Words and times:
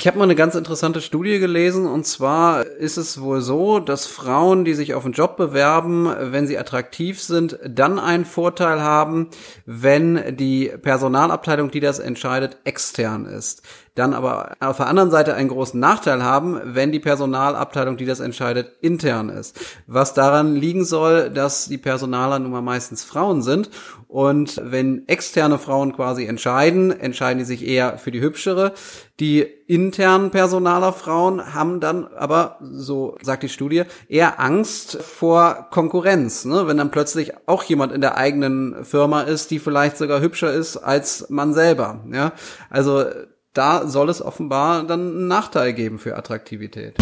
Ich 0.00 0.06
habe 0.06 0.16
mal 0.16 0.24
eine 0.24 0.34
ganz 0.34 0.54
interessante 0.54 1.02
Studie 1.02 1.38
gelesen 1.40 1.84
und 1.84 2.06
zwar 2.06 2.64
ist 2.64 2.96
es 2.96 3.20
wohl 3.20 3.42
so, 3.42 3.80
dass 3.80 4.06
Frauen, 4.06 4.64
die 4.64 4.72
sich 4.72 4.94
auf 4.94 5.04
einen 5.04 5.12
Job 5.12 5.36
bewerben, 5.36 6.10
wenn 6.18 6.46
sie 6.46 6.56
attraktiv 6.56 7.20
sind, 7.20 7.58
dann 7.68 7.98
einen 7.98 8.24
Vorteil 8.24 8.80
haben, 8.80 9.28
wenn 9.66 10.38
die 10.38 10.72
Personalabteilung, 10.80 11.70
die 11.70 11.80
das 11.80 11.98
entscheidet, 11.98 12.56
extern 12.64 13.26
ist 13.26 13.60
dann 14.00 14.14
aber 14.14 14.56
auf 14.60 14.78
der 14.78 14.86
anderen 14.86 15.10
Seite 15.10 15.34
einen 15.34 15.48
großen 15.48 15.78
Nachteil 15.78 16.24
haben, 16.24 16.60
wenn 16.64 16.90
die 16.90 17.00
Personalabteilung, 17.00 17.96
die 17.96 18.06
das 18.06 18.20
entscheidet, 18.20 18.72
intern 18.80 19.28
ist. 19.28 19.60
Was 19.86 20.14
daran 20.14 20.56
liegen 20.56 20.84
soll, 20.84 21.30
dass 21.30 21.66
die 21.66 21.78
Personaler 21.78 22.38
nun 22.38 22.50
mal 22.50 22.62
meistens 22.62 23.04
Frauen 23.04 23.42
sind 23.42 23.70
und 24.08 24.60
wenn 24.64 25.06
externe 25.06 25.58
Frauen 25.58 25.92
quasi 25.94 26.24
entscheiden, 26.24 26.90
entscheiden 26.90 27.38
die 27.38 27.44
sich 27.44 27.64
eher 27.64 27.96
für 27.96 28.10
die 28.10 28.20
hübschere. 28.20 28.72
Die 29.20 29.42
internen 29.42 30.30
Personaler 30.30 30.92
Frauen 30.92 31.54
haben 31.54 31.78
dann 31.78 32.08
aber, 32.08 32.58
so 32.60 33.16
sagt 33.22 33.44
die 33.44 33.48
Studie, 33.48 33.84
eher 34.08 34.40
Angst 34.40 35.00
vor 35.00 35.68
Konkurrenz. 35.70 36.44
Ne? 36.44 36.66
Wenn 36.66 36.78
dann 36.78 36.90
plötzlich 36.90 37.34
auch 37.46 37.62
jemand 37.62 37.92
in 37.92 38.00
der 38.00 38.16
eigenen 38.16 38.84
Firma 38.84 39.20
ist, 39.22 39.52
die 39.52 39.60
vielleicht 39.60 39.96
sogar 39.96 40.20
hübscher 40.20 40.52
ist 40.52 40.76
als 40.76 41.30
man 41.30 41.54
selber. 41.54 42.00
Ja? 42.10 42.32
Also 42.68 43.04
da 43.52 43.88
soll 43.88 44.08
es 44.08 44.22
offenbar 44.22 44.84
dann 44.84 45.00
einen 45.00 45.28
Nachteil 45.28 45.72
geben 45.72 45.98
für 45.98 46.16
Attraktivität. 46.16 46.96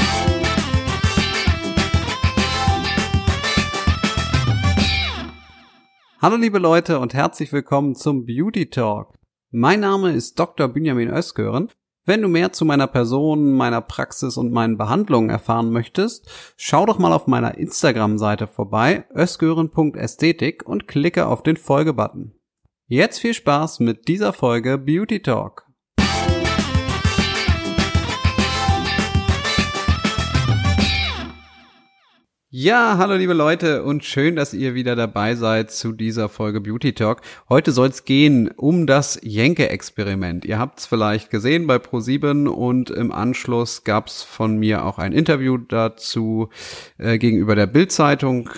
Hallo 6.21 6.37
liebe 6.37 6.59
Leute 6.59 6.99
und 6.99 7.15
herzlich 7.15 7.53
willkommen 7.53 7.95
zum 7.95 8.27
Beauty 8.27 8.71
Talk. 8.71 9.15
Mein 9.51 9.81
Name 9.81 10.13
ist 10.13 10.39
Dr. 10.39 10.69
Benjamin 10.69 11.11
Özgören. 11.11 11.69
Wenn 12.05 12.23
du 12.23 12.29
mehr 12.29 12.53
zu 12.53 12.65
meiner 12.65 12.87
Person, 12.87 13.53
meiner 13.53 13.83
Praxis 13.83 14.39
und 14.39 14.51
meinen 14.51 14.79
Behandlungen 14.79 15.29
erfahren 15.29 15.71
möchtest, 15.71 16.29
schau 16.57 16.87
doch 16.87 16.99
mal 16.99 17.13
auf 17.13 17.27
meiner 17.27 17.59
Instagram-Seite 17.59 18.47
vorbei, 18.47 19.05
özgören.ästhetik 19.15 20.67
und 20.67 20.89
klicke 20.89 21.27
auf 21.27 21.43
den 21.43 21.59
Folge-Button. 21.59 22.33
Jetzt 22.87 23.19
viel 23.19 23.35
Spaß 23.35 23.81
mit 23.81 24.09
dieser 24.09 24.33
Folge 24.33 24.79
Beauty 24.79 25.21
Talk. 25.21 25.68
Ja, 32.61 32.97
hallo 32.99 33.15
liebe 33.15 33.35
Leute 33.35 33.85
und 33.85 34.05
schön, 34.05 34.35
dass 34.35 34.53
ihr 34.53 34.75
wieder 34.75 34.97
dabei 34.97 35.37
seid 35.37 35.71
zu 35.71 35.93
dieser 35.93 36.29
Folge 36.29 36.61
Beauty 36.61 36.93
Talk. 36.93 37.21
Heute 37.49 37.71
soll 37.71 37.87
es 37.87 38.05
gehen 38.05 38.51
um 38.57 38.89
das 38.89 39.17
Jenke-Experiment. 39.23 40.45
Ihr 40.45 40.59
habt 40.59 40.81
es 40.81 40.87
vielleicht 40.87 41.31
gesehen 41.31 41.69
bei 41.69 41.77
Pro7 41.77 42.49
und 42.49 42.91
im 42.91 43.13
Anschluss 43.13 43.85
gab 43.85 44.09
es 44.09 44.25
von 44.25 44.59
mir 44.59 44.85
auch 44.85 44.99
ein 44.99 45.13
Interview 45.13 45.57
dazu 45.57 46.49
äh, 46.99 47.19
gegenüber 47.19 47.55
der 47.55 47.69
Bild-Zeitung. 47.69 48.51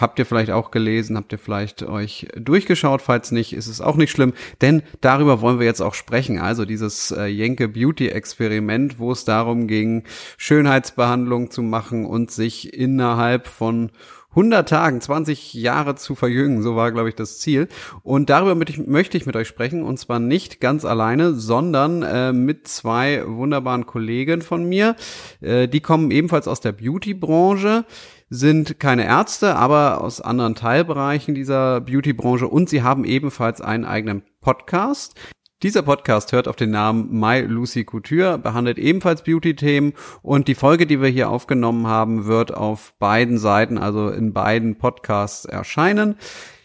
Habt 0.00 0.18
ihr 0.18 0.24
vielleicht 0.24 0.50
auch 0.50 0.70
gelesen, 0.70 1.18
habt 1.18 1.30
ihr 1.30 1.38
vielleicht 1.38 1.82
euch 1.82 2.28
durchgeschaut. 2.36 3.02
Falls 3.02 3.32
nicht, 3.32 3.52
ist 3.52 3.66
es 3.66 3.82
auch 3.82 3.96
nicht 3.96 4.12
schlimm, 4.12 4.32
denn 4.62 4.82
darüber 5.02 5.42
wollen 5.42 5.58
wir 5.58 5.66
jetzt 5.66 5.82
auch 5.82 5.92
sprechen. 5.92 6.38
Also 6.38 6.64
dieses 6.64 7.10
äh, 7.10 7.26
Jenke 7.26 7.68
Beauty-Experiment, 7.68 8.98
wo 8.98 9.12
es 9.12 9.26
darum 9.26 9.66
ging, 9.66 10.04
Schönheitsbehandlung 10.38 11.50
zu 11.50 11.60
machen 11.60 12.06
und 12.06 12.30
sich 12.30 12.72
innerhalb 12.72 13.25
innerhalb 13.26 13.46
von 13.48 13.90
100 14.30 14.68
Tagen 14.68 15.00
20 15.00 15.54
Jahre 15.54 15.94
zu 15.94 16.14
verjüngen. 16.14 16.62
So 16.62 16.76
war, 16.76 16.92
glaube 16.92 17.08
ich, 17.08 17.14
das 17.14 17.38
Ziel. 17.38 17.68
Und 18.02 18.28
darüber 18.28 18.54
möchte 18.54 19.16
ich 19.16 19.26
mit 19.26 19.34
euch 19.34 19.48
sprechen. 19.48 19.82
Und 19.82 19.98
zwar 19.98 20.18
nicht 20.18 20.60
ganz 20.60 20.84
alleine, 20.84 21.34
sondern 21.34 22.02
äh, 22.02 22.32
mit 22.32 22.68
zwei 22.68 23.22
wunderbaren 23.26 23.86
Kollegen 23.86 24.42
von 24.42 24.64
mir. 24.68 24.94
Äh, 25.40 25.68
die 25.68 25.80
kommen 25.80 26.10
ebenfalls 26.10 26.48
aus 26.48 26.60
der 26.60 26.72
Beauty-Branche 26.72 27.84
sind 28.28 28.80
keine 28.80 29.06
Ärzte, 29.06 29.54
aber 29.54 30.00
aus 30.00 30.20
anderen 30.20 30.56
Teilbereichen 30.56 31.36
dieser 31.36 31.80
Beauty-Branche 31.80 32.48
und 32.48 32.68
sie 32.68 32.82
haben 32.82 33.04
ebenfalls 33.04 33.60
einen 33.60 33.84
eigenen 33.84 34.22
Podcast. 34.40 35.14
Dieser 35.62 35.80
Podcast 35.80 36.32
hört 36.32 36.48
auf 36.48 36.56
den 36.56 36.70
Namen 36.70 37.18
My 37.18 37.40
Lucy 37.40 37.86
Couture, 37.86 38.36
behandelt 38.36 38.76
ebenfalls 38.76 39.22
Beauty-Themen 39.22 39.94
und 40.20 40.48
die 40.48 40.54
Folge, 40.54 40.86
die 40.86 41.00
wir 41.00 41.08
hier 41.08 41.30
aufgenommen 41.30 41.86
haben, 41.86 42.26
wird 42.26 42.52
auf 42.52 42.92
beiden 42.98 43.38
Seiten, 43.38 43.78
also 43.78 44.10
in 44.10 44.34
beiden 44.34 44.76
Podcasts 44.76 45.46
erscheinen. 45.46 46.16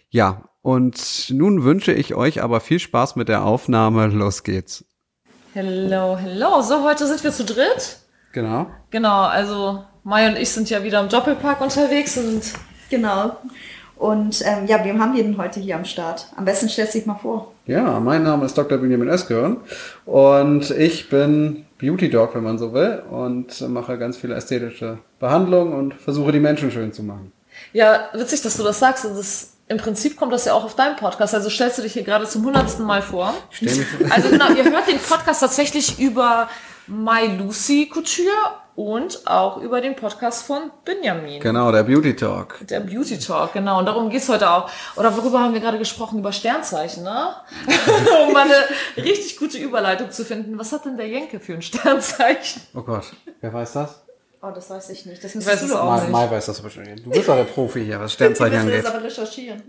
Ja, 0.10 0.44
und 0.62 1.30
nun 1.30 1.64
wünsche 1.64 1.94
ich 1.94 2.16
euch 2.16 2.44
aber 2.44 2.60
viel 2.60 2.80
Spaß 2.80 3.16
mit 3.16 3.30
der 3.30 3.46
Aufnahme. 3.46 4.08
Los 4.08 4.44
geht's. 4.44 4.84
Hello, 5.54 6.18
hello. 6.18 6.62
So, 6.62 6.84
heute 6.84 7.08
sind 7.08 7.24
wir 7.24 7.32
zu 7.32 7.46
dritt. 7.46 8.00
Genau. 8.34 8.68
Genau, 8.90 9.22
also 9.22 9.86
Mai 10.04 10.28
und 10.28 10.36
ich 10.36 10.50
sind 10.50 10.70
ja 10.70 10.84
wieder 10.84 11.00
im 11.00 11.08
Doppelpark 11.08 11.62
unterwegs 11.62 12.18
und 12.18 12.42
genau. 12.90 13.38
Und 13.96 14.44
ähm, 14.46 14.68
ja, 14.68 14.84
wem 14.84 15.02
haben 15.02 15.14
wir 15.16 15.24
denn 15.24 15.38
heute 15.38 15.62
hier 15.62 15.78
am 15.78 15.86
Start? 15.86 16.28
Am 16.36 16.44
besten 16.44 16.68
stellst 16.68 16.94
du 16.94 16.98
dich 16.98 17.08
mal 17.08 17.16
vor. 17.16 17.51
Ja, 17.68 18.00
mein 18.00 18.24
Name 18.24 18.46
ist 18.46 18.58
Dr. 18.58 18.78
Benjamin 18.80 19.08
Özgürn 19.08 19.58
und 20.06 20.72
ich 20.72 21.10
bin 21.10 21.66
Beauty 21.80 22.10
Dog, 22.10 22.34
wenn 22.36 22.44
man 22.44 22.58
so 22.58 22.74
will, 22.74 23.04
und 23.10 23.62
mache 23.70 23.98
ganz 23.98 24.18
viele 24.18 24.36
ästhetische 24.36 24.98
Behandlungen 25.20 25.74
und 25.74 25.94
versuche 25.94 26.32
die 26.32 26.40
Menschen 26.40 26.72
schön 26.72 26.92
zu 26.92 27.04
machen. 27.04 27.32
Ja, 27.74 28.10
witzig, 28.14 28.42
dass 28.42 28.58
du 28.58 28.64
das 28.64 28.80
sagst. 28.80 29.06
Das, 29.06 29.54
Im 29.68 29.78
Prinzip 29.78 30.18
kommt 30.18 30.34
das 30.34 30.46
ja 30.46 30.54
auch 30.54 30.64
auf 30.64 30.76
deinem 30.76 30.96
Podcast. 30.96 31.36
Also 31.36 31.50
stellst 31.50 31.78
du 31.78 31.84
dich 31.84 31.94
hier 31.94 32.04
gerade 32.04 32.26
zum 32.26 32.46
hundertsten 32.46 32.86
Mal 32.86 33.02
vor. 33.02 33.34
Also 34.10 34.30
genau, 34.30 34.50
ihr 34.52 34.64
hört 34.64 34.88
den 34.88 35.00
Podcast 35.00 35.42
tatsächlich 35.42 36.00
über 36.00 36.50
My 36.88 37.38
Lucy 37.38 37.90
Couture 37.92 38.61
und 38.82 39.28
auch 39.28 39.58
über 39.58 39.80
den 39.80 39.96
Podcast 39.96 40.44
von 40.44 40.72
Benjamin. 40.84 41.40
Genau, 41.40 41.72
der 41.72 41.84
Beauty 41.84 42.16
Talk. 42.16 42.66
Der 42.68 42.80
Beauty 42.80 43.20
Talk, 43.20 43.54
genau. 43.54 43.78
Und 43.78 43.86
darum 43.86 44.10
geht's 44.10 44.28
heute 44.28 44.50
auch. 44.50 44.70
Oder 44.96 45.16
worüber 45.16 45.40
haben 45.40 45.54
wir 45.54 45.62
gerade 45.62 45.78
gesprochen? 45.78 46.18
Über 46.18 46.32
Sternzeichen, 46.32 47.04
ne? 47.04 47.36
um 48.26 48.34
mal 48.34 48.46
eine 48.46 48.56
richtig 48.98 49.38
gute 49.38 49.60
Überleitung 49.60 50.10
zu 50.10 50.26
finden. 50.26 50.58
Was 50.58 50.72
hat 50.72 50.86
denn 50.86 50.98
der 50.98 51.08
Jenke 51.08 51.40
für 51.40 51.54
ein 51.54 51.62
Sternzeichen? 51.62 52.64
Oh 52.74 52.82
Gott, 52.82 53.06
wer 53.40 53.54
weiß 53.54 53.74
das? 53.74 54.02
Oh, 54.42 54.50
das 54.50 54.72
weiß 54.72 54.90
ich 54.90 55.06
nicht. 55.06 55.24
Das 55.24 55.36
ich 55.36 55.46
weiß 55.46 55.62
es 55.62 55.72
auch 55.72 56.02
nicht. 56.02 56.10
Mai 56.10 56.32
weiß 56.32 56.48
das 56.48 56.60
bestimmt. 56.60 57.06
Du 57.06 57.12
bist 57.12 57.30
doch 57.30 57.36
der 57.36 57.44
Profi 57.44 57.86
hier, 57.86 58.00
was 58.00 58.14
Sternzeichen 58.14 58.58
angeht. 58.62 58.78
Ich 58.78 58.84
das 58.84 58.94
aber 58.96 59.04
recherchieren. 59.04 59.62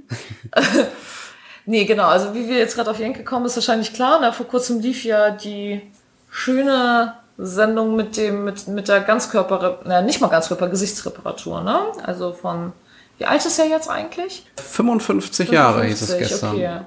nee, 1.66 1.84
genau. 1.84 2.06
Also 2.06 2.34
wie 2.34 2.48
wir 2.48 2.56
jetzt 2.56 2.76
gerade 2.76 2.90
auf 2.90 2.98
Jenke 2.98 3.24
kommen, 3.24 3.44
ist 3.44 3.56
wahrscheinlich 3.56 3.92
klar. 3.92 4.20
Na, 4.22 4.32
vor 4.32 4.46
kurzem 4.46 4.80
lief 4.80 5.04
ja 5.04 5.30
die 5.30 5.82
schöne 6.30 7.18
Sendung 7.44 7.96
mit 7.96 8.16
dem, 8.16 8.44
mit, 8.44 8.68
mit 8.68 8.88
der 8.88 9.00
Ganzkörper, 9.00 9.80
na, 9.84 10.02
nicht 10.02 10.20
mal 10.20 10.28
Ganzkörper, 10.28 10.68
Gesichtsreparatur, 10.68 11.60
ne? 11.62 11.80
Also 12.04 12.32
von, 12.32 12.72
wie 13.18 13.26
alt 13.26 13.44
ist 13.44 13.58
er 13.58 13.66
jetzt 13.66 13.88
eigentlich? 13.88 14.46
55 14.56 15.50
Jahre 15.50 15.80
55, 15.80 15.90
hieß 15.90 16.02
es 16.02 16.30
gestern. 16.30 16.54
Okay. 16.54 16.62
Ja. 16.62 16.86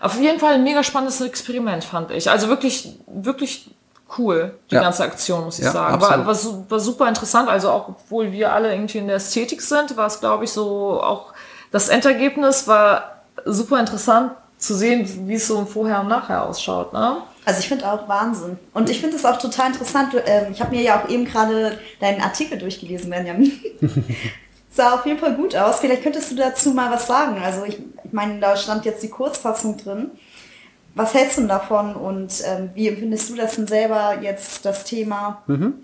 Auf 0.00 0.20
jeden 0.20 0.38
Fall 0.38 0.54
ein 0.54 0.64
mega 0.64 0.82
spannendes 0.82 1.20
Experiment, 1.20 1.84
fand 1.84 2.10
ich. 2.10 2.30
Also 2.30 2.48
wirklich, 2.48 2.98
wirklich 3.06 3.70
cool, 4.18 4.54
die 4.70 4.76
ja. 4.76 4.82
ganze 4.82 5.04
Aktion, 5.04 5.44
muss 5.44 5.58
ich 5.58 5.64
ja, 5.64 5.72
sagen. 5.72 6.00
War, 6.00 6.26
war, 6.26 6.70
war 6.70 6.80
super 6.80 7.08
interessant. 7.08 7.48
Also 7.48 7.70
auch, 7.70 7.88
obwohl 7.88 8.32
wir 8.32 8.52
alle 8.52 8.72
irgendwie 8.72 8.98
in 8.98 9.06
der 9.06 9.16
Ästhetik 9.16 9.62
sind, 9.62 9.96
war 9.96 10.06
es, 10.06 10.20
glaube 10.20 10.44
ich, 10.44 10.52
so 10.52 11.00
auch, 11.02 11.32
das 11.72 11.88
Endergebnis 11.88 12.68
war 12.68 13.22
super 13.44 13.80
interessant 13.80 14.32
zu 14.58 14.74
sehen, 14.74 15.28
wie 15.28 15.34
es 15.34 15.46
so 15.46 15.64
Vorher 15.64 16.00
und 16.00 16.08
Nachher 16.08 16.44
ausschaut, 16.44 16.92
ne? 16.92 17.18
Also 17.46 17.60
ich 17.60 17.68
finde 17.68 17.90
auch 17.90 18.08
Wahnsinn. 18.08 18.58
Und 18.74 18.90
ich 18.90 19.00
finde 19.00 19.16
es 19.16 19.24
auch 19.24 19.38
total 19.38 19.68
interessant. 19.68 20.14
Ähm, 20.26 20.46
ich 20.50 20.60
habe 20.60 20.74
mir 20.74 20.82
ja 20.82 21.00
auch 21.00 21.08
eben 21.08 21.24
gerade 21.24 21.78
deinen 22.00 22.20
Artikel 22.20 22.58
durchgelesen, 22.58 23.08
Benjamin. 23.08 23.52
Sah 24.70 24.94
auf 24.94 25.06
jeden 25.06 25.20
Fall 25.20 25.36
gut 25.36 25.54
aus. 25.54 25.78
Vielleicht 25.78 26.02
könntest 26.02 26.32
du 26.32 26.34
dazu 26.34 26.70
mal 26.70 26.90
was 26.90 27.06
sagen. 27.06 27.40
Also 27.40 27.64
ich, 27.64 27.78
ich 28.04 28.12
meine, 28.12 28.40
da 28.40 28.56
stand 28.56 28.84
jetzt 28.84 29.00
die 29.04 29.10
Kurzfassung 29.10 29.76
drin. 29.76 30.10
Was 30.96 31.14
hältst 31.14 31.38
du 31.38 31.46
davon 31.46 31.94
und 31.94 32.42
ähm, 32.44 32.70
wie 32.74 32.88
empfindest 32.88 33.30
du 33.30 33.36
das 33.36 33.54
denn 33.54 33.68
selber 33.68 34.18
jetzt, 34.22 34.64
das 34.64 34.82
Thema? 34.84 35.42
Mhm. 35.46 35.74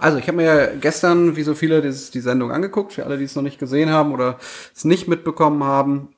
Also 0.00 0.18
ich 0.18 0.26
habe 0.26 0.38
mir 0.38 0.44
ja 0.44 0.66
gestern, 0.74 1.36
wie 1.36 1.42
so 1.44 1.54
viele, 1.54 1.82
dieses, 1.82 2.10
die 2.10 2.20
Sendung 2.20 2.50
angeguckt, 2.50 2.94
für 2.94 3.04
alle, 3.04 3.16
die 3.16 3.24
es 3.24 3.36
noch 3.36 3.42
nicht 3.42 3.60
gesehen 3.60 3.90
haben 3.90 4.12
oder 4.12 4.38
es 4.74 4.84
nicht 4.84 5.06
mitbekommen 5.06 5.62
haben. 5.62 6.08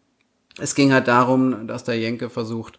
Es 0.58 0.74
ging 0.74 0.94
halt 0.94 1.08
darum, 1.08 1.66
dass 1.66 1.84
der 1.84 1.98
Jenke 1.98 2.30
versucht, 2.30 2.78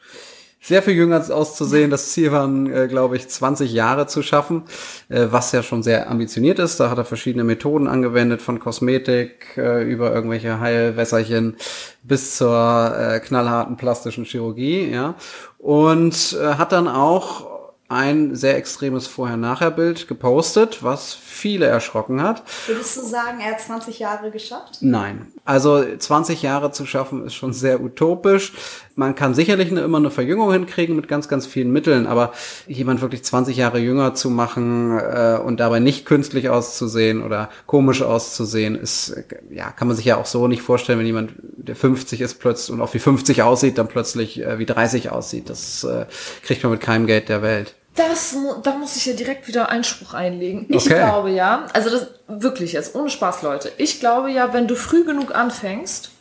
sehr 0.65 0.81
viel 0.81 0.95
jünger 0.95 1.23
auszusehen. 1.29 1.91
Das 1.91 2.12
Ziel 2.12 2.31
waren, 2.31 2.71
äh, 2.71 2.88
glaube 2.88 3.17
ich, 3.17 3.27
20 3.27 3.71
Jahre 3.71 4.07
zu 4.07 4.23
schaffen, 4.23 4.63
äh, 5.09 5.27
was 5.29 5.51
ja 5.51 5.62
schon 5.62 5.83
sehr 5.83 6.09
ambitioniert 6.09 6.57
ist. 6.57 6.79
Da 6.79 6.89
hat 6.89 6.97
er 6.97 7.06
verschiedene 7.06 7.44
Methoden 7.44 7.88
angewendet, 7.88 8.41
von 8.41 8.59
Kosmetik 8.59 9.57
äh, 9.57 9.83
über 9.83 10.12
irgendwelche 10.13 10.59
Heilwässerchen 10.59 11.56
bis 12.03 12.38
zur 12.38 12.95
äh, 12.97 13.19
knallharten 13.19 13.77
plastischen 13.77 14.25
Chirurgie. 14.25 14.89
Ja, 14.89 15.15
und 15.59 16.38
äh, 16.41 16.56
hat 16.56 16.71
dann 16.71 16.88
auch 16.88 17.56
ein 17.88 18.35
sehr 18.35 18.57
extremes 18.57 19.06
Vorher-Nachher-Bild 19.06 20.07
gepostet, 20.07 20.83
was 20.83 21.13
viele 21.13 21.67
erschrocken 21.67 22.21
hat. 22.21 22.44
Würdest 22.65 22.97
du 22.97 23.01
sagen, 23.01 23.39
er 23.39 23.51
hat 23.51 23.62
20 23.62 24.00
Jahre 24.00 24.31
geschafft? 24.31 24.79
Nein. 24.81 25.31
Also 25.44 25.83
20 25.95 26.41
Jahre 26.41 26.71
zu 26.71 26.88
schaffen 26.88 27.25
ist 27.25 27.35
schon 27.35 27.53
sehr 27.53 27.81
utopisch. 27.81 28.53
Man 28.95 29.13
kann 29.15 29.33
sicherlich 29.33 29.71
eine, 29.71 29.81
immer 29.81 29.97
eine 29.97 30.09
Verjüngung 30.09 30.51
hinkriegen 30.51 30.95
mit 30.95 31.07
ganz, 31.07 31.27
ganz 31.27 31.45
vielen 31.45 31.71
Mitteln, 31.71 32.07
aber 32.07 32.33
jemand 32.68 33.01
wirklich 33.01 33.24
20 33.24 33.57
Jahre 33.57 33.80
jünger 33.80 34.13
zu 34.15 34.30
machen 34.30 34.97
äh, 34.97 35.38
und 35.44 35.59
dabei 35.59 35.80
nicht 35.80 36.06
künstlich 36.06 36.50
auszusehen 36.50 37.21
oder 37.21 37.50
komisch 37.65 38.01
auszusehen, 38.01 38.75
ist, 38.75 39.15
ja, 39.51 39.71
kann 39.71 39.88
man 39.88 39.97
sich 39.97 40.06
ja 40.06 40.18
auch 40.18 40.25
so 40.25 40.47
nicht 40.47 40.62
vorstellen, 40.62 41.00
wenn 41.00 41.06
jemand, 41.06 41.33
der 41.42 41.75
50 41.75 42.21
ist 42.21 42.39
plötzlich 42.39 42.74
und 42.74 42.81
auch 42.81 42.94
wie 42.94 43.00
50 43.00 43.44
aussieht, 43.44 43.77
dann 43.77 43.88
plötzlich 43.88 44.42
äh, 44.42 44.59
wie 44.59 44.65
30 44.65 45.09
aussieht. 45.09 45.50
Das 45.50 45.83
äh, 45.83 46.06
kriegt 46.44 46.63
man 46.63 46.71
mit 46.71 46.81
keinem 46.81 47.06
Geld 47.06 47.27
der 47.27 47.41
Welt. 47.41 47.75
Das, 47.95 48.36
da 48.63 48.75
muss 48.75 48.98
ich 48.98 49.06
ja 49.06 49.13
direkt 49.13 49.48
wieder 49.48 49.69
Einspruch 49.69 50.13
einlegen. 50.13 50.65
Ich 50.69 50.86
okay. 50.86 50.95
glaube 50.95 51.31
ja, 51.31 51.68
also 51.71 51.89
das 51.89 52.07
wirklich 52.27 52.74
jetzt 52.74 52.94
ohne 52.94 53.09
Spaß, 53.09 53.41
Leute. 53.41 53.71
Ich 53.77 54.01
glaube 54.01 54.31
ja, 54.31 54.53
wenn 54.53 54.68
du 54.68 54.75
früh 54.75 55.06
genug 55.06 55.33
anfängst, 55.33 56.12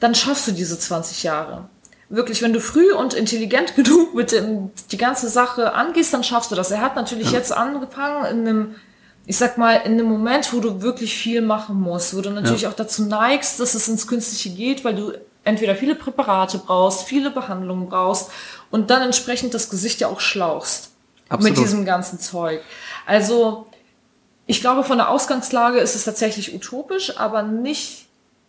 dann 0.00 0.14
schaffst 0.14 0.48
du 0.48 0.52
diese 0.52 0.78
20 0.78 1.22
Jahre. 1.22 1.68
Wirklich, 2.08 2.40
wenn 2.42 2.52
du 2.52 2.60
früh 2.60 2.92
und 2.92 3.14
intelligent 3.14 3.74
genug 3.76 4.14
mit 4.14 4.32
dem, 4.32 4.70
die 4.90 4.96
ganze 4.96 5.28
Sache 5.28 5.74
angehst, 5.74 6.14
dann 6.14 6.24
schaffst 6.24 6.50
du 6.50 6.54
das. 6.54 6.70
Er 6.70 6.80
hat 6.80 6.96
natürlich 6.96 7.32
ja. 7.32 7.38
jetzt 7.38 7.52
angefangen 7.52 8.24
in 8.26 8.48
einem, 8.48 8.74
ich 9.26 9.36
sag 9.36 9.58
mal, 9.58 9.74
in 9.84 9.92
einem 9.92 10.06
Moment, 10.06 10.52
wo 10.52 10.60
du 10.60 10.82
wirklich 10.82 11.16
viel 11.16 11.42
machen 11.42 11.80
musst, 11.80 12.16
wo 12.16 12.20
du 12.20 12.30
natürlich 12.30 12.62
ja. 12.62 12.70
auch 12.70 12.74
dazu 12.74 13.04
neigst, 13.04 13.58
dass 13.58 13.74
es 13.74 13.88
ins 13.88 14.06
Künstliche 14.06 14.50
geht, 14.50 14.84
weil 14.84 14.94
du 14.94 15.12
entweder 15.42 15.76
viele 15.76 15.94
Präparate 15.94 16.58
brauchst, 16.58 17.04
viele 17.04 17.30
Behandlungen 17.30 17.88
brauchst 17.88 18.30
und 18.70 18.90
dann 18.90 19.02
entsprechend 19.02 19.54
das 19.54 19.70
Gesicht 19.70 20.00
ja 20.00 20.08
auch 20.08 20.20
schlauchst. 20.20 20.90
Absolut. 21.28 21.56
Mit 21.56 21.64
diesem 21.64 21.84
ganzen 21.84 22.20
Zeug. 22.20 22.60
Also, 23.04 23.66
ich 24.46 24.60
glaube, 24.60 24.84
von 24.84 24.98
der 24.98 25.08
Ausgangslage 25.08 25.78
ist 25.78 25.96
es 25.96 26.04
tatsächlich 26.04 26.54
utopisch, 26.54 27.16
aber 27.18 27.42
nicht 27.42 28.05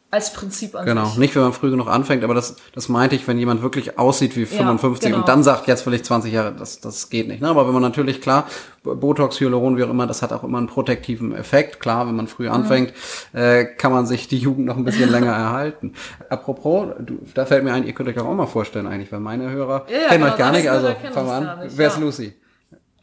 als 0.10 0.32
Prinzip 0.32 0.74
an 0.76 0.86
Genau, 0.86 1.06
sich. 1.06 1.18
nicht 1.18 1.36
wenn 1.36 1.42
man 1.42 1.54
früh 1.54 1.70
genug 1.70 1.88
anfängt, 1.88 2.24
aber 2.24 2.34
das, 2.34 2.56
das 2.74 2.88
meinte 2.88 3.16
ich, 3.16 3.28
wenn 3.28 3.38
jemand 3.38 3.62
wirklich 3.62 4.00
aussieht 4.00 4.38
wie 4.38 4.46
55 4.46 5.04
ja, 5.04 5.10
genau. 5.10 5.22
und 5.22 5.28
dann 5.28 5.44
sagt, 5.44 5.68
jetzt 5.68 5.86
will 5.86 5.94
ich 5.94 6.06
20 6.06 6.32
Jahre, 6.32 6.54
das, 6.54 6.80
das 6.80 7.10
geht 7.10 7.28
nicht. 7.28 7.42
Ne? 7.42 7.50
Aber 7.50 7.66
wenn 7.68 7.74
man 7.74 7.82
natürlich, 7.82 8.22
klar, 8.22 8.48
Botox, 8.84 9.40
Hyaluron, 9.42 9.78
wie 9.78 9.84
auch 9.84 9.90
immer, 9.90 10.08
das 10.08 10.22
hat 10.22 10.32
auch 10.32 10.46
immer 10.46 10.60
einen 10.60 10.68
protektiven 10.68 11.36
Effekt. 11.36 11.82
Klar, 11.82 12.08
wenn 12.08 12.16
man 12.16 12.28
früh 12.28 12.48
mhm. 12.48 12.54
anfängt, 12.54 12.94
äh, 13.34 13.66
kann 13.66 13.92
man 13.92 14.06
sich 14.06 14.30
die 14.30 14.38
Jugend 14.38 14.66
noch 14.66 14.78
ein 14.78 14.86
bisschen 14.86 15.10
länger 15.12 15.34
erhalten. 15.34 15.94
Apropos, 16.30 16.88
du, 17.00 17.20
da 17.34 17.46
fällt 17.46 17.66
mir 17.66 17.74
ein, 17.74 17.86
ihr 17.86 17.94
könnt 17.94 18.08
euch 18.08 18.18
auch 18.18 18.34
mal 18.34 18.48
vorstellen 18.48 18.88
eigentlich, 18.88 19.12
weil 19.12 19.20
meine 19.20 19.50
Hörer 19.50 19.88
ja, 19.90 19.94
ja, 19.94 20.08
kennen 20.08 20.22
genau, 20.22 20.32
euch 20.32 20.38
gar 20.38 20.52
nicht, 20.52 20.70
also 20.70 20.88
fangen 21.12 21.28
wir 21.28 21.34
an. 21.34 21.70
Wer 21.70 21.88
ist 21.88 22.00
Lucy? 22.00 22.34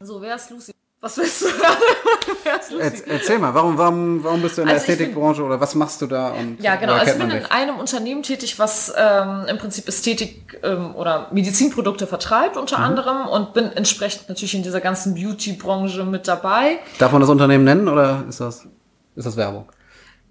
So, 0.00 0.23
wer 0.23 0.37
ist 0.37 0.50
Lucy? 0.50 0.73
Was 1.05 1.19
willst 1.19 1.43
du? 1.43 2.79
Erzähl 3.11 3.39
mal, 3.39 3.53
warum, 3.53 3.77
warum, 3.77 4.25
warum 4.25 4.41
bist 4.41 4.56
du 4.56 4.62
in 4.62 4.69
der 4.69 4.77
also 4.77 4.91
Ästhetikbranche 4.91 5.43
oder 5.43 5.61
was 5.61 5.75
machst 5.75 6.01
du 6.01 6.06
da? 6.06 6.31
Und 6.31 6.62
ja, 6.62 6.77
genau. 6.77 6.95
Also 6.95 7.12
ich 7.12 7.19
bin 7.19 7.31
in 7.31 7.45
einem 7.45 7.77
Unternehmen 7.77 8.23
tätig, 8.23 8.59
was 8.59 8.91
ähm, 8.97 9.45
im 9.47 9.59
Prinzip 9.59 9.87
Ästhetik 9.87 10.59
ähm, 10.62 10.97
oder 10.97 11.29
Medizinprodukte 11.31 12.06
vertreibt 12.06 12.56
unter 12.56 12.79
mhm. 12.79 12.85
anderem 12.85 13.27
und 13.27 13.53
bin 13.53 13.71
entsprechend 13.73 14.31
natürlich 14.31 14.55
in 14.55 14.62
dieser 14.62 14.81
ganzen 14.81 15.15
Beauty-Branche 15.15 16.05
mit 16.05 16.27
dabei. 16.27 16.79
Darf 16.99 17.12
man 17.12 17.21
das 17.21 17.29
Unternehmen 17.29 17.65
nennen 17.65 17.87
oder 17.87 18.25
ist 18.27 18.41
das, 18.41 18.67
ist 19.15 19.27
das 19.27 19.37
Werbung? 19.37 19.71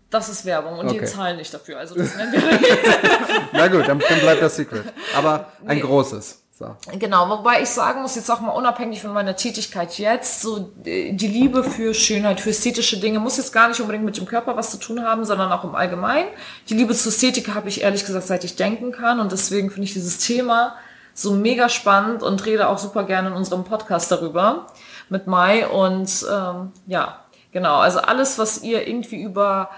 Das 0.09 0.27
ist 0.27 0.43
Werbung 0.43 0.79
und 0.79 0.87
okay. 0.87 1.01
die 1.01 1.05
zahlen 1.05 1.37
nicht 1.37 1.53
dafür. 1.53 1.77
Also 1.77 1.93
das 1.93 2.15
nennen 2.15 2.33
wir 2.33 2.41
Na 3.53 3.67
gut, 3.67 3.87
dann, 3.87 3.99
dann 3.99 4.19
bleibt 4.21 4.41
das 4.41 4.55
Secret. 4.55 4.85
Aber 5.15 5.51
ein 5.67 5.77
nee. 5.77 5.83
großes. 5.83 6.42
So. 6.55 6.75
Genau, 6.99 7.29
wobei 7.29 7.63
ich 7.63 7.69
sagen 7.69 8.03
muss, 8.03 8.15
jetzt 8.15 8.29
auch 8.29 8.39
mal 8.39 8.51
unabhängig 8.51 9.01
von 9.01 9.11
meiner 9.11 9.35
Tätigkeit 9.35 9.97
jetzt, 9.97 10.41
so 10.41 10.71
äh, 10.85 11.11
die 11.11 11.27
Liebe 11.27 11.63
für 11.63 11.95
Schönheit, 11.95 12.39
für 12.39 12.51
ästhetische 12.51 12.99
Dinge 12.99 13.19
muss 13.19 13.37
jetzt 13.37 13.53
gar 13.53 13.69
nicht 13.69 13.81
unbedingt 13.81 14.05
mit 14.05 14.17
dem 14.17 14.27
Körper 14.27 14.55
was 14.55 14.69
zu 14.69 14.77
tun 14.77 15.03
haben, 15.03 15.25
sondern 15.25 15.51
auch 15.51 15.63
im 15.63 15.73
Allgemeinen. 15.73 16.27
Die 16.69 16.75
Liebe 16.75 16.93
zur 16.93 17.11
Ästhetik 17.11 17.55
habe 17.55 17.69
ich 17.69 17.81
ehrlich 17.81 18.05
gesagt, 18.05 18.27
seit 18.27 18.43
ich 18.43 18.55
denken 18.55 18.91
kann 18.91 19.19
und 19.19 19.31
deswegen 19.31 19.71
finde 19.71 19.85
ich 19.85 19.93
dieses 19.93 20.19
Thema 20.19 20.75
so 21.15 21.31
mega 21.31 21.69
spannend 21.69 22.21
und 22.21 22.45
rede 22.45 22.69
auch 22.69 22.77
super 22.77 23.03
gerne 23.03 23.29
in 23.29 23.33
unserem 23.33 23.63
Podcast 23.63 24.11
darüber 24.11 24.67
mit 25.09 25.25
Mai 25.25 25.67
und 25.67 26.23
ähm, 26.31 26.71
ja, 26.85 27.19
genau, 27.51 27.77
also 27.77 27.97
alles, 27.97 28.37
was 28.37 28.61
ihr 28.61 28.87
irgendwie 28.87 29.23
über 29.23 29.71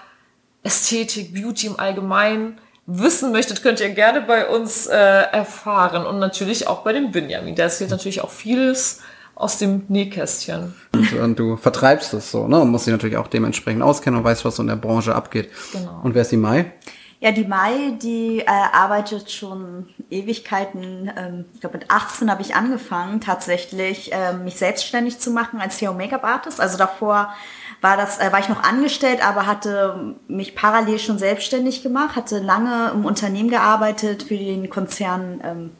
Ästhetik, 0.62 1.32
Beauty 1.32 1.68
im 1.68 1.80
Allgemeinen 1.80 2.58
wissen 2.86 3.32
möchtet, 3.32 3.62
könnt 3.62 3.80
ihr 3.80 3.90
gerne 3.90 4.20
bei 4.20 4.48
uns 4.48 4.86
äh, 4.86 4.96
erfahren 4.96 6.06
und 6.06 6.18
natürlich 6.18 6.68
auch 6.68 6.82
bei 6.82 6.92
dem 6.92 7.10
Benjamin. 7.10 7.54
Der 7.54 7.66
erzählt 7.66 7.90
natürlich 7.90 8.22
auch 8.22 8.30
vieles 8.30 9.00
aus 9.34 9.58
dem 9.58 9.84
Nähkästchen. 9.88 10.74
Und, 10.94 11.12
und 11.12 11.38
du 11.38 11.56
vertreibst 11.56 12.14
es 12.14 12.30
so, 12.30 12.48
ne? 12.48 12.58
Und 12.58 12.70
musst 12.70 12.86
dich 12.86 12.92
natürlich 12.92 13.18
auch 13.18 13.28
dementsprechend 13.28 13.82
auskennen 13.82 14.18
und 14.18 14.24
weißt, 14.24 14.44
was 14.44 14.56
so 14.56 14.62
in 14.62 14.68
der 14.68 14.76
Branche 14.76 15.14
abgeht. 15.14 15.50
Genau. 15.72 16.00
Und 16.02 16.14
wer 16.14 16.22
ist 16.22 16.32
die 16.32 16.38
Mai? 16.38 16.72
Ja, 17.18 17.32
die 17.32 17.44
Mai, 17.44 17.96
die 18.00 18.40
äh, 18.40 18.46
arbeitet 18.46 19.30
schon 19.30 19.88
Ewigkeiten. 20.10 21.10
Ähm, 21.16 21.44
ich 21.54 21.60
glaube, 21.60 21.78
mit 21.78 21.90
18 21.90 22.30
habe 22.30 22.42
ich 22.42 22.54
angefangen, 22.54 23.20
tatsächlich 23.20 24.12
äh, 24.12 24.34
mich 24.34 24.56
selbstständig 24.56 25.18
zu 25.18 25.30
machen 25.30 25.60
als 25.60 25.80
Hair- 25.80 25.92
Make-up-Artist. 25.92 26.60
Also 26.60 26.76
davor 26.78 27.34
war 27.80 27.96
das, 27.96 28.18
äh, 28.18 28.32
war 28.32 28.40
ich 28.40 28.48
noch 28.48 28.62
angestellt, 28.62 29.26
aber 29.26 29.46
hatte 29.46 30.14
mich 30.28 30.54
parallel 30.54 30.98
schon 30.98 31.18
selbstständig 31.18 31.82
gemacht, 31.82 32.16
hatte 32.16 32.38
lange 32.38 32.90
im 32.94 33.04
Unternehmen 33.04 33.50
gearbeitet 33.50 34.24
für 34.24 34.36
den 34.36 34.68
Konzern, 34.70 35.40
ähm, 35.44 35.70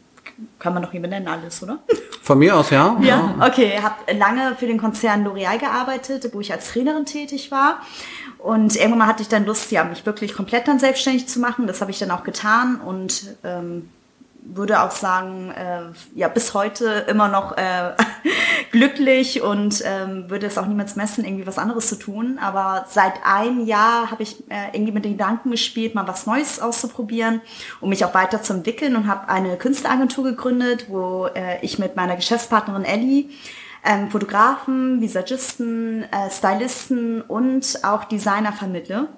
kann 0.58 0.74
man 0.74 0.82
doch 0.82 0.92
hier 0.92 1.00
benennen 1.00 1.28
alles, 1.28 1.62
oder? 1.62 1.78
Von 2.22 2.38
mir 2.38 2.56
aus, 2.56 2.70
ja. 2.70 2.96
Ja, 3.02 3.36
okay. 3.40 3.80
Habe 3.80 4.12
lange 4.18 4.54
für 4.56 4.66
den 4.66 4.78
Konzern 4.78 5.26
L'Oreal 5.26 5.58
gearbeitet, 5.58 6.28
wo 6.32 6.40
ich 6.40 6.52
als 6.52 6.72
Trainerin 6.72 7.06
tätig 7.06 7.50
war. 7.50 7.80
Und 8.38 8.76
irgendwann 8.76 8.98
mal 8.98 9.06
hatte 9.06 9.22
ich 9.22 9.28
dann 9.28 9.46
Lust, 9.46 9.70
ja, 9.70 9.84
mich 9.84 10.04
wirklich 10.04 10.34
komplett 10.34 10.68
dann 10.68 10.78
selbstständig 10.78 11.26
zu 11.26 11.40
machen. 11.40 11.66
Das 11.66 11.80
habe 11.80 11.90
ich 11.90 11.98
dann 11.98 12.10
auch 12.10 12.22
getan 12.22 12.80
und 12.80 13.34
ähm, 13.44 13.88
würde 14.48 14.82
auch 14.82 14.90
sagen, 14.90 15.50
äh, 15.50 15.82
ja, 16.14 16.28
bis 16.28 16.54
heute 16.54 17.06
immer 17.08 17.28
noch 17.28 17.56
äh, 17.56 17.92
glücklich 18.70 19.42
und 19.42 19.82
ähm, 19.84 20.30
würde 20.30 20.46
es 20.46 20.58
auch 20.58 20.66
niemals 20.66 20.96
messen, 20.96 21.24
irgendwie 21.24 21.46
was 21.46 21.58
anderes 21.58 21.88
zu 21.88 21.96
tun. 21.96 22.38
Aber 22.40 22.86
seit 22.88 23.14
einem 23.24 23.66
Jahr 23.66 24.10
habe 24.10 24.22
ich 24.22 24.48
äh, 24.50 24.68
irgendwie 24.72 24.92
mit 24.92 25.04
den 25.04 25.12
Gedanken 25.12 25.50
gespielt, 25.50 25.94
mal 25.94 26.06
was 26.08 26.26
Neues 26.26 26.60
auszuprobieren, 26.60 27.40
um 27.80 27.90
mich 27.90 28.04
auch 28.04 28.14
weiterzuentwickeln 28.14 28.96
und 28.96 29.06
habe 29.06 29.28
eine 29.28 29.56
Künstleragentur 29.56 30.24
gegründet, 30.24 30.86
wo 30.88 31.26
äh, 31.26 31.58
ich 31.62 31.78
mit 31.78 31.96
meiner 31.96 32.16
Geschäftspartnerin 32.16 32.84
Ellie 32.84 33.30
ähm, 33.84 34.10
Fotografen, 34.10 35.00
Visagisten, 35.00 36.02
äh, 36.04 36.30
Stylisten 36.30 37.22
und 37.22 37.80
auch 37.84 38.04
Designer 38.04 38.52
vermittle. 38.52 39.08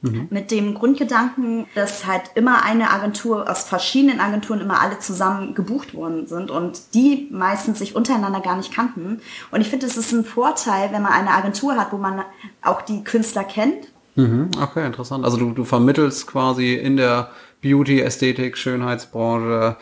Mhm. 0.00 0.28
Mit 0.30 0.52
dem 0.52 0.74
Grundgedanken, 0.74 1.66
dass 1.74 2.06
halt 2.06 2.22
immer 2.36 2.62
eine 2.62 2.90
Agentur 2.90 3.50
aus 3.50 3.64
verschiedenen 3.64 4.20
Agenturen 4.20 4.60
immer 4.60 4.80
alle 4.80 5.00
zusammen 5.00 5.56
gebucht 5.56 5.92
worden 5.92 6.28
sind 6.28 6.52
und 6.52 6.94
die 6.94 7.28
meistens 7.32 7.80
sich 7.80 7.96
untereinander 7.96 8.40
gar 8.40 8.56
nicht 8.56 8.72
kannten. 8.72 9.20
Und 9.50 9.60
ich 9.60 9.68
finde, 9.68 9.86
es 9.86 9.96
ist 9.96 10.12
ein 10.12 10.24
Vorteil, 10.24 10.92
wenn 10.92 11.02
man 11.02 11.12
eine 11.12 11.30
Agentur 11.30 11.76
hat, 11.76 11.92
wo 11.92 11.96
man 11.96 12.22
auch 12.62 12.82
die 12.82 13.02
Künstler 13.02 13.42
kennt. 13.42 13.88
Mhm. 14.14 14.50
Okay, 14.60 14.86
interessant. 14.86 15.24
Also 15.24 15.36
du, 15.36 15.50
du 15.50 15.64
vermittelst 15.64 16.28
quasi 16.28 16.74
in 16.74 16.96
der 16.96 17.30
Beauty, 17.60 18.00
Ästhetik, 18.00 18.56
Schönheitsbranche 18.56 19.76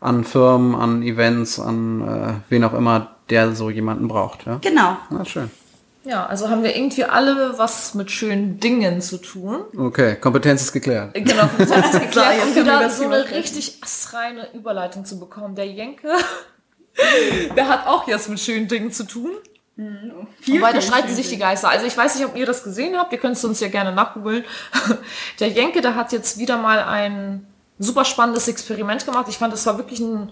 an 0.00 0.24
Firmen, 0.24 0.74
an 0.74 1.02
Events, 1.02 1.60
an 1.60 2.00
äh, 2.00 2.32
wen 2.48 2.64
auch 2.64 2.74
immer, 2.74 3.16
der 3.30 3.54
so 3.54 3.70
jemanden 3.70 4.08
braucht. 4.08 4.46
Ja? 4.46 4.58
Genau. 4.60 4.96
Na, 5.10 5.24
schön. 5.24 5.50
Ja, 6.04 6.26
also 6.26 6.48
haben 6.48 6.62
wir 6.62 6.74
irgendwie 6.74 7.04
alle 7.04 7.58
was 7.58 7.94
mit 7.94 8.10
schönen 8.10 8.58
Dingen 8.58 9.02
zu 9.02 9.18
tun. 9.18 9.64
Okay, 9.76 10.16
Kompetenz 10.16 10.62
ist 10.62 10.72
geklärt. 10.72 11.12
Genau, 11.12 11.46
Kompetenz 11.46 11.94
ist 11.94 12.00
geklärt. 12.00 12.42
um 12.42 12.54
wieder 12.54 12.90
so 12.90 13.04
eine 13.04 13.30
richtig 13.30 13.78
astreine 13.82 14.48
Überleitung 14.54 15.04
zu 15.04 15.20
bekommen. 15.20 15.54
Der 15.54 15.66
Jenke, 15.66 16.08
der 17.56 17.68
hat 17.68 17.86
auch 17.86 18.08
jetzt 18.08 18.30
mit 18.30 18.40
schönen 18.40 18.66
Dingen 18.66 18.92
zu 18.92 19.04
tun. 19.04 19.30
Mhm. 19.76 20.26
Wobei, 20.46 20.72
da 20.72 20.80
streiten 20.80 21.14
sich 21.14 21.28
die 21.28 21.38
Geister. 21.38 21.68
Also 21.68 21.86
ich 21.86 21.96
weiß 21.96 22.14
nicht, 22.14 22.24
ob 22.26 22.34
ihr 22.34 22.46
das 22.46 22.64
gesehen 22.64 22.96
habt. 22.96 23.12
Ihr 23.12 23.18
könnt 23.18 23.36
es 23.36 23.44
uns 23.44 23.60
ja 23.60 23.68
gerne 23.68 23.92
nachgoogeln. 23.92 24.44
Der 25.40 25.48
Jenke, 25.48 25.80
der 25.82 25.94
hat 25.94 26.12
jetzt 26.12 26.38
wieder 26.38 26.56
mal 26.58 26.80
ein 26.82 27.46
super 27.78 28.04
spannendes 28.04 28.48
Experiment 28.48 29.04
gemacht. 29.06 29.26
Ich 29.28 29.38
fand, 29.38 29.52
das 29.52 29.64
war 29.66 29.78
wirklich 29.78 30.00
ein 30.00 30.30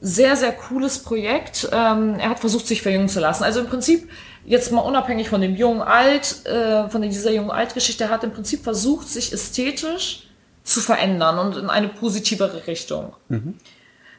sehr, 0.00 0.36
sehr 0.36 0.52
cooles 0.52 1.00
Projekt. 1.00 1.68
Ähm, 1.72 2.16
er 2.18 2.30
hat 2.30 2.40
versucht, 2.40 2.66
sich 2.66 2.82
verjüngen 2.82 3.08
zu 3.08 3.20
lassen. 3.20 3.44
Also 3.44 3.60
im 3.60 3.66
Prinzip 3.66 4.08
jetzt 4.48 4.72
mal 4.72 4.80
unabhängig 4.80 5.28
von 5.28 5.40
dem 5.40 5.54
jungen 5.54 5.82
Alt, 5.82 6.46
äh, 6.46 6.88
von 6.88 7.02
dieser 7.02 7.30
jungen 7.30 7.50
Altgeschichte, 7.50 8.08
hat 8.08 8.24
im 8.24 8.32
Prinzip 8.32 8.64
versucht, 8.64 9.08
sich 9.08 9.32
ästhetisch 9.32 10.26
zu 10.64 10.80
verändern 10.80 11.38
und 11.38 11.56
in 11.56 11.70
eine 11.70 11.88
positivere 11.88 12.66
Richtung. 12.66 13.14
Mhm. 13.28 13.58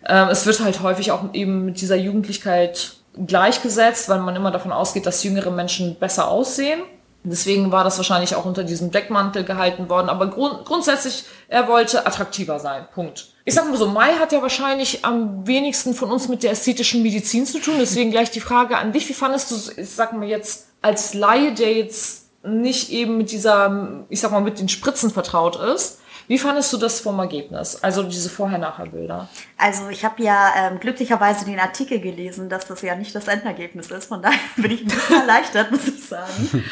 Ähm, 0.07 0.27
es 0.29 0.45
wird 0.45 0.59
halt 0.62 0.81
häufig 0.81 1.12
auch 1.12 1.33
eben 1.33 1.65
mit 1.65 1.81
dieser 1.81 1.95
Jugendlichkeit 1.95 2.93
gleichgesetzt, 3.25 4.07
weil 4.07 4.19
man 4.19 4.36
immer 4.36 4.51
davon 4.51 4.71
ausgeht, 4.71 5.05
dass 5.05 5.24
jüngere 5.24 5.51
Menschen 5.51 5.95
besser 5.95 6.29
aussehen. 6.29 6.81
Deswegen 7.23 7.71
war 7.71 7.83
das 7.83 7.97
wahrscheinlich 7.97 8.35
auch 8.35 8.45
unter 8.45 8.63
diesem 8.63 8.91
Deckmantel 8.91 9.43
gehalten 9.43 9.89
worden. 9.89 10.09
Aber 10.09 10.27
grund 10.27 10.65
grundsätzlich, 10.65 11.25
er 11.49 11.67
wollte 11.67 12.05
attraktiver 12.05 12.59
sein. 12.59 12.88
Punkt. 12.93 13.27
Ich 13.45 13.53
sag 13.55 13.67
mal 13.67 13.77
so, 13.77 13.88
Mai 13.88 14.13
hat 14.13 14.31
ja 14.31 14.41
wahrscheinlich 14.41 15.03
am 15.03 15.45
wenigsten 15.45 15.93
von 15.93 16.11
uns 16.11 16.27
mit 16.29 16.43
der 16.43 16.51
ästhetischen 16.51 17.03
Medizin 17.03 17.45
zu 17.45 17.59
tun. 17.59 17.75
Deswegen 17.79 18.11
gleich 18.11 18.31
die 18.31 18.39
Frage 18.39 18.77
an 18.77 18.93
dich. 18.93 19.09
Wie 19.09 19.13
fandest 19.13 19.51
du, 19.51 19.81
ich 19.81 19.89
sag 19.89 20.13
mal 20.13 20.27
jetzt, 20.27 20.67
als 20.81 21.13
Laie, 21.13 21.53
der 21.53 21.73
jetzt 21.73 22.27
nicht 22.43 22.89
eben 22.89 23.17
mit 23.17 23.31
dieser, 23.31 24.05
ich 24.07 24.21
sag 24.21 24.31
mal, 24.31 24.41
mit 24.41 24.59
den 24.59 24.69
Spritzen 24.69 25.09
vertraut 25.09 25.57
ist, 25.57 25.99
Wie 26.29 26.38
fandest 26.38 26.71
du 26.71 26.77
das 26.77 27.00
vom 27.00 27.17
Ergebnis? 27.17 27.75
Also 27.81 28.03
diese 28.03 28.29
Vorher-Nachher-Bilder? 28.29 29.27
Also 29.57 29.89
ich 29.89 30.05
habe 30.05 30.21
ja 30.21 30.53
ähm, 30.55 30.79
glücklicherweise 30.79 31.43
den 31.43 31.59
Artikel 31.59 32.00
gelesen, 32.00 32.50
dass 32.50 32.67
das 32.67 32.83
ja 32.83 32.93
nicht 32.93 33.15
das 33.15 33.27
Endergebnis 33.27 33.89
ist. 33.89 34.05
Von 34.05 34.21
daher 34.21 34.38
bin 34.55 34.69
ich 34.69 34.81
ein 34.81 34.89
bisschen 34.89 35.21
erleichtert, 35.21 35.71
muss 35.71 35.88
ich 35.88 36.05
sagen. 36.05 36.63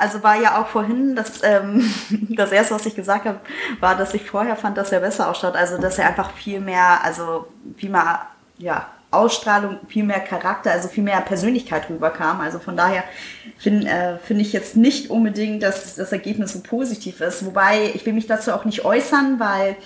Also 0.00 0.22
war 0.22 0.40
ja 0.40 0.62
auch 0.62 0.68
vorhin, 0.68 1.14
das, 1.14 1.42
ähm, 1.42 1.92
das 2.30 2.52
erste, 2.52 2.74
was 2.74 2.86
ich 2.86 2.96
gesagt 2.96 3.26
habe, 3.26 3.38
war, 3.80 3.96
dass 3.96 4.14
ich 4.14 4.30
vorher 4.30 4.56
fand, 4.56 4.78
dass 4.78 4.92
er 4.92 5.00
besser 5.00 5.28
ausschaut. 5.28 5.56
Also 5.56 5.76
dass 5.76 5.98
er 5.98 6.08
einfach 6.08 6.30
viel 6.30 6.60
mehr, 6.60 7.04
also 7.04 7.46
viel 7.76 7.90
mehr, 7.90 8.28
ja, 8.56 8.88
Ausstrahlung, 9.14 9.78
viel 9.88 10.04
mehr 10.04 10.20
Charakter, 10.20 10.72
also 10.72 10.88
viel 10.88 11.04
mehr 11.04 11.20
Persönlichkeit 11.20 11.88
rüberkam. 11.88 12.40
Also 12.40 12.58
von 12.58 12.76
daher 12.76 13.04
finde 13.58 13.88
äh, 13.88 14.18
find 14.18 14.40
ich 14.40 14.52
jetzt 14.52 14.76
nicht 14.76 15.10
unbedingt, 15.10 15.62
dass 15.62 15.96
das 15.96 16.12
Ergebnis 16.12 16.52
so 16.52 16.60
positiv 16.60 17.20
ist. 17.20 17.44
Wobei 17.46 17.90
ich 17.94 18.04
will 18.06 18.12
mich 18.12 18.26
dazu 18.26 18.52
auch 18.52 18.64
nicht 18.64 18.84
äußern, 18.84 19.38
weil 19.38 19.76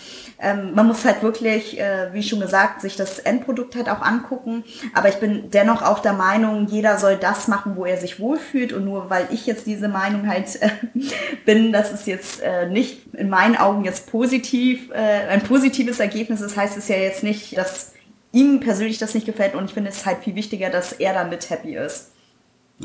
ähm, 0.41 0.73
man 0.75 0.87
muss 0.87 1.05
halt 1.05 1.23
wirklich, 1.23 1.81
äh, 1.81 2.13
wie 2.13 2.23
schon 2.23 2.41
gesagt, 2.41 2.81
sich 2.81 2.97
das 2.97 3.19
Endprodukt 3.19 3.75
halt 3.75 3.89
auch 3.89 4.03
angucken. 4.03 4.65
Aber 4.95 5.09
ich 5.09 5.17
bin 5.17 5.51
dennoch 5.51 5.83
auch 5.83 5.99
der 5.99 6.13
Meinung, 6.13 6.67
jeder 6.69 6.99
soll 6.99 7.17
das 7.17 7.49
machen, 7.49 7.73
wo 7.77 7.85
er 7.85 7.97
sich 7.97 8.21
wohlfühlt. 8.21 8.73
Und 8.73 8.85
nur 8.85 9.11
weil 9.11 9.27
ich 9.31 9.47
jetzt 9.47 9.67
diese 9.67 9.89
Meinung 9.89 10.29
halt 10.29 10.61
äh, 10.63 10.71
bin, 11.45 11.73
dass 11.73 11.93
es 11.93 12.07
jetzt 12.07 12.41
äh, 12.41 12.67
nicht 12.67 13.15
in 13.15 13.29
meinen 13.29 13.57
Augen 13.57 13.85
jetzt 13.85 14.11
positiv, 14.11 14.91
äh, 14.91 15.29
ein 15.29 15.43
positives 15.43 15.99
Ergebnis 15.99 16.41
ist, 16.41 16.57
heißt 16.57 16.77
es 16.77 16.89
ja 16.89 16.97
jetzt 16.97 17.23
nicht, 17.23 17.57
dass 17.57 17.93
ihm 18.33 18.61
persönlich 18.61 18.99
das 18.99 19.15
nicht 19.15 19.27
gefällt 19.27 19.55
und 19.55 19.67
ich 19.67 19.75
finde 19.75 19.91
es 19.91 20.05
halt 20.07 20.25
viel 20.25 20.35
wichtiger, 20.35 20.71
dass 20.71 20.93
er 20.93 21.15
damit 21.15 21.49
happy 21.51 21.77
ist. 21.77 22.13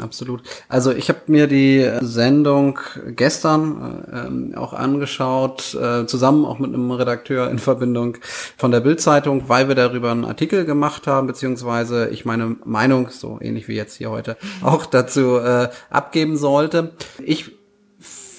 Absolut. 0.01 0.41
Also 0.69 0.91
ich 0.91 1.09
habe 1.09 1.19
mir 1.27 1.45
die 1.45 1.87
Sendung 2.01 2.79
gestern 3.09 4.05
äh, 4.11 4.25
ähm, 4.25 4.55
auch 4.55 4.73
angeschaut, 4.73 5.75
äh, 5.75 6.07
zusammen 6.07 6.45
auch 6.45 6.57
mit 6.57 6.73
einem 6.73 6.89
Redakteur 6.89 7.51
in 7.51 7.59
Verbindung 7.59 8.17
von 8.57 8.71
der 8.71 8.79
Bildzeitung, 8.79 9.49
weil 9.49 9.67
wir 9.67 9.75
darüber 9.75 10.09
einen 10.09 10.25
Artikel 10.25 10.65
gemacht 10.65 11.05
haben, 11.05 11.27
beziehungsweise 11.27 12.09
ich 12.09 12.25
meine 12.25 12.55
Meinung, 12.65 13.09
so 13.09 13.37
ähnlich 13.39 13.67
wie 13.67 13.75
jetzt 13.75 13.95
hier 13.95 14.09
heute, 14.09 14.35
auch 14.63 14.87
dazu 14.87 15.37
äh, 15.37 15.69
abgeben 15.91 16.37
sollte. 16.37 16.93
Ich 17.23 17.51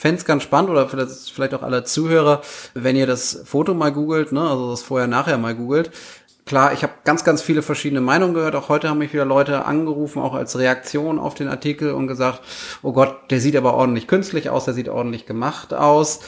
fände 0.04 0.18
es 0.18 0.24
ganz 0.26 0.42
spannend 0.42 0.70
oder 0.70 0.88
vielleicht, 0.88 1.30
vielleicht 1.30 1.54
auch 1.54 1.62
alle 1.62 1.84
Zuhörer, 1.84 2.42
wenn 2.74 2.96
ihr 2.96 3.06
das 3.06 3.42
Foto 3.44 3.74
mal 3.74 3.90
googelt, 3.90 4.32
ne, 4.32 4.42
also 4.42 4.72
das 4.72 4.82
vorher-nachher 4.82 5.38
mal 5.38 5.54
googelt, 5.54 5.92
Klar, 6.46 6.74
ich 6.74 6.82
habe 6.82 6.92
ganz, 7.04 7.24
ganz 7.24 7.40
viele 7.40 7.62
verschiedene 7.62 8.02
Meinungen 8.02 8.34
gehört. 8.34 8.54
Auch 8.54 8.68
heute 8.68 8.90
haben 8.90 8.98
mich 8.98 9.14
wieder 9.14 9.24
Leute 9.24 9.64
angerufen, 9.64 10.20
auch 10.20 10.34
als 10.34 10.58
Reaktion 10.58 11.18
auf 11.18 11.34
den 11.34 11.48
Artikel 11.48 11.92
und 11.92 12.06
gesagt, 12.06 12.42
oh 12.82 12.92
Gott, 12.92 13.30
der 13.30 13.40
sieht 13.40 13.56
aber 13.56 13.72
ordentlich 13.72 14.06
künstlich 14.06 14.50
aus, 14.50 14.66
der 14.66 14.74
sieht 14.74 14.90
ordentlich 14.90 15.24
gemacht 15.24 15.72
aus. 15.72 16.20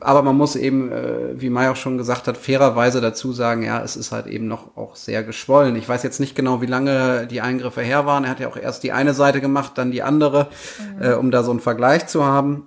Aber 0.00 0.22
man 0.22 0.36
muss 0.36 0.54
eben, 0.54 0.92
äh, 0.92 1.40
wie 1.40 1.48
Mai 1.48 1.70
auch 1.70 1.76
schon 1.76 1.96
gesagt 1.96 2.28
hat, 2.28 2.36
fairerweise 2.36 3.00
dazu 3.00 3.32
sagen, 3.32 3.62
ja, 3.62 3.82
es 3.82 3.96
ist 3.96 4.12
halt 4.12 4.26
eben 4.26 4.48
noch 4.48 4.76
auch 4.76 4.96
sehr 4.96 5.22
geschwollen. 5.22 5.76
Ich 5.76 5.88
weiß 5.88 6.02
jetzt 6.02 6.20
nicht 6.20 6.36
genau, 6.36 6.60
wie 6.60 6.66
lange 6.66 7.26
die 7.26 7.40
Eingriffe 7.40 7.80
her 7.80 8.04
waren. 8.04 8.24
Er 8.24 8.30
hat 8.30 8.40
ja 8.40 8.48
auch 8.48 8.58
erst 8.58 8.82
die 8.82 8.92
eine 8.92 9.14
Seite 9.14 9.40
gemacht, 9.40 9.72
dann 9.76 9.90
die 9.90 10.02
andere, 10.02 10.48
mhm. 10.98 11.02
äh, 11.02 11.14
um 11.14 11.30
da 11.30 11.42
so 11.42 11.52
einen 11.52 11.60
Vergleich 11.60 12.06
zu 12.06 12.22
haben. 12.22 12.66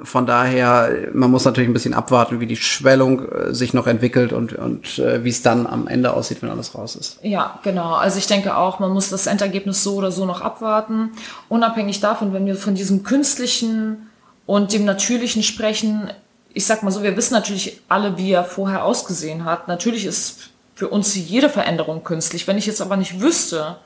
Von 0.00 0.26
daher, 0.26 1.08
man 1.12 1.30
muss 1.30 1.44
natürlich 1.44 1.70
ein 1.70 1.72
bisschen 1.72 1.94
abwarten, 1.94 2.40
wie 2.40 2.48
die 2.48 2.56
Schwellung 2.56 3.28
äh, 3.28 3.54
sich 3.54 3.74
noch 3.74 3.86
entwickelt 3.86 4.32
und, 4.32 4.52
und 4.54 4.98
äh, 4.98 5.22
wie 5.22 5.28
es 5.28 5.42
dann 5.42 5.68
am 5.68 5.86
Ende 5.86 6.12
aussieht, 6.12 6.42
wenn 6.42 6.50
alles 6.50 6.74
raus 6.74 6.96
ist. 6.96 7.20
Ja, 7.22 7.60
genau. 7.62 7.94
Also 7.94 8.18
ich 8.18 8.26
denke 8.26 8.56
auch, 8.56 8.80
man 8.80 8.90
muss 8.90 9.10
das 9.10 9.28
Endergebnis 9.28 9.84
so 9.84 9.94
oder 9.94 10.10
so 10.10 10.26
noch 10.26 10.40
abwarten. 10.40 11.12
Unabhängig 11.48 12.00
davon, 12.00 12.32
wenn 12.32 12.44
wir 12.44 12.56
von 12.56 12.74
diesem 12.74 13.04
künstlichen 13.04 14.10
und 14.46 14.72
dem 14.72 14.84
natürlichen 14.84 15.44
sprechen, 15.44 16.10
ich 16.52 16.66
sag 16.66 16.82
mal 16.82 16.90
so, 16.90 17.04
wir 17.04 17.16
wissen 17.16 17.34
natürlich 17.34 17.80
alle, 17.88 18.18
wie 18.18 18.32
er 18.32 18.44
vorher 18.44 18.84
ausgesehen 18.84 19.44
hat. 19.44 19.68
Natürlich 19.68 20.06
ist 20.06 20.50
für 20.74 20.88
uns 20.88 21.14
jede 21.14 21.48
Veränderung 21.48 22.02
künstlich. 22.02 22.48
Wenn 22.48 22.58
ich 22.58 22.66
jetzt 22.66 22.82
aber 22.82 22.96
nicht 22.96 23.20
wüsste, 23.20 23.76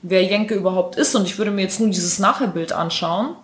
wer 0.00 0.24
Jenke 0.24 0.54
überhaupt 0.54 0.96
ist 0.96 1.14
und 1.14 1.26
ich 1.26 1.36
würde 1.36 1.50
mir 1.50 1.62
jetzt 1.62 1.78
nur 1.78 1.90
dieses 1.90 2.18
Nachherbild 2.18 2.72
anschauen, 2.72 3.36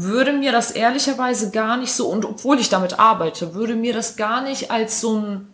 würde 0.00 0.32
mir 0.32 0.52
das 0.52 0.70
ehrlicherweise 0.70 1.50
gar 1.50 1.76
nicht 1.76 1.92
so, 1.92 2.08
und 2.08 2.24
obwohl 2.24 2.60
ich 2.60 2.68
damit 2.68 3.00
arbeite, 3.00 3.54
würde 3.54 3.74
mir 3.74 3.92
das 3.92 4.16
gar 4.16 4.42
nicht 4.42 4.70
als 4.70 5.00
so 5.00 5.18
ein, 5.18 5.52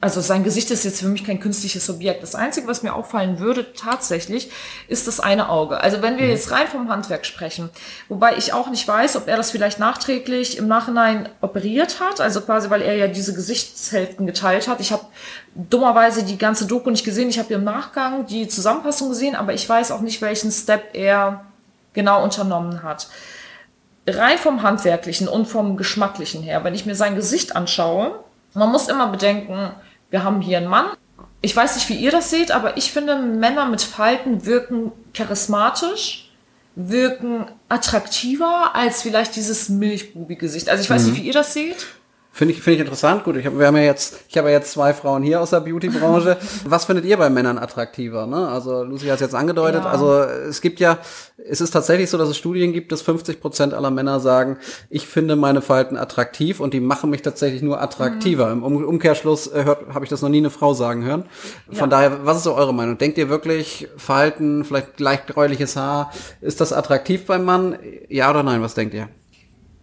also 0.00 0.20
sein 0.20 0.44
Gesicht 0.44 0.70
ist 0.70 0.84
jetzt 0.84 1.00
für 1.00 1.08
mich 1.08 1.24
kein 1.24 1.40
künstliches 1.40 1.90
Objekt. 1.90 2.22
Das 2.22 2.36
Einzige, 2.36 2.68
was 2.68 2.84
mir 2.84 2.94
auffallen 2.94 3.40
würde 3.40 3.72
tatsächlich, 3.74 4.52
ist 4.86 5.08
das 5.08 5.18
eine 5.18 5.48
Auge. 5.48 5.80
Also 5.80 6.00
wenn 6.00 6.16
wir 6.16 6.26
mhm. 6.26 6.30
jetzt 6.30 6.52
rein 6.52 6.68
vom 6.68 6.88
Handwerk 6.88 7.26
sprechen, 7.26 7.70
wobei 8.08 8.36
ich 8.36 8.52
auch 8.52 8.70
nicht 8.70 8.86
weiß, 8.86 9.16
ob 9.16 9.26
er 9.26 9.36
das 9.36 9.50
vielleicht 9.50 9.80
nachträglich 9.80 10.58
im 10.58 10.68
Nachhinein 10.68 11.28
operiert 11.40 11.98
hat, 11.98 12.20
also 12.20 12.40
quasi, 12.40 12.70
weil 12.70 12.82
er 12.82 12.94
ja 12.94 13.08
diese 13.08 13.34
Gesichtshälften 13.34 14.28
geteilt 14.28 14.68
hat. 14.68 14.78
Ich 14.78 14.92
habe 14.92 15.06
dummerweise 15.56 16.22
die 16.22 16.38
ganze 16.38 16.68
Doku 16.68 16.88
nicht 16.90 17.04
gesehen. 17.04 17.28
Ich 17.28 17.40
habe 17.40 17.52
im 17.52 17.64
Nachgang 17.64 18.26
die 18.26 18.46
Zusammenfassung 18.46 19.08
gesehen, 19.08 19.34
aber 19.34 19.54
ich 19.54 19.68
weiß 19.68 19.90
auch 19.90 20.02
nicht, 20.02 20.22
welchen 20.22 20.52
Step 20.52 20.90
er 20.92 21.46
genau 21.94 22.22
unternommen 22.22 22.84
hat 22.84 23.08
rein 24.06 24.38
vom 24.38 24.62
Handwerklichen 24.62 25.28
und 25.28 25.46
vom 25.46 25.76
Geschmacklichen 25.76 26.42
her, 26.42 26.64
wenn 26.64 26.74
ich 26.74 26.86
mir 26.86 26.94
sein 26.94 27.14
Gesicht 27.14 27.54
anschaue, 27.54 28.20
man 28.54 28.70
muss 28.70 28.88
immer 28.88 29.08
bedenken, 29.08 29.70
wir 30.10 30.24
haben 30.24 30.40
hier 30.40 30.58
einen 30.58 30.66
Mann. 30.66 30.86
Ich 31.40 31.56
weiß 31.56 31.74
nicht, 31.76 31.88
wie 31.88 31.96
ihr 31.96 32.10
das 32.10 32.30
seht, 32.30 32.50
aber 32.50 32.76
ich 32.76 32.92
finde, 32.92 33.16
Männer 33.16 33.66
mit 33.66 33.82
Falten 33.82 34.44
wirken 34.46 34.92
charismatisch, 35.14 36.30
wirken 36.74 37.46
attraktiver 37.68 38.74
als 38.74 39.02
vielleicht 39.02 39.36
dieses 39.36 39.68
Milchbubi-Gesicht. 39.68 40.68
Also 40.68 40.82
ich 40.82 40.90
weiß 40.90 41.02
mhm. 41.02 41.12
nicht, 41.12 41.22
wie 41.22 41.26
ihr 41.26 41.32
das 41.32 41.52
seht. 41.52 41.86
Finde 42.34 42.54
ich, 42.54 42.62
finde 42.62 42.76
ich 42.76 42.80
interessant. 42.80 43.24
Gut, 43.24 43.36
ich 43.36 43.44
hab, 43.44 43.58
wir 43.58 43.66
haben 43.66 43.76
ja 43.76 43.82
jetzt, 43.82 44.24
ich 44.26 44.38
habe 44.38 44.48
ja 44.48 44.54
jetzt 44.54 44.72
zwei 44.72 44.94
Frauen 44.94 45.22
hier 45.22 45.42
aus 45.42 45.50
der 45.50 45.60
Beauty-Branche. 45.60 46.38
Was 46.64 46.86
findet 46.86 47.04
ihr 47.04 47.18
bei 47.18 47.28
Männern 47.28 47.58
attraktiver? 47.58 48.26
Ne? 48.26 48.48
Also 48.48 48.84
Lucy 48.84 49.08
hat 49.08 49.16
es 49.16 49.20
jetzt 49.20 49.34
angedeutet. 49.34 49.84
Ja. 49.84 49.90
Also 49.90 50.20
es 50.22 50.62
gibt 50.62 50.80
ja, 50.80 50.96
es 51.36 51.60
ist 51.60 51.72
tatsächlich 51.72 52.08
so, 52.08 52.16
dass 52.16 52.30
es 52.30 52.38
Studien 52.38 52.72
gibt, 52.72 52.90
dass 52.90 53.02
50 53.02 53.38
Prozent 53.38 53.74
aller 53.74 53.90
Männer 53.90 54.18
sagen, 54.18 54.56
ich 54.88 55.06
finde 55.06 55.36
meine 55.36 55.60
Falten 55.60 55.98
attraktiv 55.98 56.60
und 56.60 56.72
die 56.72 56.80
machen 56.80 57.10
mich 57.10 57.20
tatsächlich 57.20 57.60
nur 57.60 57.82
attraktiver. 57.82 58.54
Mhm. 58.54 58.64
Im 58.64 58.84
Umkehrschluss 58.86 59.48
äh, 59.48 59.66
habe 59.66 60.04
ich 60.04 60.08
das 60.08 60.22
noch 60.22 60.30
nie 60.30 60.38
eine 60.38 60.50
Frau 60.50 60.72
sagen 60.72 61.04
hören. 61.04 61.26
Von 61.70 61.90
ja. 61.90 61.98
daher, 61.98 62.24
was 62.24 62.38
ist 62.38 62.44
so 62.44 62.54
eure 62.54 62.72
Meinung? 62.72 62.96
Denkt 62.96 63.18
ihr 63.18 63.28
wirklich, 63.28 63.88
Falten, 63.98 64.64
vielleicht 64.64 64.98
leicht 65.00 65.26
gräuliches 65.26 65.76
Haar, 65.76 66.10
ist 66.40 66.62
das 66.62 66.72
attraktiv 66.72 67.26
beim 67.26 67.44
Mann? 67.44 67.78
Ja 68.08 68.30
oder 68.30 68.42
nein? 68.42 68.62
Was 68.62 68.72
denkt 68.72 68.94
ihr? 68.94 69.08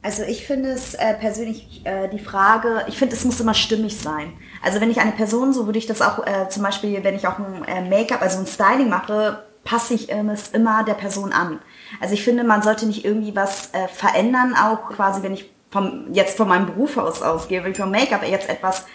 Also 0.01 0.23
ich 0.23 0.47
finde 0.47 0.69
es 0.69 0.93
äh, 0.93 1.13
persönlich 1.13 1.81
äh, 1.83 2.07
die 2.07 2.19
Frage, 2.19 2.85
ich 2.87 2.97
finde, 2.97 3.15
es 3.15 3.25
muss 3.25 3.39
immer 3.41 3.53
stimmig 3.53 3.99
sein. 3.99 4.33
Also 4.63 4.79
wenn 4.79 4.89
ich 4.89 5.01
eine 5.01 5.11
Person, 5.11 5.51
so 5.51 5.65
würde 5.65 5.77
ich 5.77 5.87
das 5.87 6.01
auch 6.01 6.25
äh, 6.25 6.47
zum 6.49 6.63
Beispiel, 6.63 7.03
wenn 7.03 7.15
ich 7.15 7.27
auch 7.27 7.37
ein 7.37 7.65
äh, 7.65 7.81
Make-up, 7.81 8.21
also 8.21 8.39
ein 8.39 8.47
Styling 8.47 8.87
mache, 8.87 9.43
passe 9.65 9.93
ich 9.93 10.09
ähm, 10.09 10.29
es 10.29 10.49
immer 10.49 10.83
der 10.85 10.93
Person 10.93 11.33
an. 11.33 11.59
Also 11.99 12.13
ich 12.13 12.23
finde, 12.23 12.45
man 12.45 12.61
sollte 12.61 12.85
nicht 12.85 13.03
irgendwie 13.03 13.35
was 13.35 13.73
äh, 13.73 13.89
verändern, 13.89 14.55
auch 14.55 14.89
quasi, 14.89 15.21
wenn 15.21 15.33
ich 15.33 15.51
vom, 15.69 16.05
jetzt 16.13 16.37
von 16.37 16.47
meinem 16.47 16.67
Beruf 16.67 16.97
aus 16.97 17.21
ausgehe, 17.21 17.63
wenn 17.63 17.73
ich 17.73 17.77
vom 17.77 17.91
Make-up 17.91 18.25
jetzt 18.25 18.49
etwas 18.49 18.85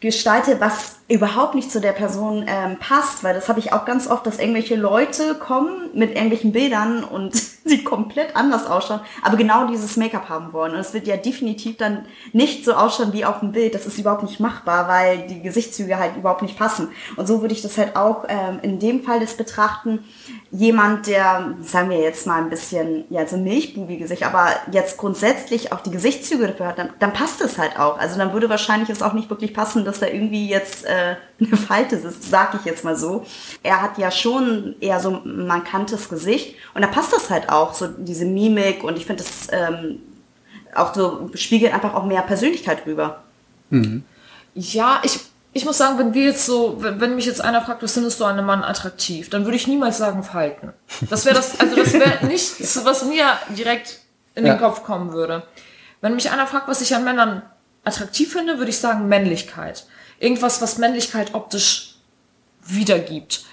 gestalte, 0.00 0.60
was 0.60 1.00
überhaupt 1.08 1.54
nicht 1.54 1.70
zu 1.70 1.80
der 1.80 1.92
Person 1.92 2.44
ähm, 2.46 2.78
passt, 2.78 3.24
weil 3.24 3.34
das 3.34 3.48
habe 3.48 3.58
ich 3.58 3.72
auch 3.72 3.84
ganz 3.84 4.06
oft, 4.08 4.26
dass 4.26 4.38
irgendwelche 4.38 4.76
Leute 4.76 5.34
kommen 5.34 5.90
mit 5.92 6.10
irgendwelchen 6.10 6.52
Bildern 6.52 7.02
und 7.02 7.34
sie 7.68 7.84
komplett 7.84 8.36
anders 8.36 8.66
ausschauen, 8.66 9.00
aber 9.22 9.36
genau 9.36 9.66
dieses 9.66 9.96
Make-up 9.96 10.28
haben 10.28 10.52
wollen. 10.52 10.72
Und 10.72 10.80
es 10.80 10.94
wird 10.94 11.06
ja 11.06 11.16
definitiv 11.16 11.76
dann 11.76 12.06
nicht 12.32 12.64
so 12.64 12.72
ausschauen 12.72 13.12
wie 13.12 13.24
auf 13.24 13.40
dem 13.40 13.52
Bild. 13.52 13.74
Das 13.74 13.86
ist 13.86 13.98
überhaupt 13.98 14.22
nicht 14.22 14.40
machbar, 14.40 14.88
weil 14.88 15.26
die 15.26 15.42
Gesichtszüge 15.42 15.98
halt 15.98 16.16
überhaupt 16.16 16.42
nicht 16.42 16.58
passen. 16.58 16.88
Und 17.16 17.26
so 17.26 17.40
würde 17.40 17.54
ich 17.54 17.62
das 17.62 17.78
halt 17.78 17.96
auch 17.96 18.24
ähm, 18.28 18.58
in 18.62 18.78
dem 18.78 19.02
Fall 19.02 19.20
des 19.20 19.36
betrachten. 19.36 20.04
Jemand, 20.50 21.06
der, 21.06 21.54
sagen 21.62 21.90
wir 21.90 21.98
jetzt 21.98 22.26
mal 22.26 22.42
ein 22.42 22.50
bisschen, 22.50 23.04
ja, 23.10 23.26
so 23.26 23.36
milchbubi 23.36 23.98
Gesicht, 23.98 24.24
aber 24.24 24.48
jetzt 24.72 24.96
grundsätzlich 24.96 25.72
auch 25.72 25.80
die 25.80 25.90
Gesichtszüge 25.90 26.46
dafür 26.46 26.68
hat, 26.68 26.78
dann, 26.78 26.90
dann 26.98 27.12
passt 27.12 27.40
es 27.40 27.58
halt 27.58 27.78
auch. 27.78 27.98
Also 27.98 28.16
dann 28.18 28.32
würde 28.32 28.48
wahrscheinlich 28.48 28.88
es 28.88 29.02
auch 29.02 29.12
nicht 29.12 29.30
wirklich 29.30 29.52
passen, 29.52 29.84
dass 29.84 30.00
da 30.00 30.06
irgendwie 30.06 30.48
jetzt 30.48 30.86
äh, 30.86 31.16
eine 31.40 31.56
Falte 31.56 31.96
ist, 31.96 32.28
sag 32.28 32.54
ich 32.54 32.64
jetzt 32.64 32.84
mal 32.84 32.96
so. 32.96 33.24
Er 33.62 33.82
hat 33.82 33.98
ja 33.98 34.10
schon 34.10 34.76
eher 34.80 35.00
so 35.00 35.20
ein 35.24 35.46
markantes 35.46 36.08
Gesicht 36.08 36.56
und 36.74 36.82
da 36.82 36.88
passt 36.88 37.12
das 37.12 37.30
halt 37.30 37.48
auch, 37.48 37.57
so 37.74 37.86
diese 37.86 38.24
Mimik 38.24 38.84
und 38.84 38.96
ich 38.96 39.06
finde 39.06 39.22
das 39.22 39.48
ähm, 39.50 40.00
auch 40.74 40.94
so 40.94 41.30
spiegelt 41.34 41.72
einfach 41.72 41.94
auch 41.94 42.04
mehr 42.04 42.22
Persönlichkeit 42.22 42.86
rüber. 42.86 43.22
Mhm. 43.70 44.04
Ja, 44.54 45.00
ich, 45.04 45.20
ich 45.52 45.64
muss 45.64 45.78
sagen, 45.78 45.98
wenn 45.98 46.14
wir 46.14 46.24
jetzt 46.24 46.46
so, 46.46 46.76
wenn, 46.78 47.00
wenn 47.00 47.14
mich 47.14 47.26
jetzt 47.26 47.40
einer 47.40 47.62
fragt, 47.62 47.82
was 47.82 47.94
findest 47.94 48.20
du 48.20 48.24
an 48.24 48.38
einem 48.38 48.46
Mann 48.46 48.62
attraktiv, 48.62 49.30
dann 49.30 49.44
würde 49.44 49.56
ich 49.56 49.66
niemals 49.66 49.98
sagen 49.98 50.22
Falten. 50.22 50.72
Das 51.08 51.24
wäre 51.24 51.34
das, 51.34 51.58
also 51.60 51.76
das 51.76 51.92
wäre 51.92 52.26
nichts, 52.26 52.84
was 52.84 53.04
mir 53.04 53.26
direkt 53.56 54.00
in 54.34 54.46
ja. 54.46 54.54
den 54.54 54.60
Kopf 54.60 54.84
kommen 54.84 55.12
würde. 55.12 55.42
Wenn 56.00 56.14
mich 56.14 56.30
einer 56.30 56.46
fragt, 56.46 56.68
was 56.68 56.80
ich 56.80 56.94
an 56.94 57.04
Männern 57.04 57.42
attraktiv 57.84 58.32
finde, 58.32 58.58
würde 58.58 58.70
ich 58.70 58.78
sagen 58.78 59.08
Männlichkeit. 59.08 59.86
Irgendwas, 60.20 60.60
was 60.60 60.78
Männlichkeit 60.78 61.34
optisch 61.34 61.96
wiedergibt. 62.64 63.44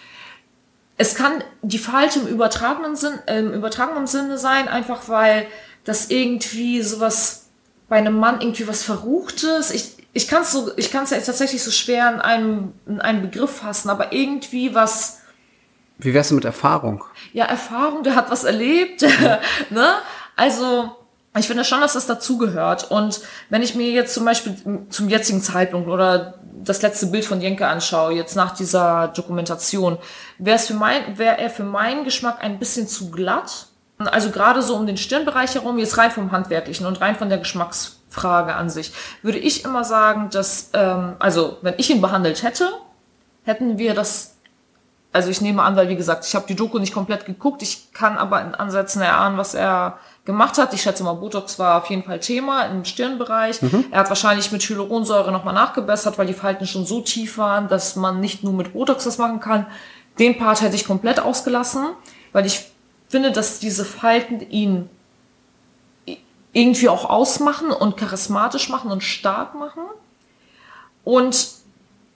Es 0.97 1.15
kann 1.15 1.43
die 1.61 1.77
Falte 1.77 2.19
im 2.19 2.27
übertragenen, 2.27 2.95
Sinn, 2.95 3.19
äh, 3.25 3.39
im 3.39 3.53
übertragenen 3.53 4.07
Sinne 4.07 4.37
sein, 4.37 4.67
einfach 4.67 5.09
weil 5.09 5.47
das 5.83 6.09
irgendwie 6.09 6.81
sowas 6.81 7.47
bei 7.89 7.97
einem 7.97 8.17
Mann 8.17 8.41
irgendwie 8.41 8.67
was 8.67 8.83
Verruchtes. 8.83 9.71
Ich, 9.71 9.97
ich 10.13 10.27
kann 10.27 10.43
es 10.43 10.51
so, 10.51 10.71
ich 10.77 10.91
kann 10.91 11.03
es 11.03 11.11
ja 11.11 11.19
tatsächlich 11.19 11.63
so 11.63 11.71
schwer 11.71 12.11
in 12.13 12.21
einem, 12.21 12.73
in 12.85 13.01
einem 13.01 13.21
Begriff 13.21 13.57
fassen, 13.57 13.89
aber 13.89 14.13
irgendwie 14.13 14.73
was. 14.73 15.21
Wie 15.97 16.13
wär's 16.13 16.31
mit 16.31 16.45
Erfahrung? 16.45 17.03
Ja, 17.33 17.45
Erfahrung, 17.45 18.03
der 18.03 18.15
hat 18.15 18.31
was 18.31 18.43
erlebt, 18.43 19.01
ne? 19.69 19.95
Also, 20.35 20.95
ich 21.37 21.47
finde 21.47 21.65
schon, 21.65 21.81
dass 21.81 21.93
das 21.93 22.07
dazugehört. 22.07 22.89
Und 22.89 23.21
wenn 23.49 23.61
ich 23.61 23.75
mir 23.75 23.91
jetzt 23.91 24.13
zum 24.13 24.25
Beispiel 24.25 24.55
zum 24.89 25.09
jetzigen 25.09 25.41
Zeitpunkt 25.41 25.89
oder 25.89 26.35
das 26.63 26.81
letzte 26.81 27.07
Bild 27.07 27.25
von 27.25 27.41
Jenke 27.41 27.67
anschaue, 27.67 28.13
jetzt 28.13 28.35
nach 28.35 28.53
dieser 28.53 29.09
Dokumentation, 29.09 29.97
wäre 30.37 30.59
mein, 30.73 31.17
wäre 31.17 31.37
er 31.37 31.49
für 31.49 31.63
meinen 31.63 32.03
Geschmack 32.03 32.37
ein 32.41 32.57
bisschen 32.57 32.87
zu 32.87 33.11
glatt. 33.11 33.67
Also 33.97 34.29
gerade 34.31 34.61
so 34.61 34.75
um 34.75 34.87
den 34.87 34.97
Stirnbereich 34.97 35.55
herum, 35.55 35.77
jetzt 35.77 35.97
rein 35.97 36.11
vom 36.11 36.31
Handwerklichen 36.31 36.85
und 36.85 36.99
rein 37.01 37.15
von 37.15 37.29
der 37.29 37.37
Geschmacksfrage 37.37 38.55
an 38.55 38.69
sich, 38.69 38.91
würde 39.21 39.37
ich 39.37 39.63
immer 39.63 39.83
sagen, 39.83 40.29
dass, 40.31 40.69
ähm, 40.73 41.15
also 41.19 41.57
wenn 41.61 41.75
ich 41.77 41.89
ihn 41.89 42.01
behandelt 42.01 42.43
hätte, 42.43 42.69
hätten 43.43 43.77
wir 43.77 43.93
das, 43.93 44.35
also 45.13 45.29
ich 45.29 45.39
nehme 45.39 45.63
an, 45.63 45.77
weil 45.77 45.87
wie 45.87 45.95
gesagt, 45.95 46.25
ich 46.25 46.35
habe 46.35 46.45
die 46.47 46.55
Doku 46.55 46.77
nicht 46.79 46.93
komplett 46.93 47.25
geguckt, 47.25 47.61
ich 47.61 47.93
kann 47.93 48.17
aber 48.17 48.41
in 48.41 48.53
Ansätzen 48.53 49.01
erahnen, 49.01 49.37
was 49.37 49.53
er 49.53 49.97
gemacht 50.25 50.57
hat. 50.57 50.73
Ich 50.73 50.81
schätze 50.81 51.03
mal, 51.03 51.13
Botox 51.13 51.59
war 51.59 51.77
auf 51.77 51.89
jeden 51.89 52.03
Fall 52.03 52.19
Thema 52.19 52.63
im 52.63 52.83
Stirnbereich. 52.83 53.61
Mhm. 53.61 53.85
Er 53.91 53.99
hat 53.99 54.09
wahrscheinlich 54.09 54.51
mit 54.51 54.63
Hyaluronsäure 54.63 55.31
nochmal 55.31 55.53
nachgebessert, 55.53 56.17
weil 56.17 56.27
die 56.27 56.33
Falten 56.33 56.65
schon 56.65 56.85
so 56.85 57.01
tief 57.01 57.37
waren, 57.37 57.67
dass 57.67 57.95
man 57.95 58.19
nicht 58.19 58.43
nur 58.43 58.53
mit 58.53 58.73
Botox 58.73 59.03
das 59.03 59.19
machen 59.19 59.39
kann. 59.39 59.67
Den 60.17 60.37
Part 60.37 60.61
hätte 60.61 60.75
ich 60.75 60.85
komplett 60.85 61.19
ausgelassen, 61.19 61.89
weil 62.31 62.45
ich 62.45 62.71
finde, 63.07 63.31
dass 63.31 63.59
diese 63.59 63.85
Falten 63.85 64.41
ihn 64.49 64.89
irgendwie 66.53 66.89
auch 66.89 67.09
ausmachen 67.09 67.69
und 67.69 67.97
charismatisch 67.97 68.69
machen 68.69 68.91
und 68.91 69.03
stark 69.03 69.55
machen. 69.55 69.83
Und 71.03 71.49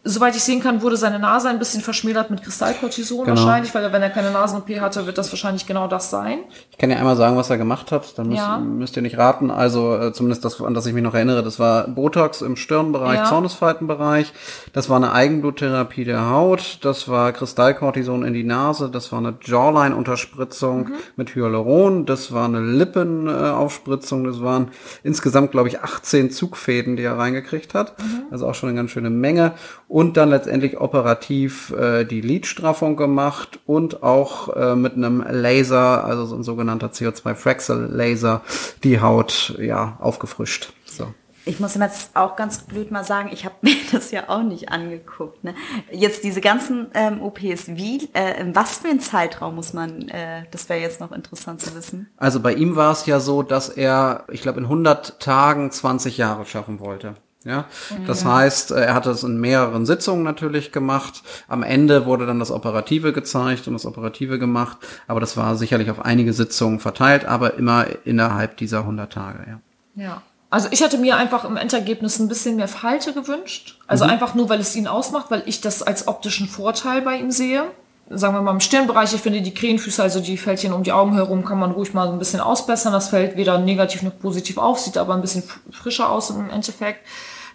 soweit 0.09 0.35
ich 0.35 0.43
sehen 0.43 0.61
kann, 0.61 0.81
wurde 0.81 0.97
seine 0.97 1.19
Nase 1.19 1.49
ein 1.49 1.59
bisschen 1.59 1.81
verschmälert 1.81 2.29
mit 2.29 2.43
Kristallkortison 2.43 3.25
genau. 3.25 3.37
wahrscheinlich, 3.37 3.73
weil 3.75 3.91
wenn 3.91 4.01
er 4.01 4.09
keine 4.09 4.31
Nasen-OP 4.31 4.69
hatte, 4.79 5.05
wird 5.05 5.17
das 5.17 5.31
wahrscheinlich 5.31 5.65
genau 5.65 5.87
das 5.87 6.09
sein. 6.09 6.39
Ich 6.71 6.77
kann 6.77 6.89
ja 6.89 6.97
einmal 6.97 7.15
sagen, 7.15 7.37
was 7.37 7.49
er 7.49 7.57
gemacht 7.57 7.91
hat, 7.91 8.17
dann 8.17 8.29
müsst, 8.29 8.41
ja. 8.41 8.57
müsst 8.57 8.95
ihr 8.95 9.01
nicht 9.01 9.17
raten. 9.17 9.51
Also 9.51 9.95
äh, 9.95 10.13
zumindest 10.13 10.43
das, 10.45 10.61
an 10.61 10.73
das 10.73 10.85
ich 10.85 10.93
mich 10.93 11.03
noch 11.03 11.13
erinnere, 11.13 11.43
das 11.43 11.59
war 11.59 11.87
Botox 11.87 12.41
im 12.41 12.55
Stirnbereich, 12.55 13.19
ja. 13.19 13.25
Zornesfaltenbereich, 13.25 14.33
das 14.73 14.89
war 14.89 14.97
eine 14.97 15.11
Eigenbluttherapie 15.11 16.05
der 16.05 16.29
Haut, 16.29 16.79
das 16.81 17.07
war 17.07 17.31
Kristallkortison 17.31 18.23
in 18.23 18.33
die 18.33 18.43
Nase, 18.43 18.89
das 18.89 19.11
war 19.11 19.19
eine 19.19 19.35
Jawline-Unterspritzung 19.41 20.85
mhm. 20.85 20.93
mit 21.15 21.35
Hyaluron, 21.35 22.05
das 22.05 22.31
war 22.31 22.45
eine 22.45 22.61
Lippenaufspritzung, 22.61 24.23
das 24.23 24.41
waren 24.41 24.69
insgesamt, 25.03 25.51
glaube 25.51 25.69
ich, 25.69 25.81
18 25.81 26.31
Zugfäden, 26.31 26.95
die 26.95 27.03
er 27.03 27.17
reingekriegt 27.17 27.73
hat. 27.73 27.99
Mhm. 27.99 28.23
Also 28.31 28.47
auch 28.47 28.55
schon 28.55 28.69
eine 28.69 28.77
ganz 28.77 28.91
schöne 28.91 29.09
Menge 29.09 29.53
und 29.87 29.98
dann 30.17 30.29
letztendlich 30.29 30.79
operativ 30.79 31.71
äh, 31.71 32.05
die 32.05 32.21
Lidstraffung 32.21 32.95
gemacht 32.95 33.59
und 33.65 34.03
auch 34.03 34.55
äh, 34.55 34.75
mit 34.75 34.93
einem 34.93 35.23
Laser, 35.29 36.03
also 36.03 36.25
so 36.25 36.35
ein 36.35 36.43
sogenannter 36.43 36.87
CO2-Fraxel-Laser, 36.87 38.41
die 38.83 39.01
Haut 39.01 39.55
ja 39.59 39.97
aufgefrischt. 39.99 40.73
So. 40.85 41.07
Ich 41.45 41.59
muss 41.59 41.73
jetzt 41.75 42.15
auch 42.15 42.35
ganz 42.35 42.59
blöd 42.59 42.91
mal 42.91 43.03
sagen, 43.03 43.29
ich 43.33 43.45
habe 43.45 43.55
mir 43.61 43.75
das 43.91 44.11
ja 44.11 44.29
auch 44.29 44.43
nicht 44.43 44.69
angeguckt. 44.69 45.43
Ne? 45.43 45.55
Jetzt 45.91 46.23
diese 46.23 46.41
ganzen 46.41 46.87
ähm, 46.93 47.21
OPs, 47.21 47.69
wie, 47.69 48.09
äh, 48.13 48.39
in 48.39 48.55
was 48.55 48.77
für 48.77 48.89
einen 48.89 48.99
Zeitraum 48.99 49.55
muss 49.55 49.73
man, 49.73 50.09
äh, 50.09 50.43
das 50.51 50.69
wäre 50.69 50.79
jetzt 50.79 50.99
noch 50.99 51.11
interessant 51.11 51.61
zu 51.61 51.73
wissen. 51.75 52.09
Also 52.17 52.39
bei 52.39 52.53
ihm 52.53 52.75
war 52.75 52.91
es 52.91 53.05
ja 53.05 53.19
so, 53.19 53.41
dass 53.41 53.69
er, 53.69 54.25
ich 54.29 54.41
glaube, 54.41 54.59
in 54.59 54.65
100 54.65 55.19
Tagen 55.19 55.71
20 55.71 56.17
Jahre 56.17 56.45
schaffen 56.45 56.79
wollte. 56.79 57.15
Ja, 57.45 57.65
das 58.05 58.23
ja. 58.23 58.33
heißt, 58.33 58.71
er 58.71 58.93
hat 58.93 59.05
es 59.05 59.23
in 59.23 59.39
mehreren 59.39 59.85
Sitzungen 59.85 60.23
natürlich 60.23 60.73
gemacht. 60.73 61.23
Am 61.47 61.63
Ende 61.63 62.05
wurde 62.05 62.25
dann 62.25 62.39
das 62.39 62.51
Operative 62.51 63.13
gezeigt 63.13 63.65
und 63.67 63.73
das 63.73 63.85
Operative 63.85 64.39
gemacht, 64.39 64.77
aber 65.07 65.21
das 65.21 65.37
war 65.37 65.55
sicherlich 65.55 65.89
auf 65.89 66.03
einige 66.03 66.33
Sitzungen 66.33 66.79
verteilt, 66.79 67.23
aber 67.23 67.53
immer 67.53 67.85
innerhalb 68.03 68.57
dieser 68.57 68.79
100 68.79 69.13
Tage, 69.13 69.39
ja. 69.47 69.59
Ja. 69.95 70.21
Also 70.49 70.67
ich 70.71 70.81
hätte 70.81 70.97
mir 70.97 71.15
einfach 71.15 71.45
im 71.45 71.57
Endergebnis 71.57 72.17
ein 72.19 72.27
bisschen 72.27 72.55
mehr 72.55 72.67
Falte 72.67 73.13
gewünscht. 73.13 73.79
Also 73.87 74.05
mhm. 74.05 74.11
einfach 74.11 74.33
nur, 74.33 74.49
weil 74.49 74.59
es 74.59 74.75
ihn 74.75 74.87
ausmacht, 74.87 75.29
weil 75.29 75.43
ich 75.45 75.61
das 75.61 75.83
als 75.83 76.07
optischen 76.07 76.47
Vorteil 76.47 77.01
bei 77.01 77.17
ihm 77.17 77.31
sehe. 77.31 77.65
Sagen 78.11 78.33
wir 78.33 78.41
mal 78.41 78.51
im 78.53 78.59
Stirnbereich, 78.59 79.13
ich 79.13 79.21
finde 79.21 79.41
die 79.41 79.53
Krähenfüße, 79.53 80.01
also 80.01 80.19
die 80.19 80.37
Fältchen 80.37 80.73
um 80.73 80.81
die 80.81 80.91
Augen 80.91 81.13
herum, 81.13 81.45
kann 81.45 81.59
man 81.59 81.71
ruhig 81.71 81.93
mal 81.93 82.09
ein 82.09 82.17
bisschen 82.17 82.39
ausbessern. 82.39 82.91
Das 82.91 83.09
fällt 83.09 83.37
weder 83.37 83.59
negativ 83.59 84.01
noch 84.01 84.17
positiv 84.17 84.57
auf, 84.57 84.79
sieht 84.79 84.97
aber 84.97 85.13
ein 85.13 85.21
bisschen 85.21 85.43
frischer 85.71 86.09
aus 86.09 86.31
im 86.31 86.49
Endeffekt. 86.49 87.05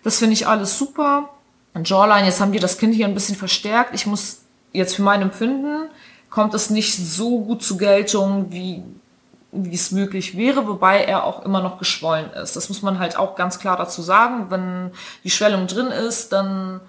Das 0.05 0.19
finde 0.19 0.35
ich 0.35 0.47
alles 0.47 0.79
super. 0.79 1.31
Jawline, 1.83 2.27
jetzt 2.27 2.41
haben 2.41 2.53
die 2.53 2.61
das 2.61 2.79
Kind 2.79 2.95
hier 2.95 3.07
ein 3.07 3.15
bisschen 3.15 3.35
verstärkt. 3.35 3.95
Ich 3.95 4.07
muss 4.07 4.43
jetzt 4.73 4.95
für 4.95 5.03
mein 5.03 5.23
Empfinden, 5.23 5.89
kommt 6.31 6.55
es 6.55 6.71
nicht 6.71 6.97
so 6.97 7.41
gut 7.41 7.65
zu 7.65 7.77
Geltung, 7.77 8.47
wie, 8.51 8.85
wie 9.51 9.75
es 9.75 9.91
möglich 9.91 10.37
wäre, 10.37 10.69
wobei 10.69 11.05
er 11.05 11.25
auch 11.25 11.45
immer 11.45 11.63
noch 11.63 11.79
geschwollen 11.79 12.31
ist. 12.33 12.55
Das 12.55 12.69
muss 12.69 12.83
man 12.83 13.01
halt 13.01 13.19
auch 13.19 13.35
ganz 13.35 13.59
klar 13.59 13.77
dazu 13.77 14.03
sagen. 14.03 14.47
Wenn 14.51 14.93
die 15.25 15.31
Schwellung 15.31 15.67
drin 15.67 15.89
ist, 15.89 16.33
dann 16.33 16.81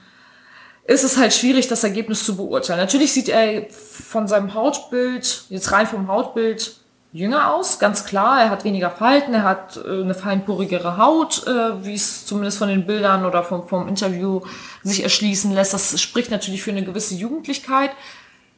ist 0.86 1.04
es 1.04 1.18
halt 1.18 1.34
schwierig, 1.34 1.68
das 1.68 1.84
Ergebnis 1.84 2.24
zu 2.24 2.38
beurteilen. 2.38 2.80
Natürlich 2.80 3.12
sieht 3.12 3.30
er 3.30 3.68
von 3.70 4.28
seinem 4.28 4.54
Hautbild, 4.54 5.46
jetzt 5.50 5.72
rein 5.72 5.88
vom 5.88 6.08
Hautbild, 6.08 6.76
jünger 7.12 7.54
aus, 7.54 7.80
ganz 7.80 8.06
klar. 8.06 8.42
Er 8.42 8.50
hat 8.50 8.66
weniger 8.66 8.92
Falten, 8.92 9.34
er 9.34 9.44
hat 9.44 9.78
äh, 9.78 10.02
eine 10.02 10.14
feinporigere 10.14 10.98
Haut, 10.98 11.48
äh, 11.48 11.84
wie 11.84 11.96
es 11.96 12.26
zumindest 12.26 12.58
von 12.58 12.68
den 12.68 12.86
Bildern 12.86 13.26
oder 13.26 13.44
vom, 13.44 13.68
vom 13.68 13.88
Interview 13.88 14.42
sich 14.84 15.02
erschließen 15.02 15.52
lässt. 15.54 15.74
Das 15.74 16.00
spricht 16.00 16.30
natürlich 16.30 16.62
für 16.62 16.72
eine 16.72 16.84
gewisse 16.84 17.16
Jugendlichkeit. 17.16 17.92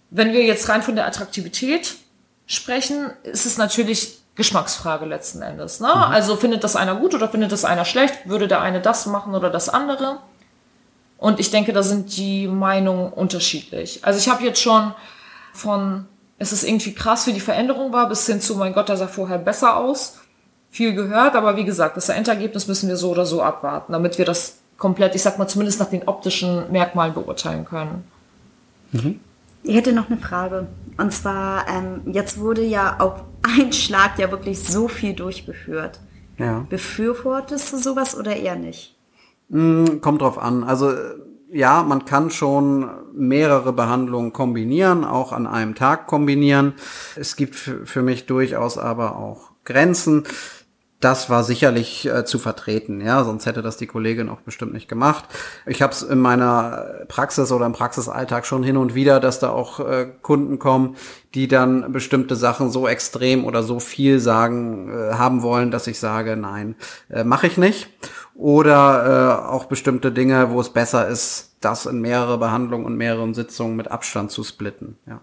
Wenn 0.09 0.33
wir 0.33 0.43
jetzt 0.43 0.67
rein 0.69 0.81
von 0.81 0.95
der 0.95 1.05
Attraktivität 1.05 1.95
sprechen, 2.45 3.11
ist 3.23 3.45
es 3.45 3.57
natürlich 3.57 4.19
Geschmacksfrage 4.35 5.05
letzten 5.05 5.41
Endes. 5.41 5.79
Ne? 5.79 5.87
Mhm. 5.87 6.01
Also 6.01 6.35
findet 6.35 6.63
das 6.63 6.75
einer 6.75 6.95
gut 6.95 7.13
oder 7.13 7.29
findet 7.29 7.51
das 7.51 7.63
einer 7.63 7.85
schlecht? 7.85 8.27
Würde 8.27 8.47
der 8.47 8.61
eine 8.61 8.81
das 8.81 9.05
machen 9.05 9.35
oder 9.35 9.49
das 9.49 9.69
andere? 9.69 10.19
Und 11.17 11.39
ich 11.39 11.49
denke, 11.49 11.73
da 11.73 11.83
sind 11.83 12.15
die 12.17 12.47
Meinungen 12.47 13.11
unterschiedlich. 13.11 14.03
Also 14.03 14.19
ich 14.19 14.29
habe 14.29 14.43
jetzt 14.43 14.61
schon 14.61 14.93
von 15.53 16.05
es 16.39 16.53
ist 16.53 16.63
irgendwie 16.63 16.93
krass, 16.93 17.25
wie 17.27 17.33
die 17.33 17.39
Veränderung 17.39 17.91
war, 17.91 18.07
bis 18.09 18.25
hin 18.27 18.41
zu, 18.41 18.55
mein 18.55 18.73
Gott, 18.73 18.89
der 18.89 18.97
sah 18.97 19.07
vorher 19.07 19.39
besser 19.39 19.77
aus. 19.77 20.19
Viel 20.69 20.93
gehört, 20.93 21.35
aber 21.35 21.55
wie 21.55 21.65
gesagt, 21.65 21.97
das 21.97 22.09
Endergebnis 22.09 22.67
müssen 22.67 22.89
wir 22.89 22.97
so 22.97 23.09
oder 23.11 23.25
so 23.25 23.41
abwarten, 23.41 23.93
damit 23.93 24.17
wir 24.17 24.25
das 24.25 24.59
komplett, 24.77 25.15
ich 25.15 25.23
sag 25.23 25.39
mal, 25.39 25.47
zumindest 25.47 25.79
nach 25.79 25.89
den 25.89 26.07
optischen 26.07 26.71
Merkmalen 26.71 27.13
beurteilen 27.13 27.65
können. 27.65 28.03
Mhm. 28.91 29.19
Ich 29.63 29.75
hätte 29.75 29.93
noch 29.93 30.09
eine 30.09 30.19
Frage. 30.19 30.67
Und 30.97 31.11
zwar, 31.11 31.67
ähm, 31.67 32.01
jetzt 32.13 32.39
wurde 32.39 32.63
ja 32.63 32.99
auf 32.99 33.23
einen 33.41 33.73
Schlag 33.73 34.19
ja 34.19 34.29
wirklich 34.29 34.63
so 34.63 34.87
viel 34.87 35.13
durchgeführt. 35.13 35.99
Ja. 36.37 36.65
Befürwortest 36.69 37.73
du 37.73 37.77
sowas 37.77 38.15
oder 38.15 38.35
eher 38.35 38.55
nicht? 38.55 38.95
Mm, 39.49 40.01
kommt 40.01 40.21
drauf 40.21 40.37
an. 40.37 40.63
Also 40.63 40.93
ja, 41.51 41.83
man 41.83 42.05
kann 42.05 42.29
schon 42.29 42.89
mehrere 43.13 43.73
Behandlungen 43.73 44.33
kombinieren, 44.33 45.05
auch 45.05 45.31
an 45.31 45.47
einem 45.47 45.75
Tag 45.75 46.07
kombinieren. 46.07 46.73
Es 47.15 47.35
gibt 47.35 47.55
für 47.55 48.01
mich 48.01 48.25
durchaus 48.25 48.77
aber 48.77 49.15
auch 49.15 49.51
Grenzen. 49.63 50.23
Das 50.99 51.29
war 51.29 51.43
sicherlich 51.43 52.07
äh, 52.07 52.25
zu 52.25 52.39
vertreten, 52.39 53.01
ja, 53.01 53.23
sonst 53.23 53.45
hätte 53.45 53.61
das 53.61 53.77
die 53.77 53.85
Kollegin 53.85 54.29
auch 54.29 54.41
bestimmt 54.41 54.73
nicht 54.73 54.87
gemacht. 54.87 55.25
Ich 55.67 55.83
habe 55.83 55.93
es 55.93 56.01
in 56.01 56.17
meiner 56.17 57.05
Praxis 57.07 57.51
oder 57.51 57.67
im 57.67 57.73
Praxisalltag 57.73 58.47
schon 58.47 58.63
hin 58.63 58.77
und 58.77 58.95
wieder, 58.95 59.19
dass 59.19 59.39
da 59.39 59.51
auch 59.51 59.79
äh, 59.79 60.07
Kunden 60.23 60.57
kommen, 60.57 60.95
die 61.35 61.47
dann 61.47 61.91
bestimmte 61.91 62.35
Sachen 62.35 62.71
so 62.71 62.87
extrem 62.87 63.45
oder 63.45 63.61
so 63.61 63.79
viel 63.79 64.19
sagen 64.19 64.89
äh, 64.89 65.13
haben 65.13 65.43
wollen, 65.43 65.69
dass 65.69 65.85
ich 65.85 65.99
sage, 65.99 66.35
nein, 66.35 66.75
äh, 67.11 67.23
mache 67.23 67.45
ich 67.45 67.57
nicht. 67.57 67.89
Oder 68.37 69.41
äh, 69.47 69.49
auch 69.49 69.65
bestimmte 69.65 70.11
Dinge, 70.11 70.51
wo 70.51 70.61
es 70.61 70.69
besser 70.69 71.07
ist, 71.07 71.55
das 71.59 71.87
in 71.87 72.01
mehrere 72.01 72.37
Behandlungen 72.37 72.85
und 72.85 72.95
mehreren 72.95 73.33
Sitzungen 73.33 73.75
mit 73.75 73.89
Abstand 73.89 74.29
zu 74.29 74.43
splitten. 74.43 74.97
Ja. 75.07 75.21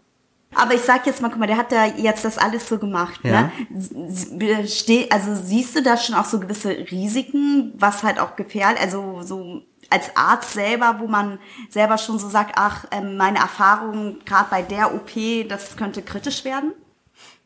Aber 0.57 0.75
ich 0.75 0.81
sag 0.81 1.07
jetzt 1.07 1.23
mal, 1.23 1.29
guck 1.29 1.39
mal, 1.39 1.47
der 1.47 1.57
hat 1.57 1.71
da 1.73 1.85
jetzt 1.87 2.25
das 2.25 2.39
alles 2.39 2.69
so 2.69 2.79
gemacht. 2.79 3.21
Ja. 3.23 3.53
Ne? 3.71 4.69
Also 5.11 5.35
siehst 5.35 5.77
du 5.77 5.83
da 5.83 5.97
schon 5.97 6.15
auch 6.17 6.25
so 6.25 6.41
gewisse 6.41 6.71
Risiken, 6.71 7.73
was 7.77 8.03
halt 8.03 8.19
auch 8.19 8.37
gefährlich, 8.37 8.81
also 8.81 9.23
so 9.23 9.63
als 9.91 10.17
Arzt 10.17 10.53
selber, 10.53 10.97
wo 10.99 11.07
man 11.07 11.39
selber 11.69 11.99
schon 11.99 12.19
so 12.19 12.29
sagt, 12.29 12.55
ach, 12.57 12.87
ähm, 12.91 13.17
meine 13.17 13.39
Erfahrung 13.39 14.19
gerade 14.25 14.49
bei 14.51 14.63
der 14.63 14.95
OP, 14.95 15.49
das 15.49 15.77
könnte 15.77 16.03
kritisch 16.03 16.45
werden? 16.45 16.73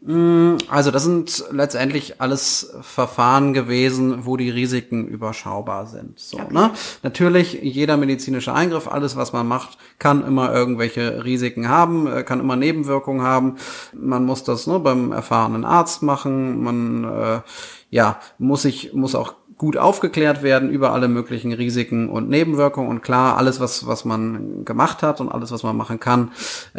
Mm, 0.00 0.58
also 0.68 0.92
das 0.92 1.02
sind 1.02 1.44
letztendlich 1.50 2.20
alles 2.20 2.72
Verfahren 2.82 3.52
gewesen, 3.52 4.26
wo 4.26 4.36
die 4.36 4.48
Risiken 4.48 5.08
überschaubar 5.08 5.86
sind. 5.86 6.18
So, 6.20 6.38
okay. 6.38 6.54
ne? 6.54 6.70
Natürlich, 7.02 7.54
jeder 7.62 7.96
medizinische 7.96 8.54
Eingriff, 8.54 8.86
alles, 8.86 9.16
was 9.16 9.32
man 9.32 9.48
macht, 9.48 9.76
kann 9.98 10.24
immer 10.24 10.54
irgendwelche 10.54 11.24
Risiken 11.24 11.68
haben, 11.68 12.06
äh, 12.06 12.22
kann 12.22 12.38
immer 12.38 12.54
Nebenwirkungen 12.54 13.22
haben. 13.22 13.56
Man 13.92 14.24
muss 14.24 14.44
das 14.44 14.68
ne, 14.68 14.78
beim 14.78 15.10
erfahrenen 15.10 15.64
Arzt 15.64 16.02
machen. 16.02 16.62
Man 16.62 17.04
äh, 17.04 17.40
ja 17.90 18.20
muss 18.38 18.62
sich 18.62 18.92
muss 18.92 19.14
auch 19.14 19.34
gut 19.58 19.76
aufgeklärt 19.76 20.44
werden 20.44 20.70
über 20.70 20.92
alle 20.92 21.08
möglichen 21.08 21.52
Risiken 21.52 22.08
und 22.08 22.28
Nebenwirkungen. 22.28 22.88
Und 22.88 23.02
klar, 23.02 23.36
alles, 23.36 23.58
was, 23.58 23.88
was 23.88 24.04
man 24.04 24.64
gemacht 24.64 25.02
hat 25.02 25.20
und 25.20 25.28
alles, 25.28 25.50
was 25.50 25.64
man 25.64 25.76
machen 25.76 25.98
kann, 25.98 26.30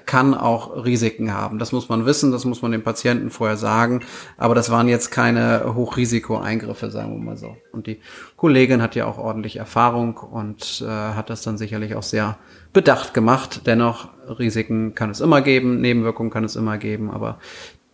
kann 0.06 0.34
auch 0.34 0.86
Risiken 0.86 1.34
haben. 1.34 1.60
Das 1.60 1.74
muss 1.74 1.89
man 1.89 2.06
wissen, 2.06 2.32
das 2.32 2.46
muss 2.46 2.62
man 2.62 2.72
dem 2.72 2.82
Patienten 2.82 3.30
vorher 3.30 3.58
sagen. 3.58 4.00
Aber 4.38 4.56
das 4.56 4.72
waren 4.72 4.88
jetzt 4.88 5.12
keine 5.12 5.76
Hochrisikoeingriffe, 5.76 6.89
sagen 6.89 7.12
wir 7.12 7.24
mal 7.24 7.38
so. 7.38 7.58
Und 7.74 7.86
die 7.86 8.00
Kollegin 8.38 8.82
hat 8.82 8.96
ja 8.96 9.06
auch 9.06 9.18
ordentlich 9.18 9.58
Erfahrung 9.58 10.15
und 10.15 10.82
äh, 10.82 10.88
hat 10.88 11.30
das 11.30 11.42
dann 11.42 11.58
sicherlich 11.58 11.96
auch 11.96 12.04
sehr 12.04 12.38
bedacht 12.72 13.13
gemacht. 13.13 13.62
Dennoch, 13.65 14.08
Risiken 14.39 14.96
kann 14.96 15.10
es 15.10 15.20
immer 15.20 15.42
geben, 15.42 15.82
Nebenwirkungen 15.82 16.32
kann 16.32 16.46
es 16.46 16.56
immer 16.56 16.78
geben, 16.78 17.12
aber 17.12 17.39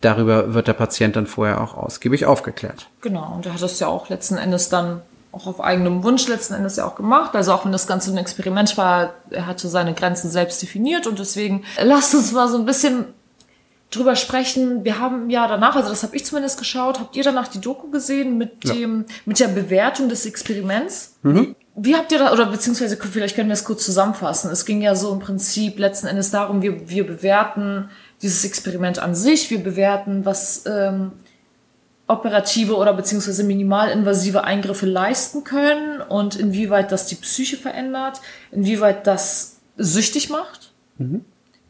darüber 0.00 0.54
wird 0.54 0.68
der 0.68 0.74
Patient 0.74 1.16
dann 1.16 1.26
vorher 1.26 1.60
auch 1.60 1.76
ausgiebig 1.76 2.26
aufgeklärt. 2.26 2.88
Genau, 3.00 3.34
und 3.34 3.46
er 3.46 3.54
hat 3.54 3.62
das 3.62 3.80
ja 3.80 3.88
auch 3.88 4.08
letzten 4.08 4.36
Endes 4.36 4.68
dann 4.68 5.02
auch 5.32 5.46
auf 5.46 5.60
eigenem 5.60 6.02
Wunsch 6.02 6.26
letzten 6.28 6.54
Endes 6.54 6.76
ja 6.76 6.86
auch 6.86 6.94
gemacht. 6.94 7.34
Also 7.34 7.52
auch 7.52 7.64
wenn 7.64 7.72
das 7.72 7.86
Ganze 7.86 8.10
ein 8.10 8.16
Experiment 8.16 8.76
war, 8.78 9.14
er 9.30 9.46
hatte 9.46 9.68
seine 9.68 9.92
Grenzen 9.92 10.30
selbst 10.30 10.62
definiert 10.62 11.06
und 11.06 11.18
deswegen 11.18 11.64
lasst 11.82 12.14
uns 12.14 12.32
mal 12.32 12.48
so 12.48 12.56
ein 12.56 12.64
bisschen 12.64 13.06
drüber 13.90 14.16
sprechen. 14.16 14.84
Wir 14.84 14.98
haben 14.98 15.30
ja 15.30 15.46
danach, 15.46 15.76
also 15.76 15.90
das 15.90 16.02
habe 16.02 16.16
ich 16.16 16.24
zumindest 16.24 16.58
geschaut, 16.58 16.98
habt 16.98 17.16
ihr 17.16 17.22
danach 17.22 17.48
die 17.48 17.60
Doku 17.60 17.90
gesehen 17.90 18.38
mit 18.38 18.64
ja. 18.64 18.74
dem, 18.74 19.04
mit 19.24 19.38
der 19.38 19.48
Bewertung 19.48 20.08
des 20.08 20.26
Experiments? 20.26 21.18
Mhm. 21.22 21.54
Wie 21.78 21.94
habt 21.94 22.10
ihr 22.10 22.18
da, 22.18 22.32
oder 22.32 22.46
beziehungsweise 22.46 22.96
vielleicht 22.96 23.36
können 23.36 23.50
wir 23.50 23.54
es 23.54 23.64
kurz 23.64 23.84
zusammenfassen. 23.84 24.50
Es 24.50 24.64
ging 24.64 24.80
ja 24.80 24.94
so 24.94 25.12
im 25.12 25.18
Prinzip 25.18 25.78
letzten 25.78 26.06
Endes 26.06 26.30
darum, 26.30 26.62
wir, 26.62 26.88
wir 26.88 27.06
bewerten 27.06 27.90
dieses 28.22 28.44
Experiment 28.44 28.98
an 28.98 29.14
sich, 29.14 29.50
wir 29.50 29.62
bewerten, 29.62 30.24
was 30.24 30.64
ähm, 30.66 31.12
operative 32.06 32.76
oder 32.76 32.92
beziehungsweise 32.92 33.44
minimalinvasive 33.44 34.44
Eingriffe 34.44 34.86
leisten 34.86 35.44
können 35.44 36.00
und 36.00 36.36
inwieweit 36.36 36.92
das 36.92 37.06
die 37.06 37.16
Psyche 37.16 37.56
verändert, 37.56 38.20
inwieweit 38.52 39.06
das 39.06 39.56
süchtig 39.76 40.30
macht. 40.30 40.72
Mhm. 40.98 41.24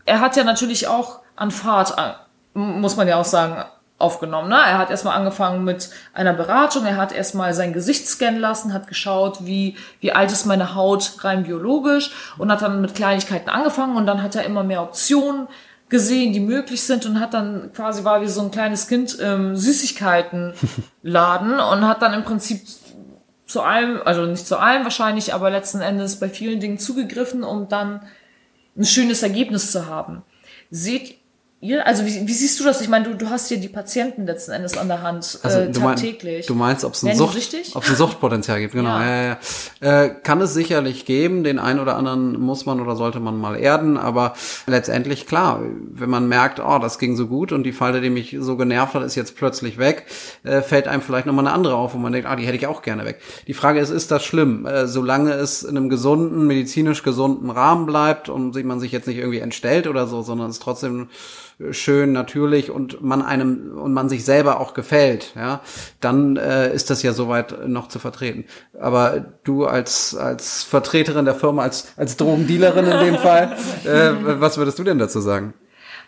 Er 0.05 0.21
hat 0.21 0.37
ja 0.37 0.45
natürlich 0.45 0.89
auch 0.89 1.21
an 1.35 1.51
Fahrt, 1.51 1.97
äh, 1.99 2.59
muss 2.59 2.97
man 2.97 3.09
ja 3.09 3.17
auch 3.17 3.25
sagen, 3.25 3.65
aufgenommen. 3.99 4.51
Ne? 4.51 4.57
Er 4.57 4.79
hat 4.79 4.91
erstmal 4.91 5.17
angefangen 5.17 5.65
mit 5.65 5.91
einer 6.13 6.35
Beratung, 6.35 6.85
er 6.85 6.97
hat 6.97 7.13
erstmal 7.13 7.55
sein 7.55 7.73
Gesicht 7.73 8.07
scannen 8.07 8.41
lassen, 8.41 8.75
hat 8.75 8.89
geschaut, 8.89 9.47
wie, 9.47 9.77
wie 10.01 10.13
alt 10.13 10.31
ist 10.31 10.45
meine 10.45 10.75
Haut 10.75 11.25
rein 11.25 11.45
biologisch 11.45 12.11
und 12.37 12.53
hat 12.53 12.61
dann 12.61 12.83
mit 12.83 12.95
Kleinigkeiten 12.95 13.49
angefangen 13.49 13.97
und 13.97 14.07
dann 14.07 14.23
hat 14.23 14.35
er 14.35 14.45
immer 14.45 14.65
mehr 14.65 14.83
Optionen 14.83 15.49
gesehen, 15.89 16.33
die 16.33 16.41
möglich 16.41 16.83
sind 16.83 17.07
und 17.07 17.21
hat 17.21 17.35
dann 17.35 17.73
quasi 17.73 18.05
war 18.05 18.21
wie 18.21 18.29
so 18.29 18.43
ein 18.43 18.51
kleines 18.51 18.89
Kind 18.89 19.19
ähm, 19.21 19.57
Süßigkeiten 19.57 20.55
laden 21.03 21.53
und 21.53 21.87
hat 21.87 22.03
dann 22.03 22.15
im 22.15 22.25
Prinzip 22.25 22.63
zu 23.47 23.63
allem, 23.63 24.01
also 24.05 24.27
nicht 24.27 24.47
zu 24.47 24.59
allem 24.59 24.83
wahrscheinlich, 24.83 25.33
aber 25.33 25.51
letzten 25.51 25.81
Endes 25.81 26.19
bei 26.19 26.29
vielen 26.29 26.59
Dingen 26.59 26.79
zugegriffen, 26.79 27.45
um 27.45 27.69
dann 27.69 28.03
ein 28.77 28.85
schönes 28.85 29.23
Ergebnis 29.23 29.71
zu 29.71 29.87
haben. 29.87 30.23
Seht 30.71 31.19
ihr, 31.61 31.87
also 31.87 32.05
wie, 32.05 32.27
wie 32.27 32.33
siehst 32.33 32.61
du 32.61 32.65
das? 32.65 32.81
Ich 32.81 32.89
meine, 32.89 33.07
du, 33.09 33.15
du 33.15 33.31
hast 33.31 33.49
hier 33.49 33.57
die 33.59 33.69
Patienten 33.69 34.27
letzten 34.27 34.53
Endes 34.53 34.77
an 34.77 34.89
der 34.89 35.03
Hand 35.03 35.39
also, 35.43 35.59
äh, 35.59 35.71
tagtäglich. 35.71 36.47
Du, 36.47 36.55
meinst, 36.55 36.85
ob 36.85 36.93
es 36.93 37.03
ein, 37.03 37.17
Sucht, 37.17 37.37
ein 37.75 37.97
Suchtpotenzial 37.97 38.61
gibt, 38.61 38.75
genau. 38.75 38.91
Ja. 38.91 39.05
Ja, 39.05 39.39
ja, 39.83 40.03
äh, 40.05 40.11
kann 40.23 40.41
es 40.41 40.53
sicherlich 40.53 41.07
geben, 41.07 41.45
den 41.45 41.59
einen 41.59 41.81
oder 41.81 41.97
anderen 41.97 42.39
muss 42.39 42.67
man 42.67 42.81
oder 42.81 42.95
sollte 42.95 43.21
man 43.21 43.39
mal 43.39 43.57
erden, 43.59 43.97
aber 43.97 44.35
letztendlich 44.67 45.27
klar, 45.27 45.63
wenn 45.93 46.11
man 46.11 46.29
merkt, 46.29 46.61
oh, 46.61 46.79
das 46.79 46.99
ging 46.99 47.17
so 47.17 47.27
gut 47.27 47.53
und 47.53 47.63
die 47.65 47.73
Falte, 47.73 48.01
die 48.03 48.11
mich 48.11 48.37
so 48.39 48.57
genervt 48.57 48.95
hat, 48.95 49.03
ist 49.03 49.15
jetzt 49.15 49.37
plötzlich 49.37 49.79
weg, 49.79 50.07
äh, 50.45 50.61
fällt 50.61 50.89
einem 50.89 51.01
vielleicht 51.01 51.27
nochmal 51.27 51.47
eine 51.47 51.55
andere 51.55 51.77
auf, 51.77 51.95
wo 51.95 51.99
man 51.99 52.13
denkt, 52.13 52.29
ah, 52.29 52.37
die 52.37 52.45
hätte 52.45 52.57
ich 52.57 52.67
auch 52.67 52.83
gerne 52.83 53.05
weg. 53.07 53.21
Die 53.47 53.55
Frage 53.55 53.81
ist, 53.81 53.91
ist 53.91 54.11
das 54.11 54.25
schlimm? 54.25 54.67
Äh, 54.67 54.87
solange 54.87 55.33
es 55.33 55.63
in 55.63 55.77
einem 55.77 55.89
gesunden, 55.89 56.47
medizinisch 56.47 57.03
gesunden 57.03 57.51
Rahmen 57.51 57.87
bleibt 57.87 58.29
und 58.29 58.55
man 58.67 58.81
sich 58.81 58.93
jetzt 58.93 59.07
nicht 59.07 59.19
irgendwie 59.19 59.39
entstellt 59.39 59.87
oder 59.87 60.07
so, 60.07 60.23
sondern 60.23 60.51
es 60.51 60.59
trotzdem 60.59 61.09
schön, 61.71 62.13
natürlich 62.13 62.71
und 62.71 63.03
man 63.03 63.23
einem 63.23 63.79
und 63.79 63.93
man 63.93 64.09
sich 64.09 64.25
selber 64.25 64.61
auch 64.61 64.75
gefällt, 64.75 65.33
ja, 65.37 65.61
dann 66.01 66.37
äh, 66.37 66.75
ist 66.75 66.91
das 66.91 67.03
ja 67.03 67.13
soweit 67.13 67.67
noch 67.67 67.89
zu 67.89 67.99
vertreten. 67.99 68.45
Aber 68.79 69.25
du 69.45 69.67
als 69.67 70.15
als 70.15 70.63
Vertreterin 70.65 71.25
der 71.25 71.35
Firma, 71.35 71.63
als 71.63 71.89
als 71.97 72.17
Drogendealerin 72.17 72.87
in 72.87 72.99
dem 73.07 73.19
Fall, 73.19 73.57
äh, 73.85 74.41
was 74.41 74.59
würdest 74.59 74.79
du 74.79 74.85
denn 74.85 74.99
dazu 74.99 75.21
sagen? 75.21 75.55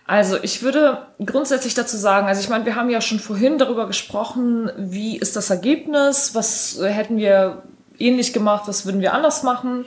Also 0.06 0.38
ich 0.40 0.62
würde 0.62 1.06
grundsätzlich 1.24 1.74
dazu 1.74 1.98
sagen, 1.98 2.28
also 2.28 2.40
ich 2.40 2.48
meine, 2.48 2.64
wir 2.64 2.76
haben 2.76 2.88
ja 2.88 3.02
schon 3.02 3.18
vorhin 3.18 3.58
darüber 3.58 3.86
gesprochen, 3.86 4.70
wie 4.78 5.18
ist 5.18 5.36
das 5.36 5.50
Ergebnis, 5.50 6.34
was 6.34 6.78
hätten 6.82 7.18
wir 7.18 7.62
ähnlich 7.98 8.32
gemacht, 8.32 8.64
was 8.66 8.86
würden 8.86 9.02
wir 9.02 9.12
anders 9.12 9.42
machen 9.42 9.84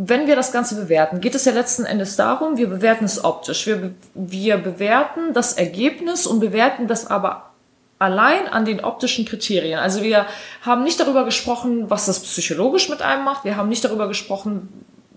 wenn 0.00 0.28
wir 0.28 0.36
das 0.36 0.52
Ganze 0.52 0.76
bewerten, 0.76 1.20
geht 1.20 1.34
es 1.34 1.44
ja 1.44 1.52
letzten 1.52 1.84
Endes 1.84 2.14
darum, 2.14 2.56
wir 2.56 2.68
bewerten 2.68 3.04
es 3.04 3.24
optisch. 3.24 3.66
Wir, 3.66 3.92
wir 4.14 4.56
bewerten 4.56 5.34
das 5.34 5.54
Ergebnis 5.54 6.24
und 6.24 6.38
bewerten 6.38 6.86
das 6.86 7.08
aber 7.08 7.50
allein 7.98 8.46
an 8.46 8.64
den 8.64 8.82
optischen 8.82 9.24
Kriterien. 9.24 9.80
Also 9.80 10.02
wir 10.04 10.26
haben 10.62 10.84
nicht 10.84 11.00
darüber 11.00 11.24
gesprochen, 11.24 11.90
was 11.90 12.06
das 12.06 12.20
psychologisch 12.20 12.88
mit 12.88 13.02
einem 13.02 13.24
macht. 13.24 13.44
Wir 13.44 13.56
haben 13.56 13.68
nicht 13.68 13.84
darüber 13.84 14.06
gesprochen, 14.06 14.68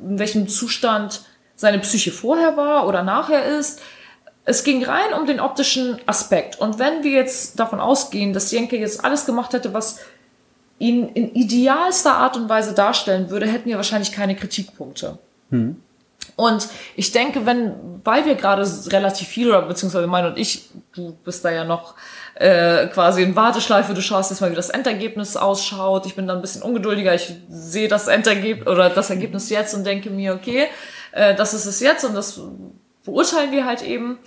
in 0.01 0.17
welchem 0.17 0.47
Zustand 0.47 1.21
seine 1.55 1.77
Psyche 1.77 2.11
vorher 2.11 2.57
war 2.57 2.87
oder 2.87 3.03
nachher 3.03 3.45
ist. 3.45 3.81
Es 4.45 4.63
ging 4.63 4.83
rein 4.83 5.13
um 5.13 5.27
den 5.27 5.39
optischen 5.39 5.99
Aspekt. 6.07 6.59
Und 6.59 6.79
wenn 6.79 7.03
wir 7.03 7.11
jetzt 7.11 7.59
davon 7.59 7.79
ausgehen, 7.79 8.33
dass 8.33 8.51
Jenke 8.51 8.77
jetzt 8.77 9.05
alles 9.05 9.27
gemacht 9.27 9.53
hätte, 9.53 9.75
was 9.75 9.99
ihn 10.81 11.09
in 11.09 11.33
idealster 11.33 12.15
Art 12.15 12.35
und 12.35 12.49
Weise 12.49 12.73
darstellen 12.73 13.29
würde, 13.29 13.45
hätten 13.45 13.69
wir 13.69 13.77
wahrscheinlich 13.77 14.11
keine 14.11 14.35
Kritikpunkte. 14.35 15.19
Hm. 15.51 15.77
Und 16.35 16.67
ich 16.95 17.11
denke, 17.11 17.45
wenn, 17.45 17.73
weil 18.03 18.25
wir 18.25 18.35
gerade 18.35 18.67
relativ 18.87 19.27
viel, 19.27 19.49
oder 19.49 19.61
beziehungsweise 19.61 20.07
mein 20.07 20.25
und 20.25 20.37
ich, 20.37 20.69
du 20.93 21.15
bist 21.23 21.45
da 21.45 21.51
ja 21.51 21.63
noch 21.65 21.95
äh, 22.35 22.87
quasi 22.87 23.21
in 23.21 23.35
Warteschleife, 23.35 23.93
du 23.93 24.01
schaust 24.01 24.31
jetzt 24.31 24.39
mal, 24.39 24.51
wie 24.51 24.55
das 24.55 24.69
Endergebnis 24.69 25.37
ausschaut. 25.37 26.05
Ich 26.05 26.15
bin 26.15 26.27
dann 26.27 26.37
ein 26.37 26.41
bisschen 26.41 26.63
ungeduldiger, 26.63 27.13
ich 27.13 27.33
sehe 27.49 27.87
das 27.87 28.07
Endergebnis 28.07 28.67
oder 28.67 28.89
das 28.89 29.09
Ergebnis 29.09 29.49
jetzt 29.49 29.73
und 29.75 29.83
denke 29.83 30.09
mir, 30.09 30.33
okay, 30.33 30.67
äh, 31.11 31.35
das 31.35 31.53
ist 31.53 31.65
es 31.65 31.79
jetzt 31.79 32.03
und 32.05 32.15
das 32.15 32.41
beurteilen 33.03 33.51
wir 33.51 33.65
halt 33.65 33.83
eben. 33.83 34.17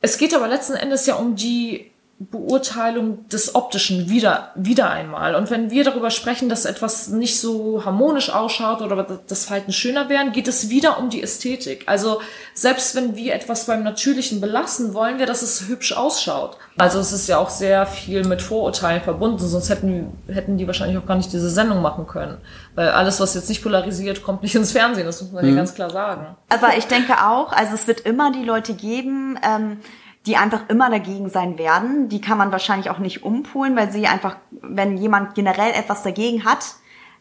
Es 0.00 0.18
geht 0.18 0.34
aber 0.34 0.48
letzten 0.48 0.74
Endes 0.74 1.06
ja 1.06 1.14
um 1.14 1.36
die 1.36 1.91
Beurteilung 2.30 3.28
des 3.28 3.54
Optischen 3.54 4.08
wieder, 4.08 4.50
wieder 4.54 4.90
einmal. 4.90 5.34
Und 5.34 5.50
wenn 5.50 5.70
wir 5.70 5.84
darüber 5.84 6.10
sprechen, 6.10 6.48
dass 6.48 6.64
etwas 6.64 7.08
nicht 7.08 7.40
so 7.40 7.84
harmonisch 7.84 8.30
ausschaut 8.30 8.82
oder 8.82 9.20
das 9.26 9.46
Verhalten 9.46 9.72
schöner 9.72 10.08
wären, 10.08 10.32
geht 10.32 10.48
es 10.48 10.68
wieder 10.68 10.98
um 10.98 11.10
die 11.10 11.22
Ästhetik. 11.22 11.84
Also 11.86 12.20
selbst 12.54 12.94
wenn 12.94 13.16
wir 13.16 13.34
etwas 13.34 13.66
beim 13.66 13.82
Natürlichen 13.82 14.40
belassen, 14.40 14.94
wollen 14.94 15.18
wir, 15.18 15.26
dass 15.26 15.42
es 15.42 15.68
hübsch 15.68 15.92
ausschaut. 15.92 16.56
Also 16.78 16.98
es 16.98 17.12
ist 17.12 17.28
ja 17.28 17.38
auch 17.38 17.50
sehr 17.50 17.86
viel 17.86 18.24
mit 18.24 18.40
Vorurteilen 18.40 19.02
verbunden, 19.02 19.46
sonst 19.46 19.68
hätten, 19.68 20.12
hätten 20.28 20.56
die 20.56 20.66
wahrscheinlich 20.66 20.98
auch 20.98 21.06
gar 21.06 21.16
nicht 21.16 21.32
diese 21.32 21.50
Sendung 21.50 21.82
machen 21.82 22.06
können. 22.06 22.38
Weil 22.74 22.88
alles, 22.88 23.20
was 23.20 23.34
jetzt 23.34 23.48
nicht 23.48 23.62
polarisiert, 23.62 24.22
kommt 24.22 24.42
nicht 24.42 24.54
ins 24.54 24.72
Fernsehen, 24.72 25.06
das 25.06 25.20
muss 25.20 25.32
man 25.32 25.44
mhm. 25.44 25.50
ja 25.50 25.56
ganz 25.56 25.74
klar 25.74 25.90
sagen. 25.90 26.36
Aber 26.48 26.76
ich 26.76 26.86
denke 26.86 27.14
auch, 27.26 27.52
also 27.52 27.74
es 27.74 27.86
wird 27.86 28.00
immer 28.00 28.32
die 28.32 28.44
Leute 28.44 28.74
geben, 28.74 29.38
ähm, 29.42 29.78
die 30.26 30.36
einfach 30.36 30.68
immer 30.68 30.90
dagegen 30.90 31.28
sein 31.28 31.58
werden. 31.58 32.08
Die 32.08 32.20
kann 32.20 32.38
man 32.38 32.52
wahrscheinlich 32.52 32.90
auch 32.90 32.98
nicht 32.98 33.24
umpolen, 33.24 33.76
weil 33.76 33.90
sie 33.90 34.06
einfach, 34.06 34.36
wenn 34.50 34.96
jemand 34.96 35.34
generell 35.34 35.72
etwas 35.72 36.02
dagegen 36.02 36.44
hat, 36.44 36.76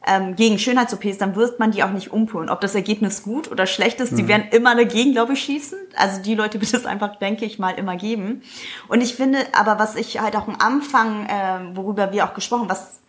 ähm, 0.05 0.35
gegen 0.35 0.57
Schönheits-OPs, 0.57 1.19
dann 1.19 1.35
wird 1.35 1.59
man 1.59 1.71
die 1.71 1.83
auch 1.83 1.91
nicht 1.91 2.11
umpolen. 2.11 2.49
Ob 2.49 2.59
das 2.61 2.73
Ergebnis 2.73 3.21
gut 3.23 3.51
oder 3.51 3.67
schlecht 3.67 3.99
ist, 4.01 4.13
mhm. 4.13 4.17
die 4.17 4.27
werden 4.27 4.47
immer 4.51 4.75
dagegen, 4.75 5.11
glaube 5.11 5.33
ich, 5.33 5.41
schießen. 5.41 5.77
Also 5.95 6.21
die 6.21 6.35
Leute 6.35 6.59
wird 6.61 6.73
es 6.73 6.85
einfach, 6.85 7.17
denke 7.17 7.45
ich 7.45 7.59
mal, 7.59 7.71
immer 7.71 7.95
geben. 7.97 8.41
Und 8.87 9.01
ich 9.01 9.15
finde, 9.15 9.39
aber 9.53 9.79
was 9.79 9.95
ich 9.95 10.19
halt 10.19 10.35
auch 10.35 10.47
am 10.47 10.55
Anfang, 10.59 11.27
äh, 11.27 11.75
worüber 11.75 12.11
wir 12.11 12.25
auch 12.25 12.33
gesprochen, 12.33 12.69
was 12.69 13.01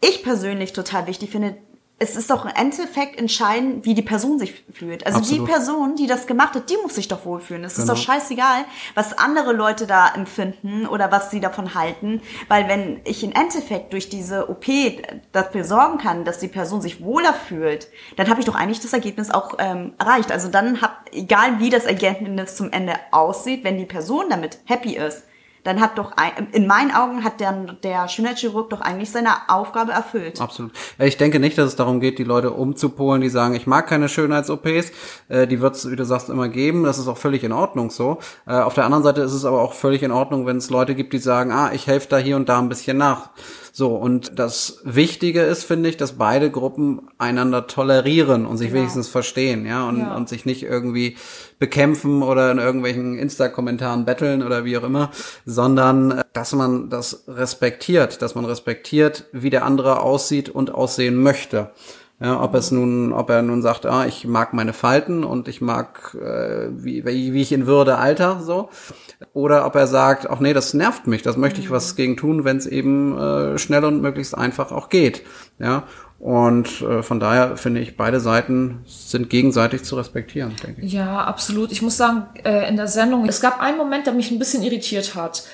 ich 0.00 0.22
persönlich 0.22 0.72
total 0.72 1.06
wichtig 1.06 1.30
finde, 1.30 1.56
es 2.00 2.16
ist 2.16 2.28
doch 2.28 2.44
im 2.44 2.50
Endeffekt 2.50 3.18
entscheidend, 3.18 3.84
wie 3.86 3.94
die 3.94 4.02
Person 4.02 4.40
sich 4.40 4.64
fühlt. 4.72 5.06
Also 5.06 5.20
Absolut. 5.20 5.46
die 5.46 5.52
Person, 5.52 5.96
die 5.96 6.06
das 6.08 6.26
gemacht 6.26 6.54
hat, 6.54 6.68
die 6.68 6.76
muss 6.82 6.96
sich 6.96 7.06
doch 7.06 7.24
wohlfühlen. 7.24 7.62
Es 7.62 7.76
genau. 7.76 7.84
ist 7.84 7.90
doch 7.90 8.04
scheißegal, 8.04 8.64
was 8.94 9.16
andere 9.16 9.52
Leute 9.52 9.86
da 9.86 10.12
empfinden 10.12 10.86
oder 10.86 11.12
was 11.12 11.30
sie 11.30 11.38
davon 11.38 11.74
halten. 11.74 12.20
Weil 12.48 12.68
wenn 12.68 13.00
ich 13.04 13.22
im 13.22 13.30
Endeffekt 13.30 13.92
durch 13.92 14.08
diese 14.08 14.50
OP 14.50 14.66
dafür 15.30 15.62
sorgen 15.62 15.98
kann, 15.98 16.24
dass 16.24 16.40
die 16.40 16.48
Person 16.48 16.82
sich 16.82 17.00
wohler 17.00 17.32
fühlt, 17.32 17.86
dann 18.16 18.28
habe 18.28 18.40
ich 18.40 18.46
doch 18.46 18.56
eigentlich 18.56 18.80
das 18.80 18.92
Ergebnis 18.92 19.30
auch 19.30 19.54
ähm, 19.58 19.94
erreicht. 19.98 20.32
Also 20.32 20.48
dann 20.48 20.82
hab, 20.82 21.08
egal 21.12 21.60
wie 21.60 21.70
das 21.70 21.84
Ergebnis 21.84 22.56
zum 22.56 22.72
Ende 22.72 22.94
aussieht, 23.12 23.62
wenn 23.62 23.78
die 23.78 23.86
Person 23.86 24.26
damit 24.30 24.58
happy 24.64 24.96
ist, 24.96 25.24
dann 25.64 25.80
hat 25.80 25.98
doch, 25.98 26.12
in 26.52 26.66
meinen 26.66 26.90
Augen 26.90 27.24
hat 27.24 27.40
der, 27.40 27.52
der 27.82 28.06
Schönheitschirurg 28.08 28.68
doch 28.70 28.82
eigentlich 28.82 29.10
seine 29.10 29.48
Aufgabe 29.48 29.92
erfüllt. 29.92 30.40
Absolut. 30.40 30.72
Ich 30.98 31.16
denke 31.16 31.40
nicht, 31.40 31.56
dass 31.56 31.68
es 31.68 31.76
darum 31.76 32.00
geht, 32.00 32.18
die 32.18 32.24
Leute 32.24 32.50
umzupolen, 32.50 33.22
die 33.22 33.30
sagen, 33.30 33.54
ich 33.54 33.66
mag 33.66 33.86
keine 33.86 34.10
Schönheits-OPs. 34.10 34.92
Äh, 35.28 35.46
die 35.46 35.60
wird 35.60 35.74
es, 35.74 35.90
wie 35.90 35.96
du 35.96 36.04
sagst, 36.04 36.28
immer 36.28 36.48
geben. 36.48 36.84
Das 36.84 36.98
ist 36.98 37.08
auch 37.08 37.16
völlig 37.16 37.44
in 37.44 37.52
Ordnung 37.52 37.90
so. 37.90 38.18
Äh, 38.46 38.60
auf 38.60 38.74
der 38.74 38.84
anderen 38.84 39.02
Seite 39.02 39.22
ist 39.22 39.32
es 39.32 39.46
aber 39.46 39.62
auch 39.62 39.72
völlig 39.72 40.02
in 40.02 40.12
Ordnung, 40.12 40.46
wenn 40.46 40.58
es 40.58 40.68
Leute 40.68 40.94
gibt, 40.94 41.14
die 41.14 41.18
sagen, 41.18 41.50
ah, 41.50 41.72
ich 41.72 41.86
helfe 41.86 42.08
da 42.10 42.18
hier 42.18 42.36
und 42.36 42.48
da 42.48 42.58
ein 42.58 42.68
bisschen 42.68 42.98
nach 42.98 43.30
So, 43.76 43.96
und 43.96 44.38
das 44.38 44.78
Wichtige 44.84 45.40
ist, 45.42 45.64
finde 45.64 45.88
ich, 45.88 45.96
dass 45.96 46.12
beide 46.12 46.48
Gruppen 46.48 47.08
einander 47.18 47.66
tolerieren 47.66 48.46
und 48.46 48.56
sich 48.56 48.68
genau. 48.68 48.78
wenigstens 48.78 49.08
verstehen, 49.08 49.66
ja, 49.66 49.88
und, 49.88 49.98
ja. 49.98 50.14
und 50.14 50.28
sich 50.28 50.46
nicht 50.46 50.62
irgendwie 50.62 51.16
bekämpfen 51.58 52.22
oder 52.22 52.52
in 52.52 52.58
irgendwelchen 52.58 53.18
Insta-Kommentaren 53.18 54.04
betteln 54.04 54.44
oder 54.44 54.64
wie 54.64 54.78
auch 54.78 54.84
immer, 54.84 55.10
sondern 55.44 56.12
äh, 56.12 56.24
dass 56.32 56.52
man 56.52 56.88
das 56.88 57.24
respektiert, 57.26 58.22
dass 58.22 58.36
man 58.36 58.44
respektiert, 58.44 59.24
wie 59.32 59.50
der 59.50 59.64
andere 59.64 60.02
aussieht 60.02 60.48
und 60.48 60.72
aussehen 60.72 61.16
möchte. 61.16 61.72
Ja, 62.24 62.40
ob 62.40 62.54
es 62.54 62.70
nun, 62.70 63.12
ob 63.12 63.28
er 63.28 63.42
nun 63.42 63.60
sagt, 63.60 63.84
ah, 63.84 64.06
ich 64.06 64.26
mag 64.26 64.54
meine 64.54 64.72
Falten 64.72 65.24
und 65.24 65.46
ich 65.46 65.60
mag, 65.60 66.14
äh, 66.14 66.68
wie, 66.70 67.04
wie 67.04 67.42
ich 67.42 67.52
in 67.52 67.66
Würde 67.66 67.98
alter, 67.98 68.40
so. 68.40 68.70
Oder 69.34 69.66
ob 69.66 69.74
er 69.74 69.86
sagt, 69.86 70.30
ach 70.30 70.40
nee, 70.40 70.54
das 70.54 70.72
nervt 70.72 71.06
mich, 71.06 71.20
das 71.20 71.36
möchte 71.36 71.60
ich 71.60 71.70
was 71.70 71.92
mhm. 71.92 71.96
gegen 71.96 72.16
tun, 72.16 72.44
wenn 72.44 72.56
es 72.56 72.66
eben 72.66 73.18
äh, 73.18 73.58
schnell 73.58 73.84
und 73.84 74.00
möglichst 74.00 74.38
einfach 74.38 74.72
auch 74.72 74.88
geht. 74.88 75.20
Ja. 75.58 75.82
Und 76.18 76.80
äh, 76.80 77.02
von 77.02 77.20
daher 77.20 77.58
finde 77.58 77.82
ich, 77.82 77.98
beide 77.98 78.20
Seiten 78.20 78.80
sind 78.86 79.28
gegenseitig 79.28 79.84
zu 79.84 79.96
respektieren, 79.96 80.54
denke 80.62 80.80
ich. 80.80 80.94
Ja, 80.94 81.24
absolut. 81.24 81.72
Ich 81.72 81.82
muss 81.82 81.98
sagen, 81.98 82.22
äh, 82.42 82.66
in 82.66 82.76
der 82.76 82.88
Sendung, 82.88 83.28
es 83.28 83.42
gab 83.42 83.60
einen 83.60 83.76
Moment, 83.76 84.06
der 84.06 84.14
mich 84.14 84.30
ein 84.30 84.38
bisschen 84.38 84.62
irritiert 84.62 85.14
hat. 85.14 85.44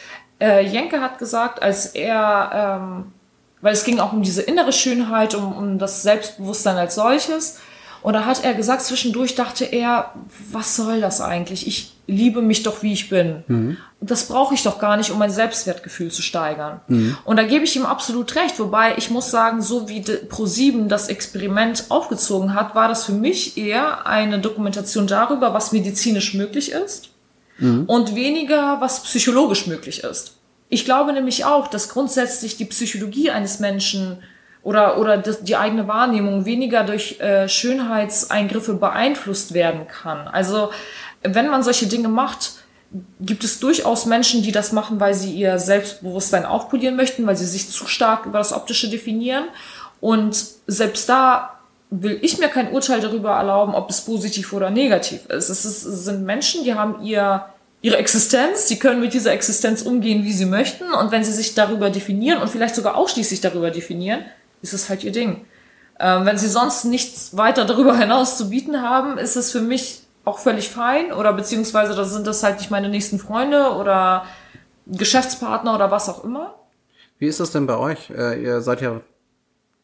Äh, 0.40 0.64
Jenke 0.64 1.00
hat 1.00 1.18
gesagt, 1.18 1.60
als 1.60 1.86
er 1.86 2.78
ähm, 2.80 3.12
weil 3.60 3.72
es 3.72 3.84
ging 3.84 3.98
auch 4.00 4.12
um 4.12 4.22
diese 4.22 4.42
innere 4.42 4.72
Schönheit, 4.72 5.34
um, 5.34 5.52
um 5.52 5.78
das 5.78 6.02
Selbstbewusstsein 6.02 6.76
als 6.76 6.94
solches. 6.94 7.58
Und 8.02 8.14
da 8.14 8.24
hat 8.24 8.44
er 8.44 8.54
gesagt, 8.54 8.82
zwischendurch 8.82 9.34
dachte 9.34 9.64
er, 9.64 10.14
was 10.50 10.76
soll 10.76 11.00
das 11.00 11.20
eigentlich? 11.20 11.66
Ich 11.66 11.92
liebe 12.06 12.40
mich 12.40 12.62
doch, 12.62 12.82
wie 12.82 12.94
ich 12.94 13.10
bin. 13.10 13.44
Mhm. 13.46 13.76
Das 14.00 14.28
brauche 14.28 14.54
ich 14.54 14.62
doch 14.62 14.78
gar 14.78 14.96
nicht, 14.96 15.10
um 15.10 15.18
mein 15.18 15.30
Selbstwertgefühl 15.30 16.10
zu 16.10 16.22
steigern. 16.22 16.80
Mhm. 16.88 17.18
Und 17.24 17.36
da 17.36 17.42
gebe 17.42 17.64
ich 17.64 17.76
ihm 17.76 17.84
absolut 17.84 18.34
recht. 18.36 18.58
Wobei 18.58 18.94
ich 18.96 19.10
muss 19.10 19.30
sagen, 19.30 19.60
so 19.60 19.88
wie 19.88 20.00
Pro7 20.00 20.88
das 20.88 21.08
Experiment 21.08 21.84
aufgezogen 21.90 22.54
hat, 22.54 22.74
war 22.74 22.88
das 22.88 23.04
für 23.04 23.12
mich 23.12 23.58
eher 23.58 24.06
eine 24.06 24.38
Dokumentation 24.38 25.06
darüber, 25.06 25.52
was 25.52 25.72
medizinisch 25.72 26.32
möglich 26.32 26.72
ist 26.72 27.10
mhm. 27.58 27.84
und 27.84 28.14
weniger, 28.14 28.80
was 28.80 29.02
psychologisch 29.02 29.66
möglich 29.66 30.02
ist. 30.04 30.39
Ich 30.70 30.84
glaube 30.84 31.12
nämlich 31.12 31.44
auch, 31.44 31.66
dass 31.66 31.88
grundsätzlich 31.88 32.56
die 32.56 32.64
Psychologie 32.64 33.30
eines 33.30 33.58
Menschen 33.58 34.22
oder, 34.62 34.98
oder 34.98 35.18
die 35.18 35.56
eigene 35.56 35.88
Wahrnehmung 35.88 36.44
weniger 36.44 36.84
durch 36.84 37.20
äh, 37.20 37.48
Schönheitseingriffe 37.48 38.74
beeinflusst 38.74 39.52
werden 39.52 39.88
kann. 39.88 40.28
Also 40.28 40.70
wenn 41.22 41.48
man 41.48 41.62
solche 41.62 41.86
Dinge 41.86 42.08
macht, 42.08 42.52
gibt 43.20 43.42
es 43.42 43.58
durchaus 43.58 44.06
Menschen, 44.06 44.42
die 44.42 44.52
das 44.52 44.72
machen, 44.72 45.00
weil 45.00 45.14
sie 45.14 45.32
ihr 45.32 45.58
Selbstbewusstsein 45.58 46.44
aufpolieren 46.44 46.96
möchten, 46.96 47.26
weil 47.26 47.36
sie 47.36 47.46
sich 47.46 47.68
zu 47.70 47.86
stark 47.86 48.26
über 48.26 48.38
das 48.38 48.52
Optische 48.52 48.88
definieren. 48.88 49.44
Und 50.00 50.44
selbst 50.66 51.08
da 51.08 51.60
will 51.90 52.18
ich 52.22 52.38
mir 52.38 52.48
kein 52.48 52.72
Urteil 52.72 53.00
darüber 53.00 53.32
erlauben, 53.32 53.74
ob 53.74 53.90
es 53.90 54.02
positiv 54.02 54.52
oder 54.52 54.70
negativ 54.70 55.26
ist. 55.26 55.48
Es, 55.48 55.64
ist, 55.64 55.84
es 55.84 56.04
sind 56.04 56.24
Menschen, 56.24 56.64
die 56.64 56.74
haben 56.74 57.02
ihr 57.02 57.44
ihre 57.82 57.96
Existenz, 57.96 58.68
sie 58.68 58.78
können 58.78 59.00
mit 59.00 59.14
dieser 59.14 59.32
Existenz 59.32 59.82
umgehen, 59.82 60.24
wie 60.24 60.32
sie 60.32 60.46
möchten. 60.46 60.92
Und 60.92 61.12
wenn 61.12 61.24
sie 61.24 61.32
sich 61.32 61.54
darüber 61.54 61.90
definieren 61.90 62.40
und 62.40 62.48
vielleicht 62.48 62.74
sogar 62.74 62.96
ausschließlich 62.96 63.40
darüber 63.40 63.70
definieren, 63.70 64.24
ist 64.62 64.74
es 64.74 64.88
halt 64.88 65.04
ihr 65.04 65.12
Ding. 65.12 65.46
Ähm, 65.98 66.26
wenn 66.26 66.38
sie 66.38 66.48
sonst 66.48 66.84
nichts 66.84 67.36
weiter 67.36 67.64
darüber 67.64 67.96
hinaus 67.96 68.36
zu 68.36 68.50
bieten 68.50 68.82
haben, 68.82 69.18
ist 69.18 69.36
es 69.36 69.50
für 69.50 69.60
mich 69.60 70.02
auch 70.24 70.38
völlig 70.38 70.68
fein. 70.68 71.12
Oder 71.12 71.32
beziehungsweise 71.32 71.94
da 71.94 72.04
sind 72.04 72.26
das 72.26 72.42
halt 72.42 72.58
nicht 72.58 72.70
meine 72.70 72.88
nächsten 72.88 73.18
Freunde 73.18 73.74
oder 73.74 74.24
Geschäftspartner 74.86 75.74
oder 75.74 75.90
was 75.90 76.08
auch 76.08 76.24
immer. 76.24 76.54
Wie 77.18 77.26
ist 77.26 77.40
das 77.40 77.50
denn 77.50 77.66
bei 77.66 77.76
euch? 77.76 78.10
Äh, 78.10 78.42
ihr 78.42 78.60
seid 78.60 78.80
ja 78.80 79.00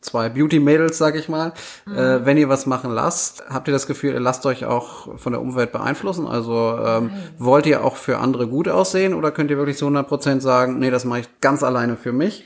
zwei 0.07 0.29
Beauty-Mädels, 0.29 0.97
sag 0.97 1.17
ich 1.17 1.29
mal. 1.29 1.53
Mhm. 1.85 1.99
Äh, 1.99 2.25
wenn 2.25 2.37
ihr 2.37 2.49
was 2.49 2.67
machen 2.67 2.91
lasst, 2.93 3.45
habt 3.49 3.69
ihr 3.69 3.73
das 3.73 3.87
Gefühl, 3.87 4.15
ihr 4.15 4.21
lasst 4.21 4.47
euch 4.47 4.65
auch 4.65 5.19
von 5.19 5.33
der 5.33 5.43
Umwelt 5.43 5.73
beeinflussen? 5.73 6.27
Also 6.27 6.79
ähm, 6.85 7.11
wollt 7.39 7.67
ihr 7.67 7.85
auch 7.85 7.97
für 7.97 8.19
andere 8.19 8.49
gut 8.49 8.69
aussehen 8.69 9.15
oder 9.15 9.31
könnt 9.31 9.51
ihr 9.51 9.59
wirklich 9.59 9.77
zu 9.77 9.87
100% 9.87 10.41
sagen, 10.41 10.79
nee, 10.79 10.91
das 10.91 11.05
mache 11.05 11.21
ich 11.21 11.41
ganz 11.41 11.63
alleine 11.63 11.97
für 11.97 12.13
mich? 12.13 12.45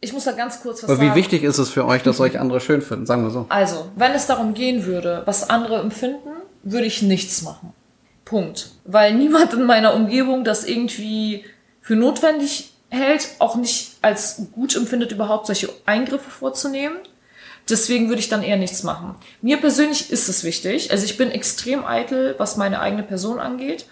Ich 0.00 0.12
muss 0.12 0.24
da 0.24 0.32
ganz 0.32 0.60
kurz 0.60 0.82
was 0.82 0.90
Aber 0.90 0.98
sagen. 0.98 1.10
Wie 1.10 1.14
wichtig 1.14 1.42
ist 1.42 1.58
es 1.58 1.70
für 1.70 1.86
euch, 1.86 2.02
dass 2.02 2.20
euch 2.20 2.38
andere 2.38 2.60
schön 2.60 2.82
finden? 2.82 3.06
Sagen 3.06 3.22
wir 3.22 3.30
so. 3.30 3.46
Also, 3.48 3.88
wenn 3.96 4.12
es 4.12 4.26
darum 4.26 4.52
gehen 4.54 4.84
würde, 4.84 5.22
was 5.24 5.48
andere 5.48 5.80
empfinden, 5.80 6.28
würde 6.62 6.86
ich 6.86 7.02
nichts 7.02 7.42
machen. 7.42 7.72
Punkt. 8.24 8.72
Weil 8.84 9.14
niemand 9.14 9.54
in 9.54 9.64
meiner 9.64 9.94
Umgebung 9.94 10.44
das 10.44 10.64
irgendwie 10.64 11.44
für 11.80 11.96
notwendig 11.96 12.75
hält, 12.88 13.28
auch 13.38 13.56
nicht 13.56 13.92
als 14.02 14.42
gut 14.52 14.76
empfindet, 14.76 15.12
überhaupt 15.12 15.46
solche 15.46 15.68
Eingriffe 15.86 16.30
vorzunehmen. 16.30 16.96
Deswegen 17.68 18.08
würde 18.08 18.20
ich 18.20 18.28
dann 18.28 18.44
eher 18.44 18.56
nichts 18.56 18.84
machen. 18.84 19.16
Mir 19.42 19.56
persönlich 19.56 20.10
ist 20.10 20.28
es 20.28 20.44
wichtig. 20.44 20.92
Also 20.92 21.04
ich 21.04 21.16
bin 21.16 21.30
extrem 21.30 21.84
eitel, 21.84 22.36
was 22.38 22.56
meine 22.56 22.80
eigene 22.80 23.02
Person 23.02 23.40
angeht. 23.40 23.86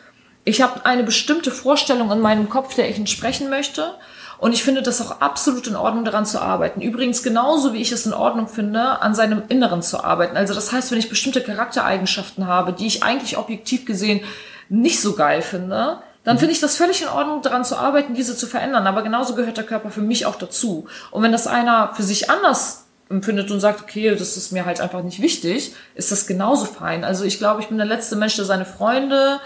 Ich 0.45 0.63
habe 0.63 0.87
eine 0.87 1.03
bestimmte 1.03 1.51
Vorstellung 1.51 2.11
in 2.13 2.21
meinem 2.21 2.49
Kopf, 2.49 2.75
der 2.75 2.89
ich 2.89 2.99
entsprechen 2.99 3.51
möchte. 3.51 3.95
Und 4.39 4.53
ich 4.53 4.63
finde 4.63 4.83
das 4.83 5.01
auch 5.01 5.21
absolut 5.21 5.67
in 5.67 5.75
Ordnung, 5.75 6.05
daran 6.05 6.27
zu 6.27 6.41
arbeiten. 6.41 6.83
Übrigens 6.83 7.23
genauso, 7.23 7.73
wie 7.73 7.81
ich 7.81 7.93
es 7.93 8.07
in 8.07 8.13
Ordnung 8.13 8.47
finde, 8.47 9.01
an 9.01 9.15
seinem 9.15 9.43
Inneren 9.49 9.83
zu 9.83 10.05
arbeiten. 10.05 10.37
Also 10.37 10.55
das 10.55 10.71
heißt, 10.71 10.91
wenn 10.91 10.99
ich 10.99 11.09
bestimmte 11.09 11.41
Charaktereigenschaften 11.41 12.47
habe, 12.47 12.73
die 12.73 12.87
ich 12.87 13.03
eigentlich 13.03 13.39
objektiv 13.39 13.87
gesehen 13.87 14.21
nicht 14.69 15.01
so 15.01 15.15
geil 15.15 15.43
finde, 15.43 15.99
dann 16.25 16.39
finde 16.39 16.53
ich 16.53 16.61
das 16.61 16.77
völlig 16.77 17.03
in 17.03 17.09
Ordnung, 17.09 17.43
daran 17.43 17.65
zu 17.65 17.77
arbeiten, 17.77 18.15
diese 18.15 18.37
zu 18.37 18.47
verändern. 18.47 18.87
Aber 18.87 19.03
genauso 19.03 19.35
gehört 19.35 19.59
der 19.59 19.65
Körper 19.65 19.91
für 19.91 20.01
mich 20.01 20.27
auch 20.27 20.37
dazu. 20.37 20.87
Und 21.11 21.23
wenn 21.23 21.33
das 21.33 21.47
einer 21.47 21.95
für 21.95 22.03
sich 22.03 22.31
anders 22.31 22.87
empfindet 23.11 23.51
und 23.51 23.61
sagt, 23.61 23.83
okay, 23.83 24.15
das 24.15 24.37
ist 24.37 24.51
mir 24.51 24.65
halt 24.65 24.81
einfach 24.81 25.03
nicht 25.03 25.21
wichtig, 25.21 25.75
ist 25.95 26.11
das 26.11 26.27
genauso 26.27 26.65
fein. 26.65 27.05
Also 27.05 27.25
ich 27.25 27.39
glaube, 27.39 27.61
ich 27.61 27.69
bin 27.69 27.77
der 27.77 27.87
letzte 27.87 28.17
Mensch, 28.17 28.37
der 28.37 28.47
seine 28.47 28.65
Freunde 28.65 29.39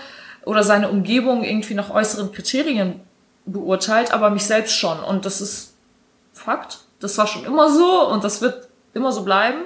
oder 0.45 0.63
seine 0.63 0.89
Umgebung 0.89 1.43
irgendwie 1.43 1.75
nach 1.75 1.91
äußeren 1.91 2.31
Kriterien 2.33 3.01
beurteilt, 3.45 4.13
aber 4.13 4.31
mich 4.31 4.45
selbst 4.45 4.75
schon. 4.75 5.01
Und 5.01 5.25
das 5.25 5.41
ist 5.41 5.75
Fakt. 6.33 6.79
Das 7.01 7.19
war 7.19 7.27
schon 7.27 7.45
immer 7.45 7.71
so 7.71 8.09
und 8.09 8.23
das 8.23 8.41
wird 8.41 8.69
immer 8.95 9.11
so 9.11 9.25
bleiben. 9.25 9.59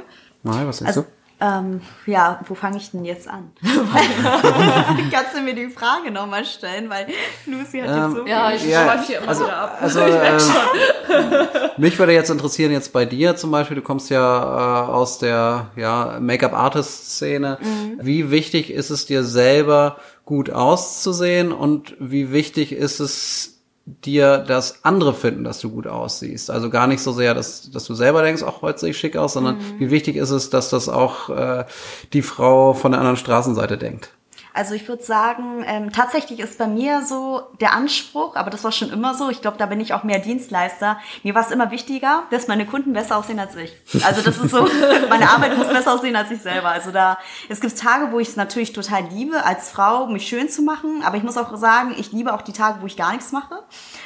Nein, 0.42 0.66
was 0.66 0.78
sagst 0.78 0.96
also, 0.96 1.02
du? 1.02 1.08
Ähm, 1.42 1.80
ja, 2.06 2.40
wo 2.46 2.54
fange 2.54 2.76
ich 2.76 2.92
denn 2.92 3.04
jetzt 3.04 3.26
an? 3.26 3.50
Kannst 5.10 5.36
du 5.36 5.40
mir 5.42 5.54
die 5.54 5.70
Frage 5.70 6.12
nochmal 6.12 6.44
stellen, 6.44 6.88
weil 6.88 7.06
Lucy 7.46 7.80
hat 7.80 7.88
ähm, 7.88 7.96
jetzt 7.96 8.16
so 8.16 8.26
Ja, 8.26 8.52
ich 8.52 8.64
ja, 8.64 8.84
schreibe 8.84 9.02
hier 9.02 9.18
immer 9.18 9.28
also, 9.28 9.44
wieder 9.44 9.56
ab. 9.56 9.78
Also, 9.80 10.00
schon. 10.38 11.70
mich 11.78 11.98
würde 11.98 12.12
jetzt 12.12 12.30
interessieren, 12.30 12.70
jetzt 12.70 12.92
bei 12.92 13.06
dir 13.06 13.34
zum 13.34 13.50
Beispiel, 13.50 13.74
du 13.74 13.82
kommst 13.82 14.08
ja 14.10 14.86
äh, 14.86 14.90
aus 14.92 15.18
der 15.18 15.72
ja, 15.74 16.18
Make-up-Artist-Szene. 16.20 17.58
Mhm. 17.60 17.98
Wie 18.00 18.30
wichtig 18.30 18.70
ist 18.70 18.90
es 18.90 19.06
dir 19.06 19.24
selber, 19.24 19.96
gut 20.24 20.50
auszusehen 20.50 21.50
und 21.50 21.96
wie 21.98 22.30
wichtig 22.30 22.70
ist 22.70 23.00
es 23.00 23.51
dir 23.84 24.38
das 24.38 24.84
andere 24.84 25.12
finden, 25.12 25.44
dass 25.44 25.60
du 25.60 25.70
gut 25.70 25.86
aussiehst. 25.86 26.50
Also 26.50 26.70
gar 26.70 26.86
nicht 26.86 27.02
so 27.02 27.12
sehr, 27.12 27.34
dass, 27.34 27.70
dass 27.70 27.84
du 27.84 27.94
selber 27.94 28.22
denkst, 28.22 28.42
ach, 28.46 28.62
heute 28.62 28.78
sehe 28.78 28.90
ich 28.90 28.98
schick 28.98 29.16
aus, 29.16 29.32
sondern 29.32 29.56
mhm. 29.56 29.80
wie 29.80 29.90
wichtig 29.90 30.16
ist 30.16 30.30
es, 30.30 30.50
dass 30.50 30.70
das 30.70 30.88
auch 30.88 31.30
äh, 31.30 31.64
die 32.12 32.22
Frau 32.22 32.74
von 32.74 32.92
der 32.92 33.00
anderen 33.00 33.16
Straßenseite 33.16 33.78
denkt. 33.78 34.10
Also 34.54 34.74
ich 34.74 34.86
würde 34.86 35.02
sagen, 35.02 35.64
ähm, 35.66 35.92
tatsächlich 35.92 36.40
ist 36.40 36.58
bei 36.58 36.66
mir 36.66 37.02
so 37.02 37.42
der 37.60 37.72
Anspruch, 37.72 38.36
aber 38.36 38.50
das 38.50 38.64
war 38.64 38.72
schon 38.72 38.90
immer 38.90 39.14
so, 39.14 39.30
ich 39.30 39.40
glaube, 39.40 39.56
da 39.56 39.66
bin 39.66 39.80
ich 39.80 39.94
auch 39.94 40.04
mehr 40.04 40.18
Dienstleister. 40.18 40.98
Mir 41.22 41.34
war 41.34 41.42
es 41.42 41.50
immer 41.50 41.70
wichtiger, 41.70 42.24
dass 42.30 42.48
meine 42.48 42.66
Kunden 42.66 42.92
besser 42.92 43.16
aussehen 43.16 43.38
als 43.38 43.56
ich. 43.56 43.74
Also 44.04 44.20
das 44.22 44.38
ist 44.38 44.50
so, 44.50 44.68
meine 45.08 45.30
Arbeit 45.30 45.56
muss 45.56 45.68
besser 45.68 45.94
aussehen 45.94 46.16
als 46.16 46.30
ich 46.30 46.42
selber. 46.42 46.68
Also 46.68 46.90
da, 46.90 47.18
es 47.48 47.60
gibt 47.60 47.78
Tage, 47.78 48.12
wo 48.12 48.20
ich 48.20 48.28
es 48.28 48.36
natürlich 48.36 48.72
total 48.72 49.04
liebe, 49.04 49.44
als 49.44 49.70
Frau 49.70 50.06
mich 50.06 50.26
schön 50.26 50.48
zu 50.48 50.62
machen, 50.62 51.02
aber 51.02 51.16
ich 51.16 51.22
muss 51.22 51.36
auch 51.36 51.56
sagen, 51.56 51.94
ich 51.96 52.12
liebe 52.12 52.34
auch 52.34 52.42
die 52.42 52.52
Tage, 52.52 52.82
wo 52.82 52.86
ich 52.86 52.96
gar 52.96 53.12
nichts 53.12 53.32
mache. 53.32 53.62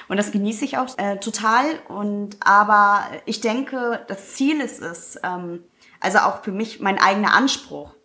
Und 0.08 0.16
das 0.16 0.30
genieße 0.30 0.64
ich 0.64 0.78
auch 0.78 0.86
äh, 0.98 1.16
total. 1.18 1.64
Und 1.88 2.36
aber 2.40 3.00
ich 3.24 3.40
denke, 3.40 4.04
das 4.06 4.34
Ziel 4.34 4.60
ist 4.60 4.80
es, 4.80 5.18
ähm, 5.24 5.64
also 6.00 6.18
auch 6.18 6.42
für 6.42 6.52
mich 6.52 6.80
mein 6.80 7.00
eigener 7.00 7.32
Anspruch 7.32 7.95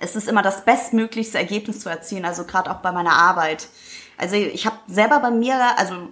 es 0.00 0.16
ist 0.16 0.28
immer 0.28 0.42
das 0.42 0.64
bestmöglichste 0.64 1.38
Ergebnis 1.38 1.80
zu 1.80 1.88
erzielen, 1.88 2.24
also 2.24 2.44
gerade 2.44 2.70
auch 2.70 2.78
bei 2.80 2.92
meiner 2.92 3.12
Arbeit. 3.12 3.68
Also 4.16 4.36
ich 4.36 4.66
habe 4.66 4.76
selber 4.86 5.20
bei 5.20 5.30
mir, 5.30 5.56
also 5.78 6.08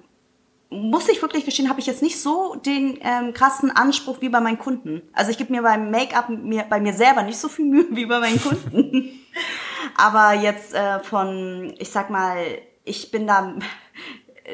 muss 0.71 1.09
ich 1.09 1.21
wirklich 1.21 1.45
gestehen, 1.45 1.69
habe 1.69 1.81
ich 1.81 1.87
jetzt 1.87 2.03
nicht 2.03 2.21
so 2.21 2.55
den 2.55 2.99
ähm, 3.03 3.35
krassen 3.35 3.71
Anspruch 3.71 4.21
wie 4.21 4.31
bei 4.31 4.41
meinen 4.41 4.59
Kunden. 4.59 5.03
Also 5.13 5.31
ich 5.31 5.39
gebe 5.39 5.53
mir 5.53 5.63
beim 5.63 5.91
Make-up 5.91 6.31
mir, 6.31 6.65
bei 6.65 6.81
mir 6.81 6.95
selber 6.95 7.23
nicht 7.23 7.39
so 7.39 7.49
viel 7.49 7.67
Mühe 7.67 7.89
wie 7.91 8.07
bei 8.07 8.21
meinen 8.21 8.41
Kunden. 8.41 9.11
Aber 9.97 10.33
jetzt 10.33 10.75
äh, 10.75 11.01
von, 11.01 11.75
ich 11.79 11.91
sag 11.91 12.09
mal, 12.09 12.39
ich 12.85 13.11
bin 13.11 13.27
da 13.27 13.55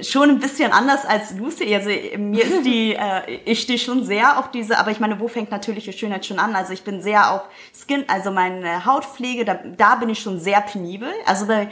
schon 0.03 0.29
ein 0.29 0.39
bisschen 0.39 0.73
anders 0.73 1.07
als 1.07 1.35
Lucy. 1.35 1.75
Also 1.75 1.89
mir 2.19 2.45
ist 2.45 2.65
die, 2.65 2.95
äh, 2.99 3.41
ich 3.45 3.61
stehe 3.61 3.79
schon 3.79 4.05
sehr 4.05 4.39
auf 4.39 4.51
diese, 4.51 4.79
aber 4.79 4.91
ich 4.91 5.01
meine, 5.01 5.19
wo 5.19 5.29
fängt 5.29 5.51
natürliche 5.51 5.93
Schönheit 5.93 6.27
schon 6.27 6.39
an? 6.39 6.55
Also 6.55 6.73
ich 6.73 6.83
bin 6.83 7.01
sehr 7.01 7.33
auf 7.33 7.43
Skin, 7.73 8.05
also 8.09 8.31
meine 8.31 8.85
Hautpflege, 8.85 9.45
da, 9.45 9.55
da 9.55 9.95
bin 9.97 10.11
ich 10.11 10.21
schon 10.21 10.39
sehr 10.39 10.61
penibel. 10.61 11.09
Also 11.25 11.51
äh, 11.51 11.69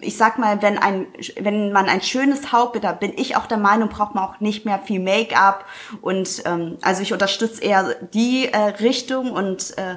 ich 0.00 0.16
sag 0.16 0.38
mal, 0.38 0.62
wenn 0.62 0.78
ein, 0.78 1.06
wenn 1.38 1.72
man 1.72 1.88
ein 1.88 2.00
schönes 2.00 2.52
Hautbild 2.52 2.84
hat, 2.84 3.00
bin 3.00 3.12
ich 3.16 3.36
auch 3.36 3.46
der 3.46 3.58
Meinung, 3.58 3.90
braucht 3.90 4.14
man 4.14 4.24
auch 4.24 4.40
nicht 4.40 4.64
mehr 4.64 4.78
viel 4.78 5.00
Make-up 5.00 5.66
und 6.00 6.42
ähm, 6.46 6.78
also 6.80 7.02
ich 7.02 7.12
unterstütze 7.12 7.62
eher 7.62 7.94
die 8.14 8.46
äh, 8.46 8.58
Richtung 8.80 9.32
und 9.32 9.76
äh, 9.76 9.96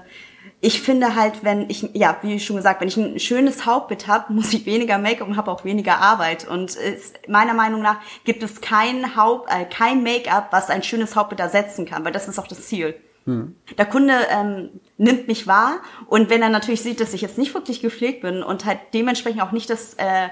ich 0.64 0.82
finde 0.82 1.16
halt, 1.16 1.44
wenn 1.44 1.70
ich, 1.70 1.90
ja, 1.94 2.18
wie 2.22 2.40
schon 2.40 2.56
gesagt, 2.56 2.82
wenn 2.82 2.88
ich 2.88 2.96
ein 2.96 3.20
schönes 3.20 3.66
Hauptbild 3.66 4.08
habe, 4.08 4.32
muss 4.32 4.54
ich 4.54 4.68
weniger 4.68 5.00
Make-up 5.00 5.28
und 5.28 5.36
habe 5.36 5.52
auch 5.52 5.66
weniger 5.66 5.98
Arbeit. 5.98 6.48
Und 6.48 6.78
es, 6.78 7.14
meiner 7.28 7.56
Meinung 7.56 7.82
nach 7.82 8.00
gibt 8.26 8.44
es 8.44 8.62
kein 8.62 9.16
Haupt, 9.16 9.50
äh, 9.52 9.66
kein 9.66 10.04
Make-up, 10.04 10.50
was 10.52 10.70
ein 10.70 10.84
schönes 10.84 11.16
Hauptbild 11.16 11.40
ersetzen 11.40 11.88
kann, 11.88 12.06
weil 12.06 12.12
das 12.12 12.28
ist 12.28 12.38
auch 12.38 12.48
das 12.48 12.68
Ziel. 12.68 12.96
Mhm. 13.26 13.56
Der 13.78 13.86
Kunde 13.86 14.14
ähm, 14.32 14.70
nimmt 14.98 15.28
mich 15.28 15.48
wahr 15.48 15.80
und 16.08 16.30
wenn 16.30 16.42
er 16.42 16.50
natürlich 16.50 16.82
sieht, 16.82 17.00
dass 17.00 17.14
ich 17.14 17.22
jetzt 17.22 17.38
nicht 17.38 17.54
wirklich 17.54 17.82
gepflegt 17.82 18.22
bin 18.22 18.42
und 18.42 18.66
halt 18.66 18.80
dementsprechend 18.94 19.42
auch 19.42 19.52
nicht 19.52 19.70
das 19.70 19.96
äh, 19.96 20.30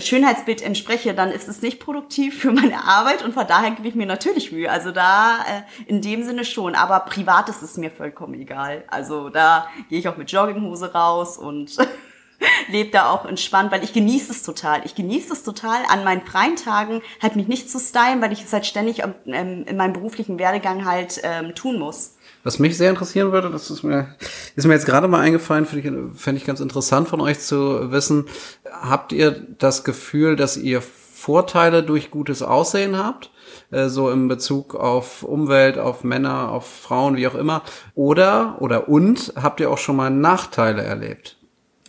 Schönheitsbild 0.00 0.62
entspreche, 0.62 1.14
dann 1.14 1.30
ist 1.30 1.48
es 1.48 1.62
nicht 1.62 1.80
produktiv 1.80 2.40
für 2.40 2.52
meine 2.52 2.84
Arbeit 2.84 3.22
und 3.22 3.34
von 3.34 3.46
daher 3.46 3.70
gebe 3.72 3.88
ich 3.88 3.94
mir 3.94 4.06
natürlich 4.06 4.52
Mühe. 4.52 4.70
Also 4.70 4.92
da 4.92 5.38
äh, 5.38 5.90
in 5.90 6.00
dem 6.00 6.22
Sinne 6.22 6.44
schon, 6.44 6.74
aber 6.74 7.00
privat 7.00 7.48
ist 7.48 7.62
es 7.62 7.76
mir 7.76 7.90
vollkommen 7.90 8.34
egal. 8.34 8.84
Also 8.88 9.28
da 9.28 9.68
gehe 9.88 9.98
ich 9.98 10.08
auch 10.08 10.16
mit 10.16 10.30
Jogginghose 10.30 10.92
raus 10.92 11.38
und 11.38 11.76
lebe 12.68 12.90
da 12.90 13.10
auch 13.10 13.24
entspannt, 13.24 13.72
weil 13.72 13.84
ich 13.84 13.92
genieße 13.92 14.32
es 14.32 14.42
total. 14.42 14.82
Ich 14.84 14.94
genieße 14.94 15.32
es 15.32 15.42
total, 15.42 15.78
an 15.88 16.04
meinen 16.04 16.22
freien 16.22 16.56
Tagen 16.56 17.02
halt 17.20 17.36
mich 17.36 17.48
nicht 17.48 17.70
zu 17.70 17.78
stylen, 17.78 18.20
weil 18.20 18.32
ich 18.32 18.42
es 18.44 18.52
halt 18.52 18.66
ständig 18.66 19.02
ähm, 19.26 19.64
in 19.66 19.76
meinem 19.76 19.92
beruflichen 19.92 20.38
Werdegang 20.38 20.84
halt 20.84 21.20
ähm, 21.22 21.54
tun 21.54 21.78
muss. 21.78 22.16
Was 22.44 22.58
mich 22.58 22.76
sehr 22.76 22.90
interessieren 22.90 23.30
würde, 23.30 23.50
das 23.50 23.70
ist 23.70 23.84
mir, 23.84 24.16
ist 24.56 24.66
mir 24.66 24.74
jetzt 24.74 24.86
gerade 24.86 25.06
mal 25.06 25.20
eingefallen, 25.20 25.64
finde 25.64 25.88
ich, 25.88 26.20
fände 26.20 26.40
ich 26.40 26.46
ganz 26.46 26.58
interessant 26.58 27.08
von 27.08 27.20
euch 27.20 27.38
zu 27.38 27.92
wissen. 27.92 28.26
Habt 28.68 29.12
ihr 29.12 29.30
das 29.58 29.84
Gefühl, 29.84 30.34
dass 30.34 30.56
ihr 30.56 30.82
Vorteile 30.82 31.84
durch 31.84 32.10
gutes 32.10 32.42
Aussehen 32.42 32.98
habt? 32.98 33.30
Äh, 33.70 33.88
so 33.88 34.10
im 34.10 34.26
Bezug 34.26 34.74
auf 34.74 35.22
Umwelt, 35.22 35.78
auf 35.78 36.02
Männer, 36.02 36.50
auf 36.50 36.66
Frauen, 36.66 37.16
wie 37.16 37.28
auch 37.28 37.36
immer. 37.36 37.62
Oder, 37.94 38.56
oder 38.60 38.88
und, 38.88 39.34
habt 39.40 39.60
ihr 39.60 39.70
auch 39.70 39.78
schon 39.78 39.96
mal 39.96 40.10
Nachteile 40.10 40.82
erlebt? 40.82 41.38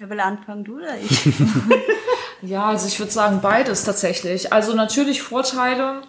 Wer 0.03 0.09
will 0.09 0.19
anfangen, 0.19 0.65
du 0.65 0.79
oder 0.79 0.97
ich? 0.97 1.33
ja, 2.41 2.65
also 2.65 2.87
ich 2.87 2.99
würde 2.99 3.13
sagen 3.13 3.39
beides 3.41 3.85
tatsächlich. 3.85 4.51
Also 4.51 4.73
natürlich 4.73 5.21
Vorteile, 5.21 6.01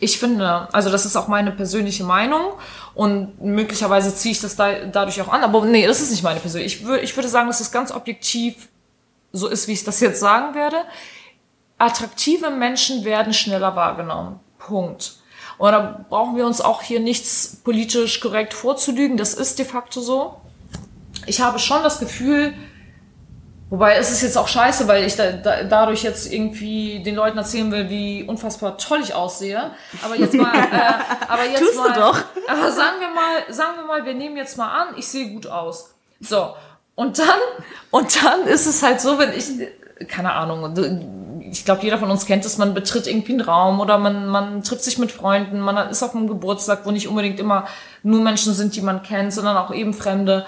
ich 0.00 0.18
finde, 0.18 0.72
also 0.72 0.88
das 0.88 1.04
ist 1.04 1.16
auch 1.16 1.28
meine 1.28 1.52
persönliche 1.52 2.02
Meinung 2.02 2.54
und 2.94 3.42
möglicherweise 3.42 4.16
ziehe 4.16 4.32
ich 4.32 4.40
das 4.40 4.56
da, 4.56 4.86
dadurch 4.86 5.20
auch 5.20 5.28
an, 5.28 5.44
aber 5.44 5.66
nee, 5.66 5.86
das 5.86 6.00
ist 6.00 6.12
nicht 6.12 6.22
meine 6.22 6.40
persönliche. 6.40 6.78
Ich, 6.78 6.86
würde 6.86 7.02
ich 7.04 7.14
würde 7.14 7.28
sagen, 7.28 7.46
dass 7.46 7.60
es 7.60 7.70
ganz 7.70 7.92
objektiv 7.92 8.70
so 9.32 9.48
ist, 9.48 9.68
wie 9.68 9.72
ich 9.72 9.84
das 9.84 10.00
jetzt 10.00 10.20
sagen 10.20 10.54
werde. 10.54 10.78
Attraktive 11.76 12.48
Menschen 12.48 13.04
werden 13.04 13.34
schneller 13.34 13.76
wahrgenommen. 13.76 14.40
Punkt. 14.58 15.16
Und 15.58 15.72
da 15.72 16.06
brauchen 16.08 16.38
wir 16.38 16.46
uns 16.46 16.62
auch 16.62 16.80
hier 16.80 17.00
nichts 17.00 17.60
politisch 17.62 18.20
korrekt 18.20 18.54
vorzulügen. 18.54 19.18
Das 19.18 19.34
ist 19.34 19.58
de 19.58 19.66
facto 19.66 20.00
so. 20.00 20.40
Ich 21.26 21.42
habe 21.42 21.58
schon 21.58 21.82
das 21.82 21.98
Gefühl, 21.98 22.54
Wobei 23.72 23.96
es 23.96 24.10
ist 24.10 24.20
jetzt 24.20 24.36
auch 24.36 24.48
scheiße, 24.48 24.86
weil 24.86 25.06
ich 25.06 25.16
da, 25.16 25.32
da, 25.32 25.62
dadurch 25.62 26.02
jetzt 26.02 26.30
irgendwie 26.30 27.02
den 27.02 27.14
Leuten 27.14 27.38
erzählen 27.38 27.72
will, 27.72 27.88
wie 27.88 28.22
unfassbar 28.22 28.76
toll 28.76 29.00
ich 29.02 29.14
aussehe. 29.14 29.70
Aber 30.04 30.14
jetzt 30.14 30.34
mal, 30.34 30.54
äh, 30.54 30.92
aber 31.28 31.44
jetzt 31.46 31.60
Tust 31.60 31.78
mal, 31.78 31.94
du 31.94 32.00
doch. 32.00 32.18
aber 32.48 32.70
sagen 32.70 33.00
wir 33.00 33.08
mal, 33.08 33.50
sagen 33.50 33.78
wir 33.78 33.86
mal, 33.86 34.04
wir 34.04 34.12
nehmen 34.12 34.36
jetzt 34.36 34.58
mal 34.58 34.68
an, 34.68 34.88
ich 34.98 35.08
sehe 35.08 35.30
gut 35.32 35.46
aus. 35.46 35.94
So 36.20 36.54
und 36.96 37.18
dann 37.18 37.26
und 37.90 38.22
dann 38.22 38.42
ist 38.42 38.66
es 38.66 38.82
halt 38.82 39.00
so, 39.00 39.18
wenn 39.18 39.32
ich 39.32 39.46
keine 40.06 40.34
Ahnung, 40.34 40.74
ich 41.50 41.64
glaube, 41.64 41.82
jeder 41.82 41.96
von 41.96 42.10
uns 42.10 42.26
kennt 42.26 42.44
es, 42.44 42.58
man 42.58 42.74
betritt 42.74 43.06
irgendwie 43.06 43.32
einen 43.32 43.40
Raum 43.40 43.80
oder 43.80 43.96
man, 43.96 44.26
man 44.26 44.62
trifft 44.62 44.84
sich 44.84 44.98
mit 44.98 45.12
Freunden, 45.12 45.60
man 45.60 45.88
ist 45.88 46.02
auf 46.02 46.14
einem 46.14 46.28
Geburtstag, 46.28 46.80
wo 46.84 46.90
nicht 46.90 47.08
unbedingt 47.08 47.40
immer 47.40 47.66
nur 48.02 48.20
Menschen 48.20 48.52
sind, 48.52 48.76
die 48.76 48.82
man 48.82 49.02
kennt, 49.02 49.32
sondern 49.32 49.56
auch 49.56 49.72
eben 49.72 49.94
Fremde. 49.94 50.44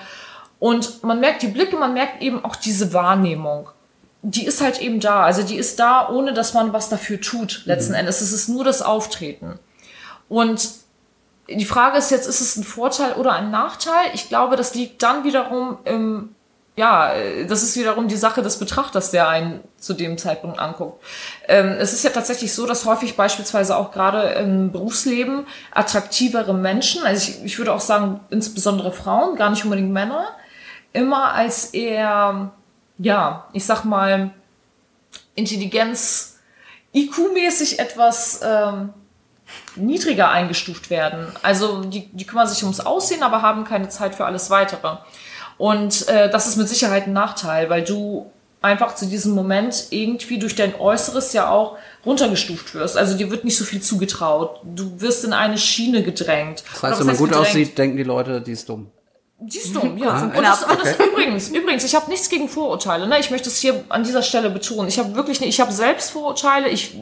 Und 0.64 1.04
man 1.04 1.20
merkt 1.20 1.42
die 1.42 1.48
Blicke, 1.48 1.76
man 1.76 1.92
merkt 1.92 2.22
eben 2.22 2.42
auch 2.42 2.56
diese 2.56 2.94
Wahrnehmung. 2.94 3.68
Die 4.22 4.46
ist 4.46 4.62
halt 4.62 4.80
eben 4.80 4.98
da. 4.98 5.22
Also 5.22 5.42
die 5.42 5.58
ist 5.58 5.78
da, 5.78 6.08
ohne 6.08 6.32
dass 6.32 6.54
man 6.54 6.72
was 6.72 6.88
dafür 6.88 7.20
tut, 7.20 7.66
letzten 7.66 7.92
mhm. 7.92 7.98
Endes. 7.98 8.22
Es 8.22 8.32
ist 8.32 8.48
nur 8.48 8.64
das 8.64 8.80
Auftreten. 8.80 9.58
Und 10.30 10.70
die 11.50 11.66
Frage 11.66 11.98
ist 11.98 12.10
jetzt, 12.10 12.26
ist 12.26 12.40
es 12.40 12.56
ein 12.56 12.64
Vorteil 12.64 13.12
oder 13.12 13.32
ein 13.32 13.50
Nachteil? 13.50 14.06
Ich 14.14 14.30
glaube, 14.30 14.56
das 14.56 14.74
liegt 14.74 15.02
dann 15.02 15.24
wiederum 15.24 15.76
im, 15.84 16.34
ja, 16.76 17.12
das 17.46 17.62
ist 17.62 17.76
wiederum 17.76 18.08
die 18.08 18.16
Sache 18.16 18.40
des 18.40 18.58
Betrachters, 18.58 19.10
der 19.10 19.28
einen 19.28 19.60
zu 19.76 19.92
dem 19.92 20.16
Zeitpunkt 20.16 20.58
anguckt. 20.58 21.04
Ähm, 21.46 21.76
es 21.78 21.92
ist 21.92 22.04
ja 22.04 22.10
tatsächlich 22.10 22.54
so, 22.54 22.64
dass 22.64 22.86
häufig 22.86 23.18
beispielsweise 23.18 23.76
auch 23.76 23.92
gerade 23.92 24.30
im 24.38 24.72
Berufsleben 24.72 25.46
attraktivere 25.72 26.54
Menschen, 26.54 27.04
also 27.04 27.28
ich, 27.28 27.44
ich 27.44 27.58
würde 27.58 27.74
auch 27.74 27.82
sagen, 27.82 28.20
insbesondere 28.30 28.92
Frauen, 28.92 29.36
gar 29.36 29.50
nicht 29.50 29.62
unbedingt 29.62 29.92
Männer, 29.92 30.34
immer 30.94 31.34
als 31.34 31.66
eher, 31.74 32.52
ja, 32.96 33.46
ich 33.52 33.66
sag 33.66 33.84
mal, 33.84 34.30
Intelligenz, 35.34 36.38
IQ-mäßig 36.94 37.80
etwas 37.80 38.40
ähm, 38.42 38.90
niedriger 39.76 40.30
eingestuft 40.30 40.88
werden. 40.88 41.26
Also 41.42 41.82
die, 41.82 42.06
die 42.12 42.26
kümmern 42.26 42.46
sich 42.46 42.62
ums 42.62 42.80
Aussehen, 42.80 43.22
aber 43.22 43.42
haben 43.42 43.64
keine 43.64 43.90
Zeit 43.90 44.14
für 44.14 44.24
alles 44.24 44.48
Weitere. 44.48 44.96
Und 45.58 46.08
äh, 46.08 46.30
das 46.30 46.46
ist 46.46 46.56
mit 46.56 46.68
Sicherheit 46.68 47.06
ein 47.06 47.12
Nachteil, 47.12 47.68
weil 47.68 47.82
du 47.84 48.30
einfach 48.62 48.94
zu 48.94 49.06
diesem 49.06 49.34
Moment 49.34 49.88
irgendwie 49.90 50.38
durch 50.38 50.54
dein 50.54 50.78
Äußeres 50.80 51.32
ja 51.32 51.50
auch 51.50 51.76
runtergestuft 52.06 52.74
wirst. 52.74 52.96
Also 52.96 53.16
dir 53.16 53.30
wird 53.30 53.44
nicht 53.44 53.56
so 53.58 53.64
viel 53.64 53.82
zugetraut. 53.82 54.60
Du 54.64 55.00
wirst 55.00 55.24
in 55.24 55.32
eine 55.32 55.58
Schiene 55.58 56.02
gedrängt. 56.02 56.62
Das 56.72 56.82
heißt, 56.82 57.00
wenn 57.00 57.06
man 57.08 57.16
gut 57.16 57.28
gedrängt? 57.30 57.48
aussieht, 57.48 57.76
denken 57.76 57.96
die 57.96 58.04
Leute, 58.04 58.40
die 58.40 58.52
ist 58.52 58.68
dumm. 58.68 58.90
Die 59.40 59.58
ist 59.58 59.74
dumm, 59.74 59.98
ja. 59.98 60.22
Und 60.22 60.36
das, 60.36 60.64
das 60.64 60.96
übrigens, 61.06 61.48
übrigens, 61.48 61.84
ich 61.84 61.94
habe 61.94 62.08
nichts 62.08 62.28
gegen 62.28 62.48
Vorurteile. 62.48 63.06
Ne? 63.06 63.18
Ich 63.18 63.30
möchte 63.30 63.48
es 63.48 63.58
hier 63.58 63.84
an 63.88 64.04
dieser 64.04 64.22
Stelle 64.22 64.48
betonen. 64.48 64.88
Ich 64.88 64.98
habe 64.98 65.14
wirklich, 65.14 65.40
nicht, 65.40 65.50
ich 65.50 65.60
habe 65.60 65.72
selbst 65.72 66.12
Vorurteile. 66.12 66.68
Ich 66.68 66.96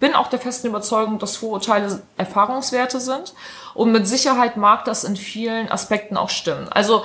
bin 0.00 0.14
auch 0.14 0.28
der 0.28 0.40
festen 0.40 0.66
Überzeugung, 0.66 1.18
dass 1.18 1.36
Vorurteile 1.36 2.02
Erfahrungswerte 2.16 3.00
sind. 3.00 3.34
Und 3.74 3.92
mit 3.92 4.06
Sicherheit 4.06 4.56
mag 4.56 4.84
das 4.84 5.04
in 5.04 5.16
vielen 5.16 5.70
Aspekten 5.70 6.16
auch 6.16 6.28
stimmen. 6.28 6.68
Also 6.70 7.04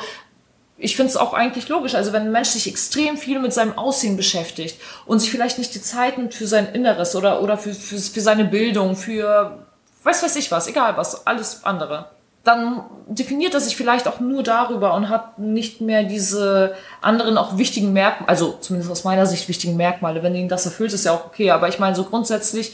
ich 0.77 0.95
finde 0.95 1.11
es 1.11 1.17
auch 1.17 1.33
eigentlich 1.33 1.69
logisch. 1.69 1.93
Also 1.93 2.11
wenn 2.11 2.23
ein 2.23 2.31
Mensch 2.31 2.49
sich 2.49 2.67
extrem 2.67 3.17
viel 3.17 3.39
mit 3.39 3.53
seinem 3.53 3.77
Aussehen 3.77 4.17
beschäftigt 4.17 4.81
und 5.05 5.19
sich 5.19 5.29
vielleicht 5.29 5.59
nicht 5.59 5.75
die 5.75 5.81
Zeit 5.81 6.17
nimmt 6.17 6.33
für 6.33 6.47
sein 6.47 6.73
Inneres 6.73 7.15
oder, 7.15 7.43
oder 7.43 7.57
für, 7.57 7.73
für, 7.73 7.99
für 7.99 8.21
seine 8.21 8.45
Bildung, 8.45 8.95
für 8.95 9.59
weiß 10.03 10.23
weiß 10.23 10.35
ich 10.37 10.51
was, 10.51 10.67
egal 10.67 10.97
was, 10.97 11.27
alles 11.27 11.63
andere 11.63 12.09
dann 12.43 12.83
definiert 13.07 13.53
er 13.53 13.59
sich 13.59 13.75
vielleicht 13.77 14.07
auch 14.07 14.19
nur 14.19 14.41
darüber 14.41 14.95
und 14.95 15.09
hat 15.09 15.37
nicht 15.37 15.79
mehr 15.81 16.03
diese 16.03 16.73
anderen 17.01 17.37
auch 17.37 17.57
wichtigen 17.57 17.93
Merkmale, 17.93 18.29
also 18.29 18.57
zumindest 18.59 18.91
aus 18.91 19.03
meiner 19.03 19.27
Sicht 19.27 19.47
wichtigen 19.47 19.77
Merkmale. 19.77 20.23
Wenn 20.23 20.33
ihn 20.33 20.49
das 20.49 20.65
erfüllt, 20.65 20.91
ist 20.93 21.05
ja 21.05 21.13
auch 21.13 21.25
okay. 21.25 21.51
Aber 21.51 21.67
ich 21.67 21.77
meine, 21.77 21.95
so 21.95 22.03
grundsätzlich 22.03 22.73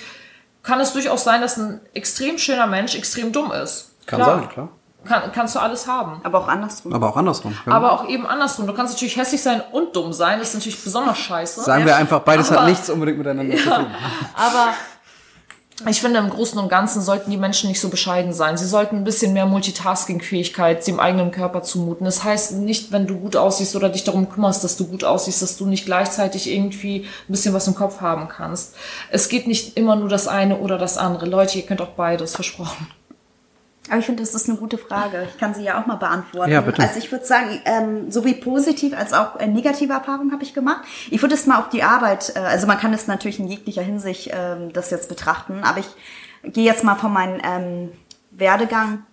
kann 0.63 0.79
es 0.79 0.93
durchaus 0.93 1.23
sein, 1.23 1.41
dass 1.41 1.57
ein 1.57 1.81
extrem 1.93 2.37
schöner 2.37 2.67
Mensch 2.67 2.95
extrem 2.95 3.31
dumm 3.31 3.51
ist. 3.51 3.91
Kann 4.05 4.21
klar. 4.21 4.39
sein, 4.39 4.49
klar. 4.49 4.69
Kann, 5.03 5.31
kannst 5.33 5.55
du 5.55 5.59
alles 5.59 5.87
haben. 5.87 6.19
Aber 6.23 6.39
auch 6.39 6.47
andersrum. 6.47 6.93
Aber 6.93 7.09
auch 7.09 7.17
andersrum. 7.17 7.55
Ja. 7.65 7.71
Aber 7.71 7.91
auch 7.93 8.07
eben 8.07 8.25
andersrum. 8.25 8.67
Du 8.67 8.73
kannst 8.73 8.93
natürlich 8.93 9.15
hässlich 9.15 9.41
sein 9.41 9.61
und 9.71 9.95
dumm 9.95 10.11
sein. 10.11 10.39
Das 10.39 10.49
ist 10.49 10.55
natürlich 10.55 10.81
besonders 10.83 11.17
scheiße. 11.17 11.61
Sagen 11.61 11.85
wir 11.85 11.95
einfach, 11.95 12.19
beides 12.21 12.51
aber, 12.51 12.61
hat 12.61 12.69
nichts 12.69 12.89
unbedingt 12.89 13.17
miteinander 13.17 13.55
ja, 13.55 13.63
zu 13.63 13.69
tun. 13.69 13.87
Aber 14.33 14.73
ich 15.85 16.01
finde, 16.01 16.19
im 16.19 16.31
Großen 16.31 16.57
und 16.57 16.69
Ganzen 16.69 17.03
sollten 17.03 17.29
die 17.29 17.37
Menschen 17.37 17.69
nicht 17.69 17.79
so 17.79 17.89
bescheiden 17.89 18.33
sein. 18.33 18.57
Sie 18.57 18.65
sollten 18.65 18.95
ein 18.95 19.03
bisschen 19.03 19.33
mehr 19.33 19.45
Multitasking-Fähigkeit 19.45 20.85
dem 20.87 20.99
eigenen 20.99 21.29
Körper 21.29 21.61
zumuten. 21.61 22.05
Das 22.05 22.23
heißt 22.23 22.53
nicht, 22.53 22.91
wenn 22.91 23.05
du 23.05 23.19
gut 23.19 23.35
aussiehst 23.35 23.75
oder 23.75 23.89
dich 23.89 24.03
darum 24.03 24.27
kümmerst, 24.27 24.63
dass 24.63 24.75
du 24.75 24.87
gut 24.87 25.03
aussiehst, 25.03 25.43
dass 25.43 25.55
du 25.55 25.67
nicht 25.67 25.85
gleichzeitig 25.85 26.51
irgendwie 26.51 27.01
ein 27.01 27.31
bisschen 27.31 27.53
was 27.53 27.67
im 27.67 27.75
Kopf 27.75 28.01
haben 28.01 28.27
kannst. 28.27 28.73
Es 29.11 29.29
geht 29.29 29.45
nicht 29.45 29.77
immer 29.77 29.95
nur 29.95 30.09
das 30.09 30.27
eine 30.27 30.57
oder 30.57 30.79
das 30.79 30.97
andere. 30.97 31.27
Leute, 31.27 31.59
ihr 31.59 31.65
könnt 31.65 31.81
auch 31.81 31.89
beides, 31.89 32.33
versprochen. 32.33 32.87
Aber 33.89 33.99
ich 33.99 34.05
finde, 34.05 34.23
das 34.23 34.33
ist 34.33 34.49
eine 34.49 34.57
gute 34.57 34.77
Frage. 34.77 35.27
Ich 35.29 35.37
kann 35.39 35.53
sie 35.53 35.63
ja 35.63 35.81
auch 35.81 35.85
mal 35.85 35.95
beantworten. 35.95 36.51
Ja, 36.51 36.61
bitte. 36.61 36.81
Also 36.81 36.99
ich 36.99 37.11
würde 37.11 37.25
sagen, 37.25 37.61
ähm, 37.65 38.11
sowie 38.11 38.33
positiv 38.33 38.97
als 38.97 39.13
auch 39.13 39.39
äh, 39.39 39.47
negative 39.47 39.93
Erfahrungen 39.93 40.31
habe 40.31 40.43
ich 40.43 40.53
gemacht. 40.53 40.81
Ich 41.09 41.21
würde 41.21 41.35
es 41.35 41.45
mal 41.45 41.59
auf 41.59 41.69
die 41.69 41.83
Arbeit, 41.83 42.33
äh, 42.35 42.39
also 42.39 42.67
man 42.67 42.77
kann 42.77 42.93
es 42.93 43.07
natürlich 43.07 43.39
in 43.39 43.47
jeglicher 43.47 43.81
Hinsicht 43.81 44.31
ähm, 44.33 44.73
das 44.73 44.91
jetzt 44.91 45.09
betrachten, 45.09 45.61
aber 45.63 45.79
ich 45.79 45.87
gehe 46.53 46.65
jetzt 46.65 46.83
mal 46.83 46.95
von 46.95 47.13
meinem 47.13 47.39
ähm, 47.43 47.91
Werdegang 48.31 49.03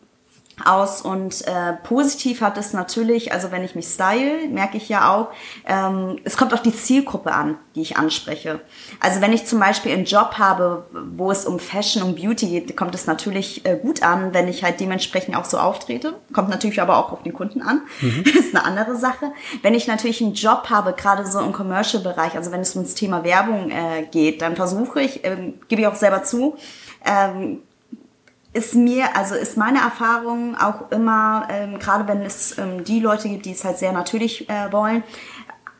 aus 0.64 1.02
und 1.02 1.46
äh, 1.46 1.72
positiv 1.82 2.40
hat 2.40 2.56
es 2.56 2.72
natürlich, 2.72 3.32
also 3.32 3.50
wenn 3.50 3.64
ich 3.64 3.74
mich 3.74 3.86
style, 3.86 4.48
merke 4.48 4.76
ich 4.76 4.88
ja 4.88 5.12
auch, 5.12 5.28
ähm, 5.66 6.18
es 6.24 6.36
kommt 6.36 6.54
auf 6.54 6.62
die 6.62 6.74
Zielgruppe 6.74 7.32
an, 7.32 7.58
die 7.74 7.82
ich 7.82 7.96
anspreche. 7.96 8.60
Also 9.00 9.20
wenn 9.20 9.32
ich 9.32 9.46
zum 9.46 9.58
Beispiel 9.58 9.92
einen 9.92 10.04
Job 10.04 10.34
habe, 10.38 10.86
wo 11.16 11.30
es 11.30 11.44
um 11.44 11.58
Fashion, 11.58 12.02
um 12.02 12.14
Beauty 12.14 12.48
geht, 12.48 12.76
kommt 12.76 12.94
es 12.94 13.06
natürlich 13.06 13.66
äh, 13.66 13.76
gut 13.76 14.02
an, 14.02 14.32
wenn 14.32 14.46
ich 14.46 14.62
halt 14.62 14.78
dementsprechend 14.78 15.36
auch 15.36 15.44
so 15.44 15.58
auftrete. 15.58 16.14
Kommt 16.32 16.50
natürlich 16.50 16.80
aber 16.80 16.98
auch 16.98 17.12
auf 17.12 17.22
den 17.22 17.32
Kunden 17.32 17.60
an. 17.60 17.82
Mhm. 18.00 18.22
Das 18.24 18.34
ist 18.46 18.54
eine 18.54 18.64
andere 18.64 18.96
Sache. 18.96 19.32
Wenn 19.62 19.74
ich 19.74 19.86
natürlich 19.88 20.22
einen 20.22 20.34
Job 20.34 20.70
habe, 20.70 20.92
gerade 20.92 21.26
so 21.26 21.40
im 21.40 21.52
Commercial-Bereich, 21.52 22.36
also 22.36 22.52
wenn 22.52 22.60
es 22.60 22.76
ums 22.76 22.94
Thema 22.94 23.24
Werbung 23.24 23.70
äh, 23.70 24.06
geht, 24.10 24.40
dann 24.40 24.54
versuche 24.54 25.02
ich, 25.02 25.24
ähm, 25.24 25.54
gebe 25.68 25.82
ich 25.82 25.88
auch 25.88 25.96
selber 25.96 26.22
zu, 26.22 26.56
ähm, 27.04 27.62
ist 28.54 28.74
mir, 28.74 29.16
also 29.16 29.34
ist 29.34 29.56
meine 29.56 29.80
Erfahrung 29.80 30.56
auch 30.56 30.90
immer, 30.92 31.48
ähm, 31.50 31.78
gerade 31.78 32.08
wenn 32.08 32.22
es 32.22 32.56
ähm, 32.56 32.84
die 32.84 33.00
Leute 33.00 33.28
gibt, 33.28 33.44
die 33.46 33.52
es 33.52 33.64
halt 33.64 33.78
sehr 33.78 33.92
natürlich 33.92 34.48
äh, 34.48 34.72
wollen, 34.72 35.02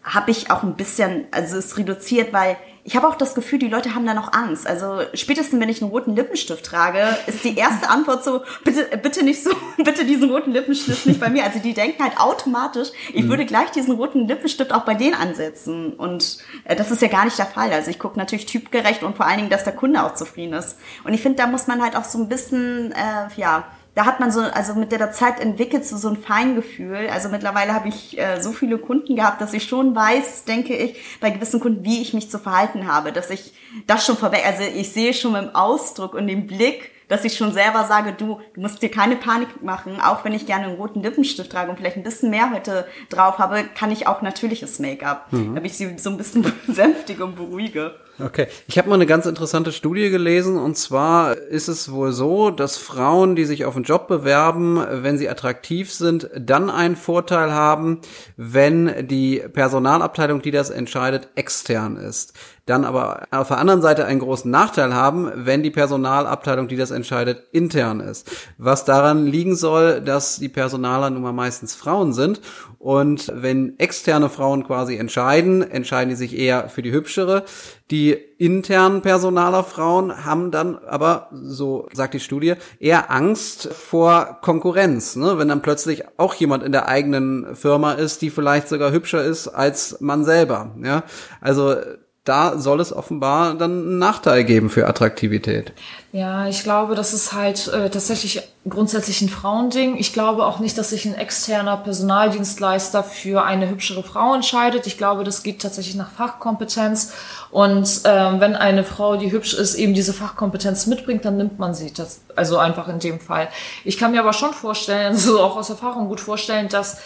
habe 0.02 0.32
ich 0.32 0.50
auch 0.50 0.64
ein 0.64 0.74
bisschen, 0.74 1.26
also 1.30 1.56
es 1.56 1.78
reduziert, 1.78 2.32
weil 2.32 2.56
ich 2.86 2.96
habe 2.96 3.08
auch 3.08 3.14
das 3.14 3.34
Gefühl, 3.34 3.58
die 3.58 3.68
Leute 3.68 3.94
haben 3.94 4.04
da 4.04 4.12
noch 4.12 4.34
Angst. 4.34 4.66
Also 4.66 5.00
spätestens, 5.14 5.58
wenn 5.58 5.70
ich 5.70 5.80
einen 5.80 5.90
roten 5.90 6.14
Lippenstift 6.14 6.66
trage, 6.66 7.16
ist 7.26 7.42
die 7.42 7.56
erste 7.56 7.88
Antwort 7.88 8.22
so, 8.22 8.42
bitte, 8.62 8.98
bitte 8.98 9.24
nicht 9.24 9.42
so, 9.42 9.50
bitte 9.78 10.04
diesen 10.04 10.30
roten 10.30 10.52
Lippenstift 10.52 11.06
nicht 11.06 11.18
bei 11.18 11.30
mir. 11.30 11.44
Also 11.44 11.60
die 11.60 11.72
denken 11.72 12.02
halt 12.02 12.20
automatisch, 12.20 12.88
ich 13.14 13.24
mhm. 13.24 13.30
würde 13.30 13.46
gleich 13.46 13.70
diesen 13.70 13.94
roten 13.94 14.28
Lippenstift 14.28 14.74
auch 14.74 14.84
bei 14.84 14.92
denen 14.92 15.14
ansetzen. 15.14 15.94
Und 15.94 16.38
äh, 16.64 16.76
das 16.76 16.90
ist 16.90 17.00
ja 17.00 17.08
gar 17.08 17.24
nicht 17.24 17.38
der 17.38 17.46
Fall. 17.46 17.72
Also 17.72 17.90
ich 17.90 17.98
gucke 17.98 18.18
natürlich 18.18 18.44
typgerecht 18.44 19.02
und 19.02 19.16
vor 19.16 19.26
allen 19.26 19.38
Dingen, 19.38 19.50
dass 19.50 19.64
der 19.64 19.74
Kunde 19.74 20.04
auch 20.04 20.14
zufrieden 20.14 20.52
ist. 20.52 20.76
Und 21.04 21.14
ich 21.14 21.22
finde, 21.22 21.38
da 21.38 21.46
muss 21.46 21.66
man 21.66 21.80
halt 21.82 21.96
auch 21.96 22.04
so 22.04 22.18
ein 22.18 22.28
bisschen, 22.28 22.92
äh, 22.92 23.28
ja, 23.36 23.64
da 23.94 24.06
hat 24.06 24.18
man 24.18 24.32
so, 24.32 24.40
also 24.40 24.74
mit 24.74 24.90
der 24.90 25.12
Zeit 25.12 25.38
entwickelt 25.40 25.86
so, 25.86 25.96
so 25.96 26.08
ein 26.08 26.16
Feingefühl. 26.16 27.08
Also 27.12 27.28
mittlerweile 27.28 27.74
habe 27.74 27.88
ich 27.88 28.18
äh, 28.18 28.40
so 28.40 28.52
viele 28.52 28.78
Kunden 28.78 29.14
gehabt, 29.14 29.40
dass 29.40 29.52
ich 29.52 29.64
schon 29.64 29.94
weiß, 29.94 30.44
denke 30.44 30.74
ich, 30.74 30.96
bei 31.20 31.30
gewissen 31.30 31.60
Kunden, 31.60 31.84
wie 31.84 32.02
ich 32.02 32.12
mich 32.12 32.30
zu 32.30 32.38
verhalten 32.38 32.88
habe, 32.92 33.12
dass 33.12 33.30
ich 33.30 33.54
das 33.86 34.04
schon 34.04 34.16
vorweg, 34.16 34.44
also 34.46 34.62
ich 34.62 34.92
sehe 34.92 35.14
schon 35.14 35.34
im 35.34 35.54
Ausdruck 35.54 36.14
und 36.14 36.26
dem 36.26 36.46
Blick, 36.46 36.90
dass 37.08 37.24
ich 37.24 37.36
schon 37.36 37.52
selber 37.52 37.84
sage, 37.84 38.12
du, 38.12 38.40
du 38.54 38.60
musst 38.60 38.82
dir 38.82 38.90
keine 38.90 39.16
Panik 39.16 39.62
machen, 39.62 40.00
auch 40.00 40.24
wenn 40.24 40.32
ich 40.32 40.46
gerne 40.46 40.66
einen 40.66 40.76
roten 40.76 41.02
Lippenstift 41.02 41.52
trage 41.52 41.70
und 41.70 41.76
vielleicht 41.76 41.96
ein 41.96 42.02
bisschen 42.02 42.30
mehr 42.30 42.50
heute 42.50 42.86
drauf 43.10 43.38
habe, 43.38 43.64
kann 43.64 43.90
ich 43.90 44.06
auch 44.06 44.22
natürliches 44.22 44.78
Make-up, 44.78 45.32
mhm. 45.32 45.54
damit 45.54 45.70
ich 45.70 45.76
sie 45.76 45.98
so 45.98 46.10
ein 46.10 46.16
bisschen 46.16 46.44
besänftige 46.66 47.24
und 47.24 47.36
beruhige. 47.36 47.94
Okay, 48.22 48.46
ich 48.68 48.78
habe 48.78 48.88
mal 48.88 48.94
eine 48.94 49.06
ganz 49.06 49.26
interessante 49.26 49.72
Studie 49.72 50.08
gelesen 50.10 50.56
und 50.56 50.76
zwar 50.76 51.36
ist 51.36 51.66
es 51.66 51.90
wohl 51.90 52.12
so, 52.12 52.50
dass 52.50 52.76
Frauen, 52.76 53.34
die 53.34 53.44
sich 53.44 53.64
auf 53.64 53.74
einen 53.74 53.84
Job 53.84 54.06
bewerben, 54.06 54.80
wenn 55.02 55.18
sie 55.18 55.28
attraktiv 55.28 55.92
sind, 55.92 56.30
dann 56.38 56.70
einen 56.70 56.94
Vorteil 56.94 57.52
haben, 57.52 58.00
wenn 58.36 59.08
die 59.08 59.42
Personalabteilung, 59.52 60.42
die 60.42 60.52
das 60.52 60.70
entscheidet, 60.70 61.28
extern 61.34 61.96
ist 61.96 62.34
dann 62.66 62.84
aber 62.84 63.26
auf 63.30 63.48
der 63.48 63.58
anderen 63.58 63.82
Seite 63.82 64.06
einen 64.06 64.20
großen 64.20 64.50
Nachteil 64.50 64.94
haben, 64.94 65.30
wenn 65.34 65.62
die 65.62 65.70
Personalabteilung, 65.70 66.66
die 66.66 66.76
das 66.76 66.90
entscheidet, 66.92 67.44
intern 67.52 68.00
ist. 68.00 68.30
Was 68.56 68.86
daran 68.86 69.26
liegen 69.26 69.54
soll, 69.54 70.00
dass 70.00 70.38
die 70.38 70.48
Personaler 70.48 71.10
nun 71.10 71.22
mal 71.22 71.32
meistens 71.32 71.74
Frauen 71.74 72.14
sind 72.14 72.40
und 72.78 73.30
wenn 73.34 73.78
externe 73.78 74.30
Frauen 74.30 74.64
quasi 74.64 74.96
entscheiden, 74.96 75.62
entscheiden 75.62 76.08
die 76.08 76.16
sich 76.16 76.36
eher 76.36 76.70
für 76.70 76.82
die 76.82 76.92
hübschere. 76.92 77.44
Die 77.90 78.12
internen 78.12 79.02
Personaler 79.02 79.62
Frauen 79.62 80.24
haben 80.24 80.50
dann 80.50 80.78
aber, 80.78 81.28
so 81.32 81.86
sagt 81.92 82.14
die 82.14 82.20
Studie, 82.20 82.54
eher 82.80 83.10
Angst 83.10 83.68
vor 83.72 84.38
Konkurrenz. 84.40 85.16
Ne? 85.16 85.36
Wenn 85.36 85.48
dann 85.48 85.60
plötzlich 85.60 86.04
auch 86.16 86.32
jemand 86.34 86.62
in 86.62 86.72
der 86.72 86.88
eigenen 86.88 87.54
Firma 87.54 87.92
ist, 87.92 88.22
die 88.22 88.30
vielleicht 88.30 88.68
sogar 88.68 88.90
hübscher 88.90 89.22
ist 89.22 89.48
als 89.48 90.00
man 90.00 90.24
selber. 90.24 90.74
Ja, 90.82 91.04
also 91.42 91.76
da 92.24 92.58
soll 92.58 92.80
es 92.80 92.90
offenbar 92.90 93.54
dann 93.54 93.70
einen 93.70 93.98
Nachteil 93.98 94.44
geben 94.44 94.70
für 94.70 94.88
Attraktivität. 94.88 95.72
Ja, 96.10 96.48
ich 96.48 96.62
glaube, 96.62 96.94
das 96.94 97.12
ist 97.12 97.34
halt 97.34 97.68
äh, 97.68 97.90
tatsächlich 97.90 98.42
grundsätzlich 98.66 99.20
ein 99.20 99.28
Frauending. 99.28 99.98
Ich 99.98 100.14
glaube 100.14 100.46
auch 100.46 100.58
nicht, 100.58 100.78
dass 100.78 100.90
sich 100.90 101.04
ein 101.04 101.14
externer 101.14 101.76
Personaldienstleister 101.76 103.04
für 103.04 103.44
eine 103.44 103.68
hübschere 103.68 104.02
Frau 104.02 104.34
entscheidet. 104.34 104.86
Ich 104.86 104.96
glaube, 104.96 105.22
das 105.22 105.42
geht 105.42 105.60
tatsächlich 105.60 105.96
nach 105.96 106.10
Fachkompetenz. 106.10 107.12
Und 107.50 108.00
ähm, 108.04 108.40
wenn 108.40 108.56
eine 108.56 108.84
Frau, 108.84 109.16
die 109.16 109.30
hübsch 109.30 109.52
ist, 109.52 109.74
eben 109.74 109.92
diese 109.92 110.14
Fachkompetenz 110.14 110.86
mitbringt, 110.86 111.26
dann 111.26 111.36
nimmt 111.36 111.58
man 111.58 111.74
sie. 111.74 111.92
Das, 111.92 112.22
also 112.36 112.56
einfach 112.56 112.88
in 112.88 113.00
dem 113.00 113.20
Fall. 113.20 113.48
Ich 113.84 113.98
kann 113.98 114.12
mir 114.12 114.20
aber 114.20 114.32
schon 114.32 114.54
vorstellen, 114.54 115.14
so 115.16 115.40
auch 115.40 115.56
aus 115.56 115.68
Erfahrung 115.68 116.08
gut 116.08 116.20
vorstellen, 116.20 116.70
dass 116.70 117.02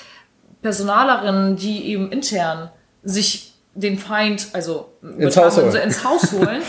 Personalerinnen, 0.62 1.56
die 1.56 1.86
eben 1.86 2.12
intern 2.12 2.70
sich 3.02 3.47
den 3.80 3.98
Feind, 3.98 4.48
also 4.52 4.88
ins 5.18 5.36
Haus 5.36 5.56
holen, 5.56 5.66
also 5.66 5.78
ins 5.78 6.04
Haus 6.04 6.32
holen 6.32 6.62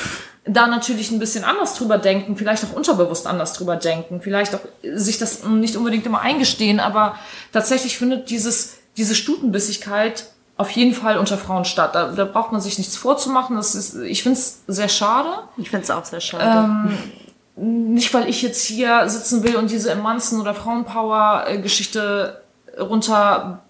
da 0.46 0.68
natürlich 0.68 1.12
ein 1.12 1.20
bisschen 1.20 1.44
anders 1.44 1.76
drüber 1.76 1.98
denken, 1.98 2.36
vielleicht 2.36 2.64
auch 2.66 2.74
unterbewusst 2.74 3.28
anders 3.28 3.54
drüber 3.54 3.76
denken, 3.76 4.22
vielleicht 4.22 4.56
auch 4.56 4.62
sich 4.82 5.18
das 5.18 5.44
nicht 5.44 5.76
unbedingt 5.76 6.06
immer 6.06 6.22
eingestehen, 6.22 6.80
aber 6.80 7.16
tatsächlich 7.52 7.98
findet 7.98 8.30
dieses, 8.30 8.78
diese 8.98 9.16
Stutenbissigkeit 9.16 10.26
auf 10.58 10.72
jeden 10.72 10.94
Fall 10.94 11.18
unter 11.18 11.38
Frauen 11.38 11.66
statt. 11.66 11.96
Da, 11.96 12.12
da 12.12 12.26
braucht 12.26 12.52
man 12.52 12.60
sich 12.60 12.78
nichts 12.78 12.98
vorzumachen. 12.98 13.56
Das 13.56 13.76
ist, 13.76 13.96
ich 13.96 14.24
finde 14.24 14.40
es 14.40 14.62
sehr 14.68 14.90
schade. 14.90 15.30
Ich 15.56 15.70
finde 15.70 15.84
es 15.84 15.92
auch 15.92 16.04
sehr 16.04 16.20
schade. 16.20 16.44
Ähm, 17.56 17.94
nicht, 17.94 18.14
weil 18.14 18.28
ich 18.28 18.42
jetzt 18.42 18.66
hier 18.66 19.08
sitzen 19.08 19.44
will 19.44 19.56
und 19.56 19.72
diese 19.72 19.92
Emanzen- 19.92 20.42
oder 20.42 20.54
Frauenpower-Geschichte 20.54 22.42
runter 22.78 23.62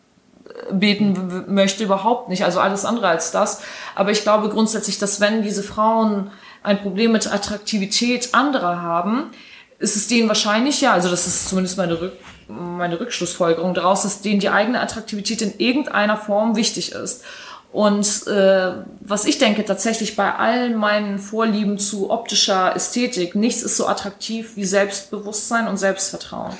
beten 0.71 1.45
möchte, 1.47 1.83
überhaupt 1.83 2.29
nicht. 2.29 2.43
Also 2.43 2.59
alles 2.59 2.85
andere 2.85 3.07
als 3.07 3.31
das. 3.31 3.61
Aber 3.95 4.11
ich 4.11 4.23
glaube 4.23 4.49
grundsätzlich, 4.49 4.97
dass 4.97 5.19
wenn 5.19 5.41
diese 5.41 5.63
Frauen 5.63 6.31
ein 6.63 6.81
Problem 6.81 7.11
mit 7.11 7.31
Attraktivität 7.31 8.33
anderer 8.33 8.81
haben, 8.81 9.31
ist 9.79 9.95
es 9.95 10.07
denen 10.07 10.27
wahrscheinlich 10.27 10.81
ja, 10.81 10.93
also 10.93 11.09
das 11.09 11.25
ist 11.25 11.47
zumindest 11.47 11.77
meine, 11.77 11.99
Rück, 12.01 12.13
meine 12.47 12.99
Rückschlussfolgerung 12.99 13.73
daraus, 13.73 14.03
dass 14.03 14.21
denen 14.21 14.39
die 14.39 14.49
eigene 14.49 14.81
Attraktivität 14.81 15.41
in 15.41 15.57
irgendeiner 15.57 16.17
Form 16.17 16.55
wichtig 16.55 16.91
ist. 16.91 17.23
Und 17.71 18.25
äh, 18.25 18.71
was 18.99 19.25
ich 19.25 19.37
denke 19.37 19.63
tatsächlich 19.63 20.15
bei 20.15 20.33
all 20.33 20.71
meinen 20.71 21.19
Vorlieben 21.19 21.77
zu 21.77 22.09
optischer 22.09 22.75
Ästhetik, 22.75 23.35
nichts 23.35 23.61
ist 23.61 23.77
so 23.77 23.87
attraktiv 23.87 24.55
wie 24.55 24.65
Selbstbewusstsein 24.65 25.67
und 25.67 25.77
Selbstvertrauen. 25.77 26.53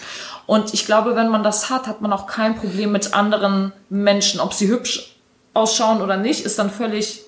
Und 0.46 0.74
ich 0.74 0.86
glaube, 0.86 1.16
wenn 1.16 1.30
man 1.30 1.44
das 1.44 1.70
hat, 1.70 1.88
hat 1.88 2.02
man 2.02 2.14
auch 2.14 2.28
kein 2.28 2.56
Problem 2.56 2.92
mit 2.92 3.14
anderen 3.16 3.74
Menschen. 3.90 4.40
Ob 4.40 4.54
sie 4.54 4.68
hübsch 4.68 5.16
ausschauen 5.54 6.02
oder 6.02 6.18
nicht, 6.18 6.46
ist 6.46 6.60
dann 6.60 6.70
völlig 6.70 7.24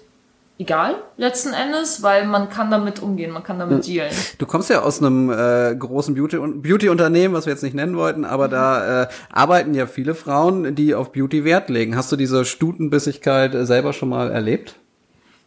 egal 0.62 1.02
letzten 1.18 1.54
Endes, 1.54 2.04
weil 2.04 2.26
man 2.26 2.50
kann 2.50 2.70
damit 2.70 3.02
umgehen, 3.02 3.32
man 3.32 3.44
kann 3.44 3.60
damit 3.60 3.84
hm. 3.86 3.94
dealen. 3.94 4.14
Du 4.38 4.46
kommst 4.46 4.70
ja 4.70 4.82
aus 4.82 5.00
einem 5.00 5.32
äh, 5.32 5.76
großen 5.76 6.14
Beauty-Unternehmen, 6.16 7.34
was 7.34 7.48
wir 7.48 7.54
jetzt 7.54 7.64
nicht 7.64 7.74
nennen 7.74 7.98
wollten, 7.98 8.24
aber 8.24 8.48
mhm. 8.48 8.52
da 8.52 9.04
äh, 9.04 9.08
arbeiten 9.32 9.74
ja 9.74 9.88
viele 9.88 10.16
Frauen, 10.16 10.76
die 10.76 10.94
auf 10.94 11.12
Beauty 11.12 11.44
Wert 11.44 11.70
legen. 11.70 11.96
Hast 11.96 12.12
du 12.12 12.16
diese 12.16 12.46
Stutenbissigkeit 12.46 13.56
äh, 13.56 13.66
selber 13.66 13.92
schon 13.92 14.10
mal 14.10 14.32
erlebt? 14.32 14.76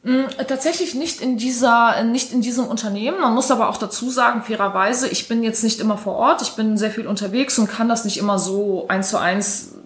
Mm, 0.02 0.24
tatsächlich 0.48 0.94
nicht 0.94 1.20
in 1.20 1.38
dieser, 1.38 2.02
nicht 2.02 2.32
in 2.32 2.42
diesem 2.42 2.66
Unternehmen. 2.66 3.20
Man 3.20 3.34
muss 3.34 3.50
aber 3.50 3.70
auch 3.70 3.78
dazu 3.78 4.10
sagen, 4.10 4.42
fairerweise, 4.42 5.08
ich 5.08 5.28
bin 5.28 5.42
jetzt 5.42 5.62
nicht 5.62 5.80
immer 5.80 5.96
vor 5.96 6.16
Ort, 6.16 6.42
ich 6.42 6.56
bin 6.56 6.76
sehr 6.76 6.90
viel 6.90 7.06
unterwegs 7.06 7.58
und 7.58 7.68
kann 7.68 7.88
das 7.88 8.04
nicht 8.04 8.18
immer 8.18 8.38
so 8.38 8.86
eins 8.88 9.08
zu 9.08 9.18
eins 9.18 9.76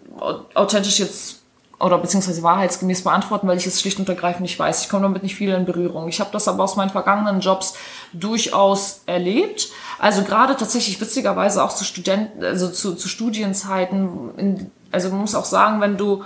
authentisch 0.55 0.99
jetzt 0.99 1.38
oder 1.81 1.99
beziehungsweise 1.99 2.43
wahrheitsgemäß 2.43 3.05
beantworten, 3.05 3.47
weil 3.47 3.57
ich 3.57 3.67
es 3.67 3.81
schlicht 3.81 3.99
und 4.01 4.09
ergreifend 4.09 4.43
nicht 4.43 4.59
weiß. 4.59 4.83
Ich 4.83 4.89
komme 4.89 5.05
damit 5.05 5.23
nicht 5.23 5.37
viel 5.37 5.53
in 5.53 5.65
Berührung. 5.65 6.09
Ich 6.09 6.19
habe 6.19 6.31
das 6.33 6.49
aber 6.49 6.65
aus 6.65 6.75
meinen 6.75 6.91
vergangenen 6.91 7.41
Jobs 7.41 7.75
durchaus 8.13 9.03
erlebt. 9.07 9.69
Also 9.99 10.23
gerade 10.23 10.57
tatsächlich 10.57 11.01
witzigerweise 11.01 11.63
auch 11.63 11.73
zu 11.73 11.85
Studenten, 11.85 12.43
also 12.43 12.69
zu, 12.69 12.95
zu 12.95 13.09
Studienzeiten. 13.09 14.31
In, 14.37 14.71
also 14.91 15.11
man 15.11 15.21
muss 15.21 15.37
auch 15.37 15.45
sagen, 15.45 15.81
wenn 15.81 15.97
du 15.97 16.25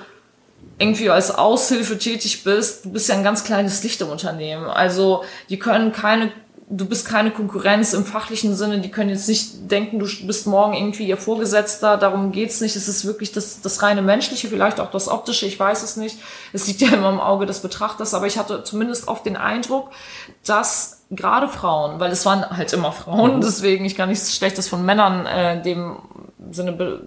irgendwie 0.78 1.10
als 1.10 1.34
Aushilfe 1.34 1.98
tätig 1.98 2.44
bist, 2.44 2.86
du 2.86 2.92
bist 2.92 3.08
ja 3.08 3.14
ein 3.14 3.24
ganz 3.24 3.44
kleines 3.44 3.82
Licht 3.82 4.00
im 4.00 4.08
Unternehmen. 4.08 4.64
Also 4.66 5.22
die 5.50 5.58
können 5.58 5.92
keine, 5.92 6.32
du 6.74 6.86
bist 6.86 7.06
keine 7.06 7.30
Konkurrenz 7.30 7.92
im 7.92 8.06
fachlichen 8.06 8.54
Sinne, 8.54 8.80
die 8.80 8.90
können 8.90 9.10
jetzt 9.10 9.28
nicht 9.28 9.70
denken, 9.70 9.98
du 9.98 10.06
bist 10.26 10.46
morgen 10.46 10.72
irgendwie 10.72 11.06
ihr 11.06 11.18
Vorgesetzter, 11.18 11.98
darum 11.98 12.32
geht's 12.32 12.62
nicht. 12.62 12.76
Es 12.76 12.88
ist 12.88 13.04
wirklich 13.04 13.30
das, 13.30 13.60
das 13.60 13.82
reine 13.82 14.00
Menschliche, 14.00 14.48
vielleicht 14.48 14.80
auch 14.80 14.90
das 14.90 15.08
Optische, 15.08 15.44
ich 15.44 15.60
weiß 15.60 15.82
es 15.82 15.96
nicht. 15.96 16.16
Es 16.54 16.66
liegt 16.66 16.80
ja 16.80 16.88
immer 16.88 17.10
im 17.10 17.20
Auge 17.20 17.44
des 17.44 17.60
Betrachters, 17.60 18.14
aber 18.14 18.26
ich 18.26 18.38
hatte 18.38 18.64
zumindest 18.64 19.06
oft 19.06 19.26
den 19.26 19.36
Eindruck, 19.36 19.90
dass 20.46 21.02
gerade 21.10 21.46
Frauen, 21.46 22.00
weil 22.00 22.10
es 22.10 22.24
waren 22.24 22.48
halt 22.56 22.72
immer 22.72 22.92
Frauen, 22.92 23.36
mhm. 23.36 23.40
deswegen 23.42 23.84
ich 23.84 23.94
kann 23.94 24.08
nichts 24.08 24.34
Schlechtes 24.34 24.66
von 24.66 24.82
Männern 24.82 25.26
äh, 25.26 25.60
dem 25.60 25.98
Sinne 26.50 27.02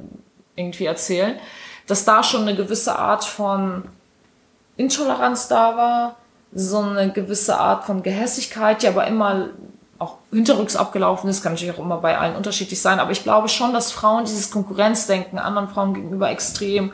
irgendwie 0.56 0.86
erzählen, 0.86 1.40
dass 1.88 2.06
da 2.06 2.22
schon 2.22 2.44
eine 2.44 2.56
gewisse 2.56 3.00
Art 3.00 3.26
von 3.26 3.86
Intoleranz 4.78 5.48
da 5.48 5.76
war, 5.76 6.16
so 6.56 6.80
eine 6.80 7.12
gewisse 7.12 7.60
Art 7.60 7.84
von 7.84 8.02
Gehässigkeit, 8.02 8.82
die 8.82 8.88
aber 8.88 9.06
immer 9.06 9.50
auch 10.00 10.18
hinterrücks 10.32 10.76
abgelaufen 10.76 11.30
ist, 11.30 11.44
kann 11.44 11.54
natürlich 11.54 11.76
auch 11.76 11.84
immer 11.84 11.98
bei 11.98 12.18
allen 12.18 12.36
unterschiedlich 12.36 12.82
sein, 12.82 13.00
aber 13.00 13.12
ich 13.12 13.24
glaube 13.24 13.50
schon, 13.50 13.74
dass 13.74 13.92
Frauen 13.92 14.26
dieses 14.26 14.52
Konkurrenzdenken 14.52 15.38
anderen 15.38 15.68
Frauen 15.68 15.94
gegenüber 15.94 16.30
extrem, 16.30 16.92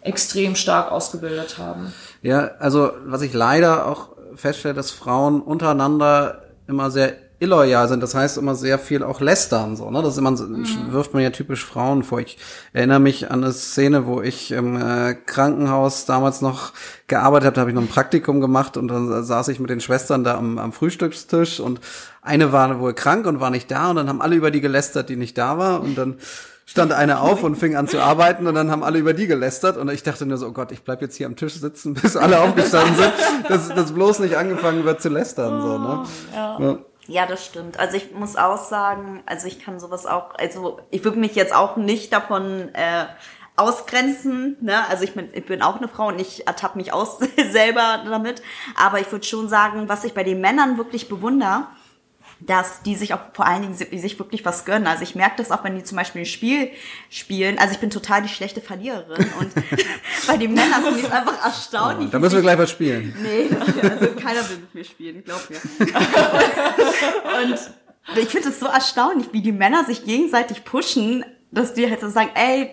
extrem 0.00 0.56
stark 0.56 0.90
ausgebildet 0.90 1.58
haben. 1.58 1.92
Ja, 2.22 2.50
also 2.58 2.90
was 3.04 3.22
ich 3.22 3.32
leider 3.32 3.86
auch 3.86 4.08
feststelle, 4.34 4.74
dass 4.74 4.90
Frauen 4.90 5.40
untereinander 5.40 6.42
immer 6.66 6.90
sehr 6.90 7.14
illoyal 7.38 7.88
sind. 7.88 8.02
Das 8.02 8.14
heißt 8.14 8.38
immer 8.38 8.54
sehr 8.54 8.78
viel 8.78 9.02
auch 9.02 9.20
lästern, 9.20 9.76
so, 9.76 9.90
ne? 9.90 10.02
Das 10.02 10.12
ist 10.12 10.18
immer, 10.18 10.30
mhm. 10.30 10.66
wirft 10.90 11.12
man 11.12 11.22
ja 11.22 11.30
typisch 11.30 11.64
Frauen 11.64 12.02
vor. 12.02 12.20
Ich 12.20 12.38
erinnere 12.72 13.00
mich 13.00 13.30
an 13.30 13.44
eine 13.44 13.52
Szene, 13.52 14.06
wo 14.06 14.22
ich 14.22 14.52
im 14.52 14.76
äh, 14.76 15.14
Krankenhaus 15.14 16.06
damals 16.06 16.40
noch 16.40 16.72
gearbeitet 17.06 17.46
habe, 17.46 17.54
da 17.54 17.60
habe 17.62 17.70
ich 17.70 17.74
noch 17.74 17.82
ein 17.82 17.88
Praktikum 17.88 18.40
gemacht 18.40 18.76
und 18.76 18.88
dann 18.88 19.22
saß 19.22 19.48
ich 19.48 19.60
mit 19.60 19.70
den 19.70 19.80
Schwestern 19.80 20.24
da 20.24 20.36
am, 20.36 20.58
am 20.58 20.72
Frühstückstisch 20.72 21.60
und 21.60 21.80
eine 22.22 22.52
war 22.52 22.80
wohl 22.80 22.94
krank 22.94 23.26
und 23.26 23.40
war 23.40 23.50
nicht 23.50 23.70
da 23.70 23.90
und 23.90 23.96
dann 23.96 24.08
haben 24.08 24.22
alle 24.22 24.34
über 24.34 24.50
die 24.50 24.60
gelästert, 24.60 25.08
die 25.08 25.16
nicht 25.16 25.36
da 25.38 25.58
war 25.58 25.82
und 25.82 25.96
dann 25.96 26.16
stand 26.66 26.92
eine 26.92 27.20
auf 27.20 27.44
und 27.44 27.54
fing 27.54 27.76
an 27.76 27.86
zu 27.86 28.00
arbeiten 28.00 28.46
und 28.46 28.54
dann 28.54 28.70
haben 28.70 28.82
alle 28.82 28.98
über 28.98 29.14
die 29.14 29.28
gelästert 29.28 29.76
und 29.76 29.88
ich 29.90 30.02
dachte 30.02 30.26
nur 30.26 30.36
so, 30.36 30.48
oh 30.48 30.52
Gott, 30.52 30.72
ich 30.72 30.82
bleib 30.82 31.00
jetzt 31.00 31.16
hier 31.16 31.26
am 31.26 31.36
Tisch 31.36 31.54
sitzen, 31.54 31.94
bis 32.02 32.16
alle 32.16 32.40
aufgestanden 32.40 32.96
sind, 32.96 33.12
dass, 33.48 33.68
dass 33.68 33.92
bloß 33.92 34.18
nicht 34.18 34.36
angefangen 34.36 34.84
wird 34.84 35.00
zu 35.00 35.08
lästern, 35.08 35.62
so, 35.62 35.78
ne? 35.78 36.04
Ja. 36.34 36.60
ja. 36.60 36.78
Ja, 37.08 37.26
das 37.26 37.44
stimmt. 37.44 37.78
Also 37.78 37.96
ich 37.96 38.12
muss 38.12 38.36
auch 38.36 38.56
sagen, 38.56 39.22
also 39.26 39.46
ich 39.46 39.60
kann 39.60 39.78
sowas 39.78 40.06
auch, 40.06 40.34
also 40.36 40.80
ich 40.90 41.04
würde 41.04 41.18
mich 41.18 41.34
jetzt 41.34 41.54
auch 41.54 41.76
nicht 41.76 42.12
davon 42.12 42.74
äh, 42.74 43.06
ausgrenzen. 43.56 44.56
Ne? 44.60 44.86
Also 44.88 45.04
ich 45.04 45.14
bin, 45.14 45.28
ich 45.32 45.46
bin 45.46 45.62
auch 45.62 45.76
eine 45.76 45.88
Frau 45.88 46.08
und 46.08 46.20
ich 46.20 46.46
ertappe 46.46 46.78
mich 46.78 46.92
aus 46.92 47.18
selber 47.50 48.02
damit. 48.04 48.42
Aber 48.76 49.00
ich 49.00 49.10
würde 49.10 49.24
schon 49.24 49.48
sagen, 49.48 49.88
was 49.88 50.04
ich 50.04 50.14
bei 50.14 50.24
den 50.24 50.40
Männern 50.40 50.78
wirklich 50.78 51.08
bewundere, 51.08 51.66
dass 52.40 52.82
die 52.82 52.94
sich 52.96 53.14
auch 53.14 53.20
vor 53.32 53.46
allen 53.46 53.62
Dingen 53.62 53.74
sich 53.74 54.18
wirklich 54.18 54.44
was 54.44 54.66
gönnen. 54.66 54.86
Also 54.86 55.02
ich 55.02 55.14
merke 55.14 55.36
das 55.38 55.50
auch, 55.50 55.64
wenn 55.64 55.74
die 55.74 55.84
zum 55.84 55.96
Beispiel 55.96 56.22
ein 56.22 56.26
Spiel 56.26 56.70
spielen. 57.08 57.58
Also 57.58 57.72
ich 57.72 57.78
bin 57.78 57.88
total 57.88 58.22
die 58.22 58.28
schlechte 58.28 58.60
Verliererin 58.60 59.26
und 59.40 59.52
bei 60.26 60.36
den 60.36 60.52
Männern 60.52 60.84
bin 60.84 60.98
ich 60.98 61.10
einfach 61.10 61.42
erstaunlich. 61.44 62.08
Oh, 62.08 62.12
da 62.12 62.18
müssen 62.18 62.34
wir 62.34 62.42
gleich 62.42 62.58
was 62.58 62.70
spielen. 62.70 63.14
Nee, 63.22 63.48
also 63.82 64.06
keiner 64.20 64.48
will 64.50 64.58
mit 64.58 64.74
mir 64.74 64.84
spielen, 64.84 65.24
glaub 65.24 65.48
mir. 65.48 65.56
und 67.42 67.58
ich 68.18 68.28
finde 68.28 68.50
es 68.50 68.60
so 68.60 68.66
erstaunlich, 68.66 69.28
wie 69.32 69.40
die 69.40 69.52
Männer 69.52 69.84
sich 69.84 70.04
gegenseitig 70.04 70.64
pushen, 70.64 71.24
dass 71.50 71.72
die 71.72 71.88
halt 71.88 72.00
so 72.00 72.10
sagen, 72.10 72.30
ey, 72.34 72.70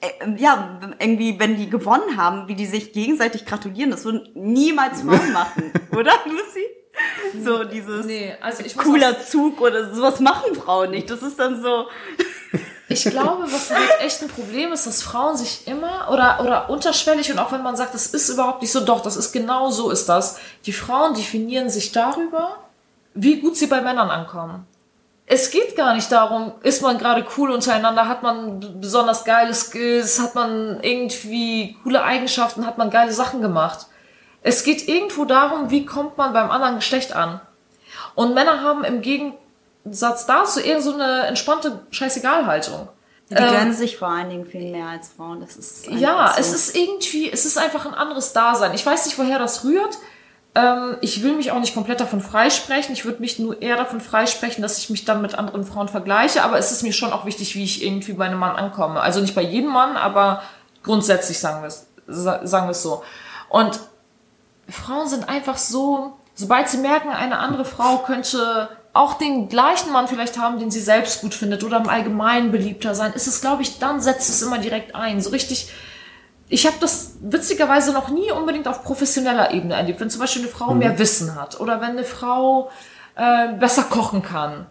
äh, 0.00 0.08
ja, 0.36 0.78
irgendwie, 1.00 1.40
wenn 1.40 1.56
die 1.56 1.68
gewonnen 1.68 2.16
haben, 2.16 2.46
wie 2.46 2.54
die 2.54 2.66
sich 2.66 2.92
gegenseitig 2.92 3.44
gratulieren, 3.44 3.90
das 3.90 4.04
würden 4.04 4.28
niemals 4.34 5.02
Frauen 5.02 5.32
machen, 5.32 5.72
oder, 5.90 6.12
Lucy? 6.26 6.64
So 7.44 7.64
dieses 7.64 8.06
nee, 8.06 8.34
also 8.40 8.62
cooler 8.76 9.20
Zug 9.20 9.60
oder 9.60 9.94
sowas 9.94 10.20
machen 10.20 10.54
Frauen 10.54 10.90
nicht. 10.90 11.10
Das 11.10 11.22
ist 11.22 11.38
dann 11.38 11.60
so. 11.60 11.86
Ich 12.90 13.04
glaube, 13.04 13.44
was 13.52 13.70
halt 13.70 14.00
echt 14.00 14.22
ein 14.22 14.28
Problem 14.28 14.72
ist, 14.72 14.86
dass 14.86 15.02
Frauen 15.02 15.36
sich 15.36 15.66
immer 15.68 16.08
oder, 16.10 16.40
oder 16.40 16.70
unterschwellig 16.70 17.30
und 17.30 17.38
auch 17.38 17.52
wenn 17.52 17.62
man 17.62 17.76
sagt, 17.76 17.92
das 17.92 18.06
ist 18.06 18.30
überhaupt 18.30 18.62
nicht 18.62 18.72
so, 18.72 18.80
doch, 18.80 19.02
das 19.02 19.16
ist 19.16 19.32
genau 19.32 19.70
so 19.70 19.90
ist 19.90 20.08
das. 20.08 20.38
Die 20.64 20.72
Frauen 20.72 21.12
definieren 21.12 21.68
sich 21.68 21.92
darüber, 21.92 22.56
wie 23.12 23.40
gut 23.40 23.56
sie 23.56 23.66
bei 23.66 23.82
Männern 23.82 24.08
ankommen. 24.08 24.66
Es 25.26 25.50
geht 25.50 25.76
gar 25.76 25.94
nicht 25.94 26.10
darum, 26.10 26.52
ist 26.62 26.80
man 26.80 26.96
gerade 26.96 27.26
cool 27.36 27.50
untereinander, 27.50 28.08
hat 28.08 28.22
man 28.22 28.80
besonders 28.80 29.24
geile 29.26 29.52
Skills, 29.52 30.18
hat 30.18 30.34
man 30.34 30.80
irgendwie 30.80 31.76
coole 31.82 32.02
Eigenschaften, 32.02 32.66
hat 32.66 32.78
man 32.78 32.88
geile 32.88 33.12
Sachen 33.12 33.42
gemacht 33.42 33.86
es 34.42 34.64
geht 34.64 34.88
irgendwo 34.88 35.24
darum, 35.24 35.70
wie 35.70 35.84
kommt 35.84 36.16
man 36.16 36.32
beim 36.32 36.50
anderen 36.50 36.76
Geschlecht 36.76 37.14
an. 37.14 37.40
Und 38.14 38.34
Männer 38.34 38.62
haben 38.62 38.84
im 38.84 39.00
Gegensatz 39.02 40.26
dazu 40.26 40.60
eher 40.60 40.80
so 40.80 40.94
eine 40.94 41.26
entspannte 41.26 41.80
Scheißegalhaltung. 41.90 42.88
Die 43.30 43.34
ähm, 43.34 43.50
gönnen 43.50 43.72
sich 43.72 43.96
vor 43.96 44.08
allen 44.08 44.30
Dingen 44.30 44.46
viel 44.46 44.70
mehr 44.70 44.88
als 44.88 45.08
Frauen. 45.08 45.40
Das 45.40 45.56
ist 45.56 45.86
ja, 45.88 46.32
so. 46.34 46.40
es 46.40 46.52
ist 46.52 46.76
irgendwie, 46.76 47.30
es 47.30 47.44
ist 47.44 47.58
einfach 47.58 47.84
ein 47.84 47.94
anderes 47.94 48.32
Dasein. 48.32 48.72
Ich 48.74 48.84
weiß 48.84 49.06
nicht, 49.06 49.18
woher 49.18 49.38
das 49.38 49.64
rührt. 49.64 49.98
Ähm, 50.54 50.96
ich 51.02 51.22
will 51.22 51.34
mich 51.34 51.50
auch 51.50 51.60
nicht 51.60 51.74
komplett 51.74 52.00
davon 52.00 52.20
freisprechen. 52.20 52.94
Ich 52.94 53.04
würde 53.04 53.20
mich 53.20 53.38
nur 53.38 53.60
eher 53.60 53.76
davon 53.76 54.00
freisprechen, 54.00 54.62
dass 54.62 54.78
ich 54.78 54.88
mich 54.88 55.04
dann 55.04 55.20
mit 55.20 55.34
anderen 55.34 55.64
Frauen 55.64 55.88
vergleiche. 55.88 56.42
Aber 56.42 56.58
es 56.58 56.72
ist 56.72 56.82
mir 56.82 56.92
schon 56.92 57.12
auch 57.12 57.26
wichtig, 57.26 57.54
wie 57.54 57.64
ich 57.64 57.84
irgendwie 57.84 58.14
bei 58.14 58.26
einem 58.26 58.38
Mann 58.38 58.56
ankomme. 58.56 59.00
Also 59.00 59.20
nicht 59.20 59.34
bei 59.34 59.42
jedem 59.42 59.70
Mann, 59.70 59.96
aber 59.96 60.42
grundsätzlich 60.82 61.38
sagen 61.38 61.62
wir 61.62 61.68
es, 61.68 61.86
sagen 62.06 62.66
wir 62.66 62.70
es 62.70 62.82
so. 62.82 63.02
Und 63.50 63.78
Frauen 64.68 65.08
sind 65.08 65.28
einfach 65.28 65.58
so, 65.58 66.18
sobald 66.34 66.68
sie 66.68 66.78
merken, 66.78 67.10
eine 67.10 67.38
andere 67.38 67.64
Frau 67.64 67.98
könnte 67.98 68.68
auch 68.92 69.14
den 69.14 69.48
gleichen 69.48 69.92
Mann 69.92 70.08
vielleicht 70.08 70.38
haben, 70.38 70.58
den 70.58 70.70
sie 70.70 70.80
selbst 70.80 71.20
gut 71.20 71.34
findet 71.34 71.62
oder 71.62 71.78
im 71.78 71.88
Allgemeinen 71.88 72.50
beliebter 72.50 72.94
sein, 72.94 73.12
ist 73.12 73.26
es, 73.28 73.40
glaube 73.40 73.62
ich, 73.62 73.78
dann 73.78 74.00
setzt 74.00 74.28
es 74.28 74.42
immer 74.42 74.58
direkt 74.58 74.94
ein. 74.94 75.20
So 75.20 75.30
richtig. 75.30 75.70
Ich 76.48 76.66
habe 76.66 76.76
das 76.80 77.16
witzigerweise 77.20 77.92
noch 77.92 78.08
nie 78.08 78.32
unbedingt 78.32 78.66
auf 78.66 78.82
professioneller 78.82 79.52
Ebene 79.52 79.74
erlebt. 79.74 80.00
Wenn 80.00 80.10
zum 80.10 80.20
Beispiel 80.20 80.42
eine 80.42 80.50
Frau 80.50 80.72
mhm. 80.72 80.78
mehr 80.78 80.98
Wissen 80.98 81.34
hat 81.34 81.60
oder 81.60 81.80
wenn 81.80 81.90
eine 81.90 82.04
Frau 82.04 82.70
äh, 83.14 83.52
besser 83.52 83.84
kochen 83.84 84.22
kann 84.22 84.66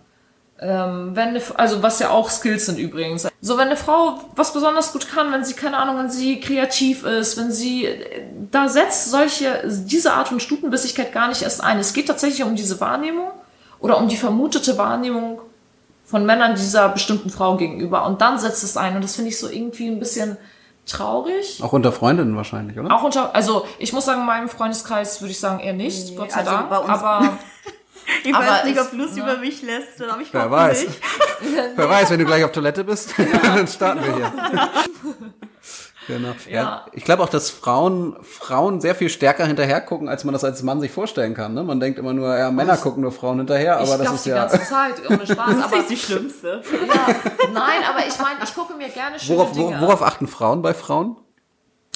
ähm, 0.59 1.11
wenn 1.13 1.29
eine, 1.29 1.41
also 1.55 1.83
was 1.83 1.99
ja 1.99 2.09
auch 2.09 2.29
Skills 2.29 2.65
sind 2.65 2.79
übrigens. 2.79 3.27
So, 3.41 3.57
wenn 3.57 3.67
eine 3.67 3.77
Frau 3.77 4.19
was 4.35 4.53
besonders 4.53 4.91
gut 4.91 5.07
kann, 5.07 5.31
wenn 5.31 5.43
sie, 5.43 5.53
keine 5.53 5.77
Ahnung, 5.77 5.97
wenn 5.99 6.09
sie 6.09 6.39
kreativ 6.39 7.03
ist, 7.03 7.37
wenn 7.37 7.51
sie, 7.51 7.87
da 8.51 8.67
setzt 8.67 9.11
solche, 9.11 9.63
diese 9.65 10.13
Art 10.13 10.29
von 10.29 10.39
Stutenbissigkeit 10.39 11.13
gar 11.13 11.27
nicht 11.27 11.43
erst 11.43 11.63
ein. 11.63 11.77
Es 11.77 11.93
geht 11.93 12.07
tatsächlich 12.07 12.43
um 12.43 12.55
diese 12.55 12.79
Wahrnehmung 12.79 13.29
oder 13.79 13.97
um 13.99 14.07
die 14.07 14.17
vermutete 14.17 14.77
Wahrnehmung 14.77 15.39
von 16.05 16.25
Männern 16.25 16.55
dieser 16.55 16.89
bestimmten 16.89 17.29
Frau 17.29 17.57
gegenüber. 17.57 18.05
Und 18.07 18.21
dann 18.21 18.39
setzt 18.39 18.63
es 18.63 18.77
ein. 18.77 18.95
Und 18.95 19.03
das 19.03 19.15
finde 19.15 19.29
ich 19.29 19.37
so 19.37 19.49
irgendwie 19.49 19.87
ein 19.87 19.99
bisschen 19.99 20.37
traurig. 20.87 21.61
Auch 21.61 21.73
unter 21.73 21.91
Freundinnen 21.91 22.35
wahrscheinlich, 22.35 22.79
oder? 22.79 22.95
Auch 22.95 23.03
unter, 23.03 23.35
also 23.35 23.65
ich 23.77 23.93
muss 23.93 24.05
sagen, 24.05 24.21
in 24.21 24.25
meinem 24.25 24.49
Freundeskreis 24.49 25.21
würde 25.21 25.31
ich 25.31 25.39
sagen 25.39 25.59
eher 25.59 25.73
nicht, 25.73 26.09
nee, 26.09 26.15
Gott 26.15 26.31
sei 26.31 26.39
also 26.39 26.51
Dank. 26.51 26.71
aber 26.71 27.37
Ich 28.23 28.33
aber 28.33 28.45
weiß 28.45 28.65
nicht, 28.65 28.79
ob 28.79 28.93
Lust 28.93 29.15
ne? 29.15 29.23
über 29.23 29.37
mich 29.37 29.61
lässt, 29.61 30.01
oder 30.01 30.15
ob 30.15 30.21
ich 30.21 30.33
Wer 30.33 30.49
weiß. 30.49 30.87
Nicht. 30.87 31.01
Wer 31.75 31.89
weiß, 31.89 32.09
wenn 32.11 32.19
du 32.19 32.25
gleich 32.25 32.43
auf 32.43 32.51
Toilette 32.51 32.83
bist, 32.83 33.13
dann 33.43 33.67
starten 33.67 34.03
wir 34.03 34.15
hier. 34.15 34.31
Genau. 36.07 36.29
Ja. 36.45 36.53
ja 36.53 36.85
ich 36.93 37.03
glaube 37.03 37.21
auch, 37.21 37.27
dass 37.27 37.49
Frauen, 37.49 38.15
Frauen 38.21 38.79
sehr 38.79 38.95
viel 38.95 39.09
stärker 39.09 39.45
hinterher 39.45 39.81
gucken, 39.81 40.07
als 40.07 40.23
man 40.23 40.31
das 40.31 40.45
als 40.45 40.63
Mann 40.63 40.79
sich 40.79 40.89
vorstellen 40.89 41.33
kann. 41.33 41.53
Ne? 41.53 41.63
Man 41.63 41.81
denkt 41.81 41.99
immer 41.99 42.13
nur, 42.13 42.33
ja, 42.37 42.49
Männer 42.49 42.77
gucken 42.77 43.01
nur 43.01 43.11
Frauen 43.11 43.39
hinterher, 43.39 43.75
aber 43.75 43.95
ich 43.95 44.03
das 44.03 44.13
ist 44.13 44.25
die 44.25 44.29
ja. 44.29 44.45
die 44.45 44.51
ganze 44.57 44.69
Zeit, 44.69 45.09
ohne 45.09 45.27
Spaß. 45.27 45.69
das 45.69 45.79
ist 45.81 45.89
die 45.89 45.97
Schlimmste. 45.97 46.61
Ja, 46.87 47.13
nein, 47.53 47.81
aber 47.89 48.07
ich 48.07 48.17
meine, 48.19 48.39
ich 48.41 48.55
gucke 48.55 48.75
mir 48.75 48.87
gerne 48.87 49.19
schöne 49.19 49.37
worauf, 49.37 49.51
Dinge. 49.51 49.81
Worauf 49.81 50.01
achten 50.01 50.27
Frauen 50.27 50.61
bei 50.61 50.73
Frauen? 50.73 51.17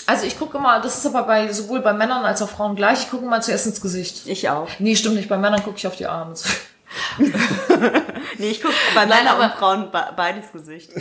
Also 0.07 0.25
ich 0.25 0.37
gucke 0.37 0.57
immer, 0.57 0.79
das 0.81 0.97
ist 0.97 1.05
aber 1.05 1.23
bei 1.23 1.51
sowohl 1.51 1.81
bei 1.81 1.93
Männern 1.93 2.25
als 2.25 2.41
auch 2.41 2.49
Frauen 2.49 2.75
gleich, 2.75 3.03
ich 3.03 3.09
gucke 3.09 3.25
mal 3.25 3.41
zuerst 3.41 3.67
ins 3.67 3.81
Gesicht. 3.81 4.27
Ich 4.27 4.49
auch. 4.49 4.67
Nee, 4.79 4.95
stimmt 4.95 5.15
nicht. 5.15 5.29
Bei 5.29 5.37
Männern 5.37 5.63
gucke 5.63 5.77
ich 5.77 5.87
auf 5.87 5.95
die 5.95 6.07
Arme. 6.07 6.33
nee, 8.37 8.49
ich 8.49 8.61
gucke 8.61 8.75
bei 8.93 9.05
Männern 9.05 9.39
und 9.39 9.53
Frauen 9.53 9.91
beides 9.91 10.51
Gesicht. 10.51 10.91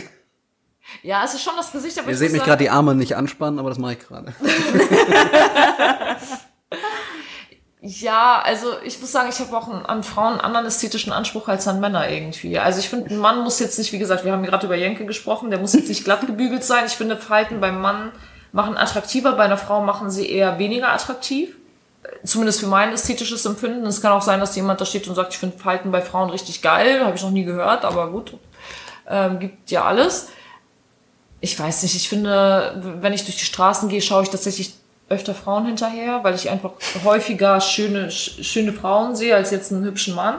Ja, 1.03 1.23
es 1.23 1.33
ist 1.33 1.43
schon 1.43 1.53
das 1.57 1.71
Gesicht, 1.71 1.97
aber 1.99 2.09
Ihr 2.09 2.17
seht 2.17 2.31
mich 2.31 2.43
gerade 2.43 2.63
die 2.63 2.69
Arme 2.69 2.95
nicht 2.95 3.15
anspannen, 3.15 3.59
aber 3.59 3.69
das 3.69 3.79
mache 3.79 3.93
ich 3.93 3.99
gerade. 3.99 4.33
ja, 7.81 8.41
also 8.43 8.67
ich 8.83 8.99
muss 8.99 9.11
sagen, 9.11 9.29
ich 9.29 9.39
habe 9.39 9.55
auch 9.57 9.67
an 9.69 10.03
Frauen 10.03 10.33
einen 10.33 10.41
anderen 10.41 10.65
ästhetischen 10.65 11.13
Anspruch 11.13 11.47
als 11.47 11.67
an 11.67 11.79
Männer 11.79 12.09
irgendwie. 12.09 12.59
Also 12.59 12.79
ich 12.79 12.89
finde, 12.89 13.09
ein 13.09 13.17
Mann 13.17 13.41
muss 13.43 13.59
jetzt 13.59 13.79
nicht, 13.79 13.93
wie 13.93 13.99
gesagt, 13.99 14.25
wir 14.25 14.33
haben 14.33 14.43
gerade 14.43 14.65
über 14.65 14.75
Jenke 14.75 15.05
gesprochen, 15.05 15.49
der 15.49 15.59
muss 15.59 15.73
jetzt 15.73 15.89
nicht 15.89 16.03
glatt 16.03 16.27
gebügelt 16.27 16.63
sein. 16.63 16.85
Ich 16.85 16.93
finde, 16.93 17.17
Falten 17.17 17.61
beim 17.61 17.79
Mann 17.81 18.11
machen 18.51 18.77
attraktiver, 18.77 19.33
bei 19.33 19.43
einer 19.43 19.57
Frau 19.57 19.81
machen 19.81 20.11
sie 20.11 20.29
eher 20.29 20.59
weniger 20.59 20.91
attraktiv. 20.91 21.55
Zumindest 22.23 22.59
für 22.59 22.67
mein 22.67 22.91
ästhetisches 22.93 23.45
Empfinden. 23.45 23.85
Es 23.85 24.01
kann 24.01 24.11
auch 24.11 24.21
sein, 24.21 24.39
dass 24.39 24.55
jemand 24.55 24.81
da 24.81 24.85
steht 24.85 25.07
und 25.07 25.15
sagt, 25.15 25.33
ich 25.33 25.39
finde 25.39 25.57
Falten 25.57 25.91
bei 25.91 26.01
Frauen 26.01 26.29
richtig 26.29 26.61
geil. 26.61 27.05
Habe 27.05 27.15
ich 27.15 27.21
noch 27.21 27.31
nie 27.31 27.43
gehört, 27.43 27.85
aber 27.85 28.09
gut. 28.09 28.37
Ähm, 29.07 29.39
gibt 29.39 29.69
ja 29.69 29.85
alles. 29.85 30.29
Ich 31.41 31.59
weiß 31.59 31.83
nicht, 31.83 31.95
ich 31.95 32.09
finde, 32.09 32.97
wenn 33.01 33.13
ich 33.13 33.25
durch 33.25 33.37
die 33.37 33.45
Straßen 33.45 33.87
gehe, 33.89 34.01
schaue 34.01 34.23
ich 34.23 34.29
tatsächlich 34.29 34.75
öfter 35.09 35.35
Frauen 35.35 35.65
hinterher, 35.65 36.23
weil 36.23 36.35
ich 36.35 36.49
einfach 36.49 36.71
häufiger 37.03 37.59
schöne, 37.61 38.09
schöne 38.09 38.73
Frauen 38.73 39.15
sehe 39.15 39.35
als 39.35 39.51
jetzt 39.51 39.71
einen 39.71 39.83
hübschen 39.83 40.15
Mann. 40.15 40.35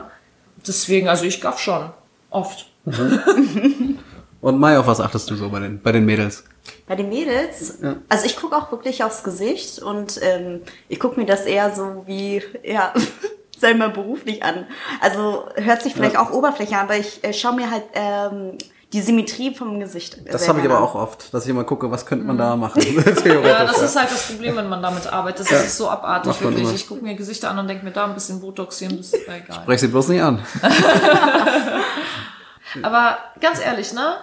Deswegen, 0.66 1.08
also 1.08 1.24
ich 1.24 1.40
gaff 1.40 1.58
schon. 1.60 1.90
Oft. 2.30 2.66
Mhm. 2.84 3.98
Und 4.40 4.58
Mai, 4.58 4.78
auf 4.78 4.86
was 4.86 5.00
achtest 5.00 5.30
du 5.30 5.36
so 5.36 5.50
bei 5.50 5.60
den, 5.60 5.80
bei 5.80 5.92
den 5.92 6.04
Mädels? 6.04 6.44
Bei 6.86 6.96
den 6.96 7.08
Mädels, 7.08 7.78
ja. 7.82 7.96
also 8.08 8.26
ich 8.26 8.36
gucke 8.36 8.56
auch 8.56 8.70
wirklich 8.70 9.02
aufs 9.02 9.24
Gesicht 9.24 9.80
und 9.80 10.20
ähm, 10.22 10.62
ich 10.88 11.00
gucke 11.00 11.18
mir 11.18 11.26
das 11.26 11.44
eher 11.46 11.74
so 11.74 12.04
wie, 12.06 12.42
ja, 12.62 12.92
selber 13.58 13.88
beruflich 13.88 14.42
an. 14.42 14.66
Also 15.00 15.44
hört 15.56 15.82
sich 15.82 15.94
vielleicht 15.94 16.14
ja. 16.14 16.22
auch 16.22 16.30
Oberfläche 16.32 16.76
an, 16.76 16.84
aber 16.84 16.96
ich 16.96 17.22
äh, 17.24 17.32
schaue 17.32 17.54
mir 17.54 17.70
halt 17.70 17.84
ähm, 17.94 18.58
die 18.92 19.00
Symmetrie 19.00 19.54
vom 19.54 19.80
Gesicht. 19.80 20.18
Das 20.30 20.46
habe 20.48 20.60
ich 20.60 20.66
aber 20.66 20.80
auch 20.80 20.94
oft, 20.94 21.32
dass 21.32 21.44
ich 21.44 21.50
immer 21.50 21.64
gucke, 21.64 21.90
was 21.90 22.04
könnte 22.04 22.26
man 22.26 22.36
da 22.36 22.56
machen. 22.56 22.82
ja, 23.24 23.64
das 23.64 23.80
ist 23.80 23.96
halt 23.96 24.10
das 24.10 24.26
Problem, 24.26 24.56
wenn 24.56 24.68
man 24.68 24.82
damit 24.82 25.06
arbeitet. 25.06 25.46
Das 25.46 25.50
ja. 25.50 25.58
ist 25.60 25.78
so 25.78 25.88
abartig, 25.88 26.38
wirklich. 26.40 26.64
Immer. 26.64 26.74
Ich 26.74 26.86
gucke 26.86 27.02
mir 27.02 27.14
Gesichter 27.14 27.50
an 27.50 27.58
und 27.58 27.68
denke 27.68 27.84
mir 27.84 27.92
da 27.92 28.04
ein 28.04 28.14
bisschen 28.14 28.40
Botox, 28.40 28.78
hier 28.78 28.90
ein 28.90 28.98
bisschen, 28.98 29.22
egal. 29.22 29.62
Sprech 29.62 29.80
sie 29.80 29.88
bloß 29.88 30.08
nicht 30.08 30.22
an. 30.22 30.44
aber 32.82 33.16
ganz 33.40 33.60
ehrlich, 33.64 33.94
ne? 33.94 34.16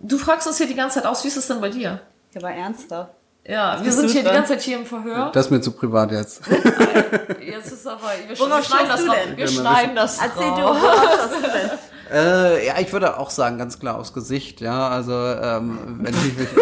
Du 0.00 0.18
fragst 0.18 0.46
uns 0.46 0.58
hier 0.58 0.66
die 0.66 0.74
ganze 0.74 1.00
Zeit 1.00 1.06
aus, 1.06 1.24
wie 1.24 1.28
ist 1.28 1.36
es 1.36 1.46
denn 1.46 1.60
bei 1.60 1.68
dir? 1.68 2.00
Ja, 2.32 2.40
aber 2.40 2.50
ernsthaft. 2.50 3.10
Ja, 3.44 3.82
wir 3.82 3.90
sind 3.92 4.10
hier 4.10 4.22
dran? 4.22 4.32
die 4.32 4.36
ganze 4.36 4.52
Zeit 4.52 4.62
hier 4.62 4.78
im 4.78 4.84
Verhör. 4.84 5.30
Das 5.32 5.46
ist 5.46 5.50
mir 5.50 5.60
zu 5.60 5.72
privat 5.72 6.12
jetzt. 6.12 6.42
jetzt 7.40 7.72
ist 7.72 7.86
aber, 7.86 8.10
wir 8.26 8.38
Worauf 8.38 8.64
schneiden 8.64 8.88
das 8.88 9.04
noch. 9.04 9.16
Wir 9.36 9.48
schneiden 9.48 9.96
das 9.96 10.18
Erzähl 10.18 10.50
du, 10.50 10.66
äh, 12.12 12.66
ja, 12.66 12.74
ich 12.80 12.92
würde 12.92 13.18
auch 13.18 13.30
sagen, 13.30 13.58
ganz 13.58 13.78
klar 13.78 13.98
aufs 13.98 14.12
Gesicht, 14.12 14.60
ja. 14.60 14.88
Also, 14.88 15.12
ähm, 15.12 15.78
wenn 16.00 16.14
ich 16.14 16.38
mich. 16.38 16.48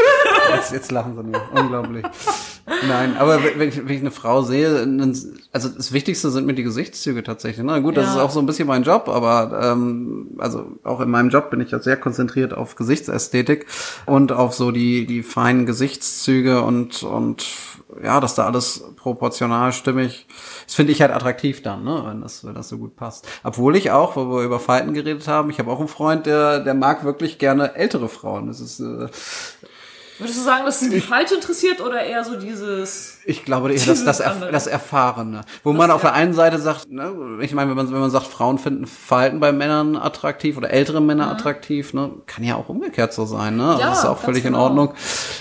Jetzt, 0.54 0.72
jetzt 0.72 0.92
lachen 0.92 1.16
sie 1.16 1.24
nur. 1.24 1.42
Unglaublich. 1.52 2.04
Nein, 2.88 3.16
aber 3.16 3.42
wenn 3.42 3.68
ich, 3.68 3.76
wenn 3.78 3.94
ich 3.94 4.00
eine 4.00 4.10
Frau 4.10 4.42
sehe, 4.42 4.86
also 5.52 5.68
das 5.68 5.92
Wichtigste 5.92 6.30
sind 6.30 6.46
mir 6.46 6.54
die 6.54 6.62
Gesichtszüge 6.62 7.22
tatsächlich. 7.22 7.64
Na 7.64 7.78
gut, 7.78 7.96
das 7.96 8.06
ja. 8.06 8.12
ist 8.14 8.18
auch 8.18 8.30
so 8.30 8.40
ein 8.40 8.46
bisschen 8.46 8.66
mein 8.66 8.82
Job, 8.82 9.08
aber 9.08 9.58
ähm, 9.62 10.30
also 10.38 10.72
auch 10.82 11.00
in 11.00 11.10
meinem 11.10 11.30
Job 11.30 11.50
bin 11.50 11.60
ich 11.60 11.70
ja 11.70 11.78
sehr 11.78 11.96
konzentriert 11.96 12.54
auf 12.54 12.74
Gesichtsästhetik 12.74 13.66
und 14.06 14.32
auf 14.32 14.54
so 14.54 14.72
die 14.72 15.06
die 15.06 15.22
feinen 15.22 15.66
Gesichtszüge 15.66 16.62
und 16.62 17.02
und 17.02 17.46
ja, 18.02 18.20
dass 18.20 18.34
da 18.34 18.46
alles 18.46 18.84
proportional 18.96 19.72
stimmig. 19.72 20.26
Das 20.66 20.74
finde 20.74 20.92
ich 20.92 21.00
halt 21.00 21.12
attraktiv 21.12 21.62
dann, 21.62 21.84
ne, 21.84 22.02
wenn 22.06 22.20
das 22.20 22.44
wenn 22.44 22.54
das 22.54 22.68
so 22.68 22.78
gut 22.78 22.96
passt. 22.96 23.26
Obwohl 23.44 23.76
ich 23.76 23.90
auch, 23.90 24.16
wo 24.16 24.36
wir 24.36 24.44
über 24.44 24.60
Falten 24.60 24.94
geredet 24.94 25.28
haben, 25.28 25.50
ich 25.50 25.58
habe 25.58 25.70
auch 25.70 25.78
einen 25.78 25.88
Freund, 25.88 26.26
der 26.26 26.60
der 26.60 26.74
mag 26.74 27.04
wirklich 27.04 27.38
gerne 27.38 27.74
ältere 27.74 28.08
Frauen. 28.08 28.46
Das 28.46 28.60
ist 28.60 28.80
äh, 28.80 29.08
Würdest 30.18 30.38
du 30.38 30.42
sagen, 30.42 30.64
dass 30.64 30.80
sie 30.80 30.88
die 30.88 31.00
falsch 31.00 31.32
interessiert 31.32 31.80
oder 31.80 32.02
eher 32.02 32.24
so 32.24 32.36
dieses? 32.36 33.18
Ich 33.26 33.44
glaube 33.44 33.72
eher 33.72 33.84
das, 33.84 34.04
das, 34.04 34.20
Erf 34.20 34.50
das 34.50 34.66
Erfahrene. 34.66 35.42
Wo 35.62 35.72
das 35.72 35.78
man 35.78 35.90
auf 35.90 36.00
der 36.00 36.14
einen 36.14 36.32
Seite 36.32 36.58
sagt, 36.58 36.90
ne, 36.90 37.12
ich 37.42 37.52
meine, 37.52 37.70
wenn 37.70 37.76
man, 37.76 37.92
wenn 37.92 38.00
man 38.00 38.10
sagt, 38.10 38.26
Frauen 38.26 38.58
finden 38.58 38.86
Verhalten 38.86 39.40
bei 39.40 39.52
Männern 39.52 39.96
attraktiv 39.96 40.56
oder 40.56 40.70
ältere 40.70 41.02
Männer 41.02 41.26
mhm. 41.26 41.32
attraktiv, 41.32 41.92
ne, 41.92 42.10
kann 42.26 42.44
ja 42.44 42.56
auch 42.56 42.68
umgekehrt 42.70 43.12
so 43.12 43.26
sein, 43.26 43.56
ne? 43.56 43.76
Ja, 43.78 43.90
das 43.90 44.00
ist 44.00 44.04
auch 44.06 44.18
völlig 44.18 44.42
genau. 44.42 44.58
in 44.58 44.62
Ordnung. 44.64 44.94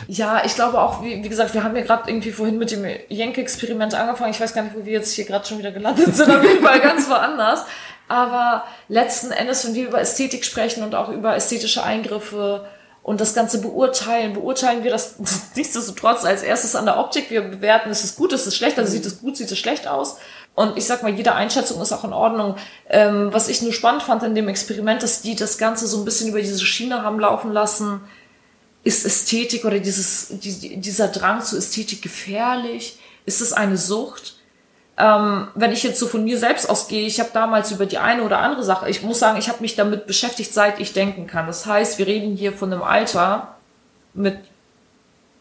Ja, 0.07 0.43
ich 0.43 0.55
glaube 0.55 0.80
auch, 0.80 1.01
wie, 1.01 1.23
wie 1.23 1.30
gesagt, 1.30 1.53
wir 1.53 1.63
haben 1.63 1.76
ja 1.76 1.84
gerade 1.84 2.09
irgendwie 2.09 2.32
vorhin 2.32 2.57
mit 2.57 2.71
dem 2.71 2.86
Jenke-Experiment 3.07 3.93
angefangen. 3.93 4.32
Ich 4.32 4.41
weiß 4.41 4.53
gar 4.53 4.63
nicht, 4.63 4.76
wo 4.76 4.86
wir 4.86 4.93
jetzt 4.93 5.13
hier 5.13 5.26
gerade 5.26 5.45
schon 5.45 5.57
wieder 5.57 5.71
gelandet 5.71 6.15
sind, 6.15 6.30
auf 6.30 6.43
jeden 6.43 6.63
Fall 6.63 6.82
ganz 6.82 7.09
woanders. 7.09 7.65
Aber 8.07 8.65
letzten 8.88 9.32
Endes, 9.32 9.65
wenn 9.65 9.73
wir 9.73 9.88
über 9.88 9.99
Ästhetik 9.99 10.45
sprechen 10.45 10.84
und 10.84 10.93
auch 10.95 11.09
über 11.09 11.36
ästhetische 11.36 11.84
Eingriffe, 11.84 12.65
und 13.06 13.22
das 13.22 13.36
Ganze 13.36 13.62
beurteilen. 13.62 14.34
Beurteilen 14.34 14.84
wir 14.84 14.89
das 14.89 15.16
nichtsdestotrotz 15.56 16.26
als 16.26 16.41
erstes 16.41 16.76
an 16.76 16.86
der 16.86 16.97
Optik. 16.97 17.30
Wir 17.30 17.43
bewerten, 17.43 17.91
ist 17.91 18.03
es 18.03 18.16
gut, 18.16 18.34
ist 18.34 18.47
es 18.47 18.58
schlecht, 18.58 18.80
also 18.80 18.91
sieht 18.91 19.06
es 19.06 19.22
gut, 19.22 19.38
sieht 19.38 19.51
es 19.51 19.60
schlecht 19.60 19.88
aus. 19.88 20.18
Und 20.56 20.76
ich 20.76 20.86
sag 20.86 21.03
mal, 21.03 21.14
jede 21.14 21.36
Einschätzung 21.36 21.80
ist 21.84 21.91
auch 21.91 22.03
in 22.03 22.14
Ordnung. 22.14 22.56
Ähm, 22.89 23.32
was 23.32 23.47
ich 23.47 23.62
nur 23.62 23.74
spannend 23.74 24.01
fand 24.01 24.24
in 24.24 24.34
dem 24.34 24.47
Experiment, 24.47 25.03
dass 25.03 25.22
die 25.22 25.36
das 25.36 25.60
Ganze 25.60 25.86
so 25.86 25.99
ein 25.99 26.06
bisschen 26.06 26.30
über 26.30 26.41
diese 26.41 26.66
Schiene 26.66 27.03
haben 27.03 27.20
laufen 27.20 27.53
lassen. 27.53 28.01
Ist 28.84 29.06
Ästhetik 29.06 29.66
oder 29.66 29.80
dieses, 29.80 30.30
die, 30.39 30.78
dieser 30.78 31.08
Drang 31.10 31.43
zu 31.43 31.58
Ästhetik 31.58 32.01
gefährlich? 32.01 32.97
Ist 33.28 33.39
es 33.39 33.53
eine 33.53 33.78
Sucht? 33.78 34.34
Ähm, 34.98 35.50
wenn 35.56 35.74
ich 35.74 35.84
jetzt 35.84 36.00
so 36.00 36.08
von 36.08 36.24
mir 36.24 36.38
selbst 36.38 36.70
ausgehe, 36.70 37.06
ich 37.06 37.20
habe 37.20 37.30
damals 37.34 37.72
über 37.72 37.86
die 37.86 37.98
eine 37.98 38.24
oder 38.24 38.39
andere 38.39 38.64
Sache, 38.64 38.89
ich 38.89 39.04
muss 39.04 39.20
sagen, 39.20 39.38
ich 39.38 39.50
habe 39.50 39.62
mich 39.62 39.76
damit 39.76 40.08
beschäftigt, 40.08 40.54
seit 40.54 40.80
ich 40.80 40.93
denken 40.93 41.28
kann. 41.28 41.48
Das 41.48 41.66
heißt, 41.66 41.98
wir 41.98 42.08
reden 42.08 42.38
hier 42.38 42.54
von 42.54 42.72
einem 42.72 42.82
Alter 42.82 43.56
mit 44.14 44.38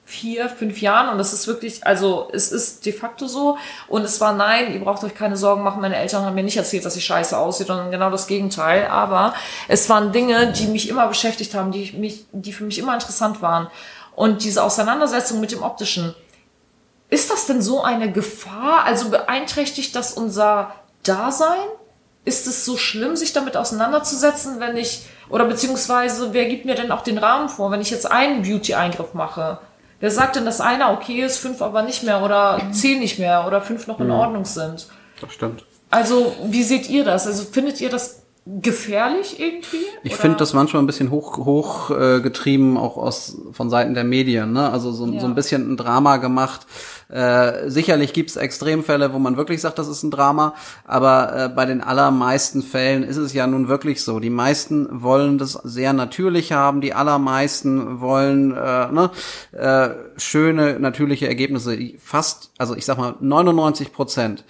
vier, 0.07 0.49
fünf 0.49 0.81
Jahren 0.83 1.09
und 1.09 1.19
das 1.19 1.33
ist 1.33 1.47
wirklich, 1.47 1.87
also 1.87 2.29
es 2.33 2.53
ist 2.53 2.85
de 2.85 2.93
facto 2.93 3.27
so. 3.27 3.57
Und 3.89 4.03
es 4.03 4.21
war 4.21 4.35
nein, 4.35 4.73
ihr 4.73 4.81
braucht 4.81 5.03
euch 5.03 5.15
keine 5.15 5.37
Sorgen 5.37 5.63
machen, 5.63 5.81
meine 5.81 5.97
Eltern 5.97 6.25
haben 6.25 6.35
mir 6.35 6.43
nicht 6.43 6.57
erzählt, 6.57 6.85
dass 6.85 6.97
ich 6.97 7.05
scheiße 7.05 7.37
aussehe, 7.37 7.67
sondern 7.67 7.91
genau 7.91 8.11
das 8.11 8.27
Gegenteil, 8.27 8.87
aber 8.87 9.35
es 9.69 9.89
waren 9.89 10.13
Dinge, 10.13 10.53
die 10.53 10.67
mich 10.67 10.89
immer 10.89 11.07
beschäftigt 11.09 11.55
haben, 11.55 11.73
die 11.73 11.93
mich, 11.93 12.27
die 12.33 12.53
für 12.53 12.65
mich 12.65 12.79
immer 12.79 12.95
interessant 12.95 13.41
waren. 13.41 13.69
Und 14.15 14.45
diese 14.45 14.63
Auseinandersetzung 14.63 15.41
mit 15.41 15.53
dem 15.53 15.63
Optischen, 15.63 16.15
ist 17.15 17.31
das 17.31 17.47
denn 17.47 17.63
so 17.63 17.83
eine 17.83 18.11
Gefahr? 18.11 18.85
Also 18.85 19.09
beeinträchtigt 19.09 19.95
das 19.95 20.13
unser 20.13 20.75
Dasein? 21.05 21.69
Ist 22.25 22.47
es 22.47 22.65
so 22.65 22.77
schlimm, 22.77 23.17
sich 23.17 23.33
damit 23.33 23.57
auseinanderzusetzen, 23.57 24.59
wenn 24.59 24.77
ich, 24.77 25.07
oder 25.29 25.45
beziehungsweise, 25.45 26.33
wer 26.33 26.47
gibt 26.47 26.65
mir 26.65 26.75
denn 26.75 26.91
auch 26.91 27.03
den 27.03 27.19
Rahmen 27.19 27.49
vor, 27.49 27.71
wenn 27.71 27.81
ich 27.81 27.91
jetzt 27.91 28.11
einen 28.11 28.43
Beauty-Eingriff 28.43 29.15
mache? 29.15 29.59
Wer 30.01 30.11
sagt 30.11 30.37
denn, 30.37 30.45
dass 30.45 30.61
einer 30.61 30.93
okay 30.93 31.23
ist, 31.23 31.39
fünf 31.39 31.63
aber 31.63 31.83
nicht 31.83 32.03
mehr 32.03 32.23
oder 32.23 32.61
zehn 32.73 32.99
nicht 32.99 33.19
mehr 33.19 33.47
oder 33.47 33.61
fünf 33.61 33.87
noch 33.87 34.01
in 34.01 34.07
mhm. 34.07 34.13
Ordnung 34.13 34.45
sind? 34.45 34.89
Das 35.21 35.33
stimmt. 35.33 35.65
Also, 35.91 36.35
wie 36.45 36.65
seht 36.65 36.89
ihr 36.89 37.05
das? 37.05 37.27
Also, 37.27 37.45
findet 37.45 37.81
ihr 37.81 37.91
das 37.91 38.24
gefährlich 38.47 39.41
irgendwie? 39.41 39.85
Ich 40.03 40.17
finde 40.17 40.37
das 40.37 40.53
manchmal 40.53 40.83
ein 40.83 40.87
bisschen 40.87 41.11
hoch, 41.11 41.39
hoch 41.39 41.91
äh, 41.91 42.21
getrieben, 42.21 42.77
auch 42.77 42.99
aus 42.99 43.39
von 43.53 43.71
Seiten 43.71 43.95
der 43.95 44.05
Medien. 44.05 44.53
Ne? 44.53 44.71
Also 44.71 44.93
so, 44.93 45.07
ja. 45.07 45.19
so 45.19 45.27
ein 45.27 45.35
bisschen 45.35 45.73
ein 45.73 45.77
Drama 45.79 46.19
gemacht. 46.19 46.67
Äh, 47.09 47.71
sicherlich 47.71 48.13
gibt's 48.13 48.37
Extremfälle, 48.37 49.15
wo 49.15 49.19
man 49.19 49.39
wirklich 49.39 49.63
sagt, 49.63 49.79
das 49.79 49.89
ist 49.89 50.03
ein 50.03 50.11
Drama, 50.11 50.55
aber 50.85 51.45
äh, 51.45 51.49
bei 51.49 51.65
den 51.65 51.81
allermeisten 51.81 52.63
Fällen 52.63 53.03
ist 53.03 53.17
es 53.17 53.33
ja 53.33 53.47
nun 53.47 53.69
wirklich 53.69 54.03
so. 54.03 54.21
Die 54.21 54.31
meisten 54.31 54.89
wollen 55.03 55.39
das 55.39 55.53
sehr 55.53 55.93
natürlich 55.95 56.53
haben, 56.53 56.83
die 56.83 56.93
allermeisten 56.93 58.01
wollen 58.01 58.53
äh, 58.53 58.93
ne, 58.93 59.11
äh, 59.53 59.91
schöne, 60.19 60.79
natürliche 60.81 61.29
Ergebnisse. 61.29 61.79
Fast, 61.99 62.51
also 62.59 62.75
ich 62.75 62.85
sag 62.85 62.99
mal 62.99 63.15
99 63.21 63.93
Prozent 63.93 64.45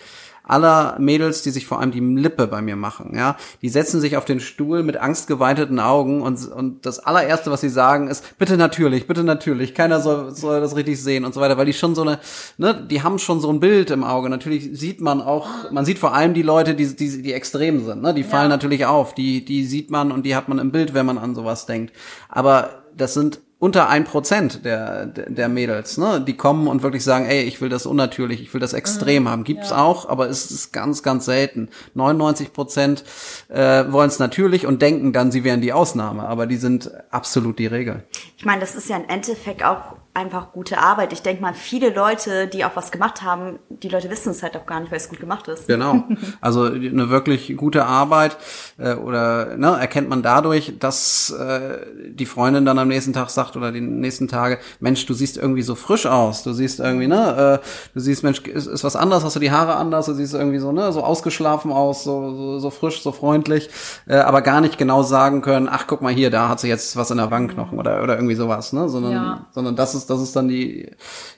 aller 0.47 0.97
Mädels, 0.99 1.43
die 1.43 1.51
sich 1.51 1.67
vor 1.67 1.81
allem 1.81 1.91
die 1.91 2.01
Lippe 2.01 2.47
bei 2.47 2.61
mir 2.61 2.77
machen, 2.77 3.17
ja, 3.17 3.37
die 3.63 3.71
setzen 3.71 4.01
sich 4.01 4.19
auf 4.19 4.27
den 4.27 4.41
Stuhl 4.41 4.83
mit 4.83 4.99
angstgeweiteten 4.99 5.81
Augen 5.81 6.21
und, 6.21 6.47
und 6.53 6.85
das 6.85 6.99
allererste, 6.99 7.51
was 7.51 7.63
sie 7.63 7.71
sagen, 7.71 8.09
ist, 8.09 8.39
bitte 8.39 8.59
natürlich, 8.59 9.07
bitte 9.07 9.25
natürlich, 9.25 9.75
keiner 9.75 10.01
soll, 10.01 10.35
soll 10.35 10.61
das 10.61 10.77
richtig 10.77 11.03
sehen 11.03 11.25
und 11.25 11.33
so 11.33 11.41
weiter, 11.41 11.57
weil 11.57 11.65
die 11.65 11.73
schon 11.73 11.95
so 11.95 12.03
eine, 12.03 12.19
ne, 12.59 12.75
die 12.75 13.03
haben 13.03 13.19
schon 13.19 13.41
so 13.41 13.51
ein 13.51 13.59
Bild 13.59 13.91
im 13.91 14.05
Auge. 14.05 14.29
Natürlich 14.29 14.69
sieht 14.79 15.01
man 15.01 15.23
auch, 15.23 15.71
man 15.71 15.87
sieht 15.87 15.99
vor 15.99 16.15
allem 16.15 16.35
die 16.35 16.43
Leute, 16.43 16.75
die, 16.75 16.95
die, 16.95 17.23
die 17.23 17.33
extrem 17.33 17.83
sind, 17.85 18.03
ne, 18.03 18.13
die 18.13 18.25
fallen 18.25 18.51
ja. 18.51 18.57
natürlich 18.57 18.85
auf, 18.85 19.15
die, 19.15 19.45
die 19.47 19.65
sieht 19.65 19.91
man 19.91 20.13
und 20.13 20.27
die 20.27 20.37
hat 20.37 20.49
man 20.49 20.59
im 20.59 20.73
Bild, 20.73 20.93
wenn 20.93 21.07
man 21.07 21.17
an 21.17 21.35
sowas 21.35 21.65
denkt. 21.65 21.95
Aber 22.29 22.85
das 22.95 23.15
sind 23.15 23.41
unter 23.59 23.89
ein 23.89 24.05
Prozent 24.05 24.65
der, 24.65 25.07
der 25.07 25.49
Mädels, 25.49 25.97
ne, 25.97 26.21
die 26.21 26.37
kommen 26.37 26.67
und 26.67 26.83
wirklich 26.83 27.05
sagen, 27.05 27.25
ey, 27.27 27.43
ich 27.43 27.61
will 27.61 27.69
das 27.69 27.87
unnatürlich, 27.87 28.43
ich 28.43 28.53
will 28.53 28.61
das 28.61 28.73
extrem 28.73 29.25
mhm, 29.25 29.29
haben. 29.29 29.45
Gibt's 29.45 29.71
ja. 29.71 29.83
auch, 29.83 30.09
aber 30.09 30.29
es 30.29 30.51
ist 30.51 30.73
ganz, 30.73 31.03
ganz 31.03 31.25
selten. 31.25 31.69
99 31.95 32.53
Prozent 32.53 33.05
äh, 33.49 33.85
wollen 33.91 34.09
es 34.09 34.19
natürlich 34.19 34.67
und 34.67 34.83
denken 34.83 35.13
dann, 35.13 35.31
sie 35.33 35.45
wären 35.45 35.61
die 35.61 35.73
Ausnahme, 35.73 36.25
aber 36.29 36.47
die 36.47 36.57
sind 36.57 36.91
absolut 37.11 37.59
die 37.59 37.67
Regel. 37.67 38.05
Ich 38.37 38.45
meine, 38.45 38.61
das 38.61 38.75
ist 38.75 38.89
ja 38.89 38.97
im 38.97 39.09
Endeffekt 39.09 39.65
auch 39.65 39.97
einfach 40.15 40.53
gute 40.53 40.79
Arbeit. 40.79 41.13
Ich 41.13 41.23
denke 41.23 41.43
mal, 41.43 41.55
viele 41.55 41.93
Leute, 41.93 42.47
die 42.47 42.65
auch 42.65 42.77
was 42.77 42.93
gemacht 42.93 43.23
haben, 43.23 43.59
die 43.69 43.89
Leute 43.89 44.09
wissen 44.11 44.31
es 44.31 44.45
halt 44.45 44.57
auch 44.57 44.65
gar 44.65 44.79
nicht, 44.79 44.93
weil 44.93 44.99
es 44.99 45.09
gut 45.09 45.19
gemacht 45.19 45.49
ist. 45.49 45.67
Genau. 45.67 46.05
Also 46.41 46.65
eine 46.65 47.09
wirklich 47.11 47.57
gute 47.57 47.87
Arbeit 47.87 48.37
äh, 48.79 48.95
oder 48.95 49.57
ne, 49.57 49.77
erkennt 49.81 50.09
man 50.09 50.23
dadurch, 50.23 50.75
dass 50.79 51.31
äh, 51.31 51.79
die 52.09 52.27
Freundin 52.27 52.65
dann 52.65 52.79
am 52.79 52.89
nächsten 52.89 53.13
Tag 53.13 53.31
sagt 53.31 53.57
oder 53.57 53.73
die 53.73 53.81
nächsten 53.81 54.29
Tage, 54.29 54.59
Mensch, 54.81 55.07
du 55.07 55.15
siehst 55.15 55.37
irgendwie 55.39 55.63
so 55.63 55.75
frisch 55.75 56.07
aus. 56.07 56.43
Du 56.43 56.53
siehst 56.53 56.81
irgendwie, 56.81 57.07
ne, 57.07 57.61
äh, 57.63 57.67
du 57.95 58.01
siehst, 58.01 58.23
Mensch, 58.23 58.41
ist, 58.41 58.67
ist 58.67 58.85
was 58.85 58.97
anders, 58.97 59.25
hast 59.25 59.37
du 59.37 59.41
die 59.41 59.51
Haare 59.51 59.77
anders, 59.77 60.07
du 60.07 60.15
siehst 60.15 60.35
irgendwie 60.35 60.59
so, 60.59 60.73
ne, 60.73 60.93
so 60.93 61.03
ausgeschlafen 61.03 61.73
aus, 61.73 62.05
so, 62.05 62.35
so, 62.35 62.59
so 62.59 62.71
frisch, 62.71 63.03
so 63.03 63.13
freundlich, 63.13 63.71
äh, 64.07 64.17
aber 64.17 64.43
gar 64.43 64.61
nicht 64.61 64.79
genau 64.79 65.03
sagen 65.03 65.43
können, 65.43 65.69
ach 65.71 65.87
guck 65.87 66.03
mal 66.03 66.13
hier, 66.13 66.31
da 66.31 66.49
hat 66.49 66.61
sie 66.61 66.69
jetzt 66.69 66.97
was 66.97 67.11
in 67.11 67.17
der 67.17 67.31
Wangenknochen 67.31 67.79
oder, 67.79 68.03
oder 68.03 68.17
irgendwie 68.17 68.35
sowas, 68.35 68.73
ne? 68.73 68.89
Sondern, 68.89 69.13
ja. 69.13 69.47
sondern 69.53 69.77
das 69.77 69.95
ist 69.95 70.04
ist, 70.05 70.11
das 70.11 70.21
ist 70.21 70.37
dann 70.37 70.49
die, 70.49 70.91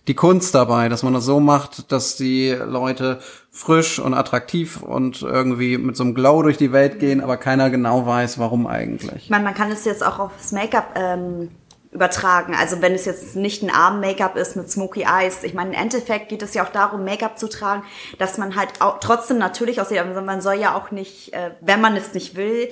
die 0.08 0.14
Kunst 0.14 0.54
dabei, 0.54 0.88
dass 0.88 1.02
man 1.02 1.14
das 1.14 1.24
so 1.24 1.40
macht, 1.40 1.90
dass 1.92 2.16
die 2.16 2.50
Leute 2.50 3.20
frisch 3.50 3.98
und 3.98 4.14
attraktiv 4.14 4.82
und 4.82 5.22
irgendwie 5.22 5.78
mit 5.78 5.96
so 5.96 6.04
einem 6.04 6.14
Glow 6.14 6.42
durch 6.42 6.58
die 6.58 6.72
Welt 6.72 6.98
gehen, 6.98 7.20
aber 7.20 7.36
keiner 7.36 7.70
genau 7.70 8.06
weiß, 8.06 8.38
warum 8.38 8.66
eigentlich. 8.66 9.24
Ich 9.24 9.30
meine, 9.30 9.44
man 9.44 9.54
kann 9.54 9.70
es 9.70 9.84
jetzt 9.84 10.04
auch 10.04 10.18
aufs 10.18 10.52
Make-up 10.52 10.94
ähm, 10.94 11.48
übertragen. 11.92 12.54
Also 12.54 12.82
wenn 12.82 12.92
es 12.92 13.06
jetzt 13.06 13.36
nicht 13.36 13.62
ein 13.62 13.70
Arm-Make-up 13.70 14.36
ist 14.36 14.56
mit 14.56 14.70
Smoky 14.70 15.02
Eyes. 15.02 15.42
Ich 15.44 15.54
meine, 15.54 15.70
im 15.70 15.80
Endeffekt 15.80 16.28
geht 16.28 16.42
es 16.42 16.52
ja 16.52 16.64
auch 16.64 16.70
darum, 16.70 17.04
Make-up 17.04 17.38
zu 17.38 17.48
tragen, 17.48 17.82
dass 18.18 18.36
man 18.36 18.56
halt 18.56 18.68
auch 18.80 19.00
trotzdem 19.00 19.38
natürlich 19.38 19.80
aussieht. 19.80 19.98
Also 19.98 20.20
man 20.20 20.42
soll 20.42 20.56
ja 20.56 20.74
auch 20.76 20.90
nicht, 20.90 21.32
äh, 21.32 21.52
wenn 21.60 21.80
man 21.80 21.96
es 21.96 22.12
nicht 22.12 22.36
will, 22.36 22.68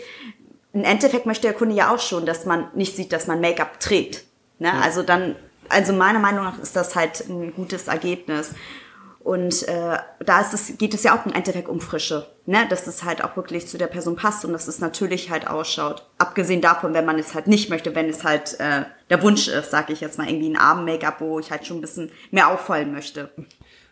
im 0.74 0.82
Endeffekt 0.82 1.24
möchte 1.24 1.46
der 1.46 1.54
Kunde 1.54 1.74
ja 1.74 1.94
auch 1.94 2.00
schon, 2.00 2.26
dass 2.26 2.46
man 2.46 2.68
nicht 2.74 2.96
sieht, 2.96 3.12
dass 3.12 3.28
man 3.28 3.40
Make-up 3.40 3.78
trägt. 3.78 4.24
Ne? 4.58 4.68
Ja. 4.68 4.80
Also 4.80 5.02
dann 5.02 5.36
also 5.68 5.92
meiner 5.92 6.18
Meinung 6.18 6.44
nach 6.44 6.58
ist 6.58 6.76
das 6.76 6.94
halt 6.94 7.28
ein 7.28 7.54
gutes 7.54 7.88
Ergebnis. 7.88 8.54
Und 9.24 9.66
äh, 9.68 9.96
da 10.20 10.40
ist 10.42 10.52
es, 10.52 10.76
geht 10.76 10.92
es 10.92 11.02
ja 11.02 11.18
auch 11.18 11.24
im 11.24 11.32
Endeffekt 11.32 11.70
um 11.70 11.80
Frische, 11.80 12.26
ne? 12.44 12.66
dass 12.68 12.86
es 12.86 13.04
halt 13.04 13.24
auch 13.24 13.36
wirklich 13.36 13.66
zu 13.66 13.78
der 13.78 13.86
Person 13.86 14.16
passt 14.16 14.44
und 14.44 14.52
dass 14.52 14.68
es 14.68 14.80
natürlich 14.80 15.30
halt 15.30 15.46
ausschaut. 15.46 16.06
Abgesehen 16.18 16.60
davon, 16.60 16.92
wenn 16.92 17.06
man 17.06 17.18
es 17.18 17.34
halt 17.34 17.46
nicht 17.46 17.70
möchte, 17.70 17.94
wenn 17.94 18.10
es 18.10 18.22
halt 18.22 18.60
äh, 18.60 18.82
der 19.08 19.22
Wunsch 19.22 19.48
ist, 19.48 19.70
sage 19.70 19.94
ich 19.94 20.02
jetzt 20.02 20.18
mal, 20.18 20.28
irgendwie 20.28 20.50
ein 20.50 20.58
Arm-Make-up, 20.58 21.22
wo 21.22 21.40
ich 21.40 21.50
halt 21.50 21.66
schon 21.66 21.78
ein 21.78 21.80
bisschen 21.80 22.12
mehr 22.32 22.48
auffallen 22.48 22.92
möchte. 22.92 23.30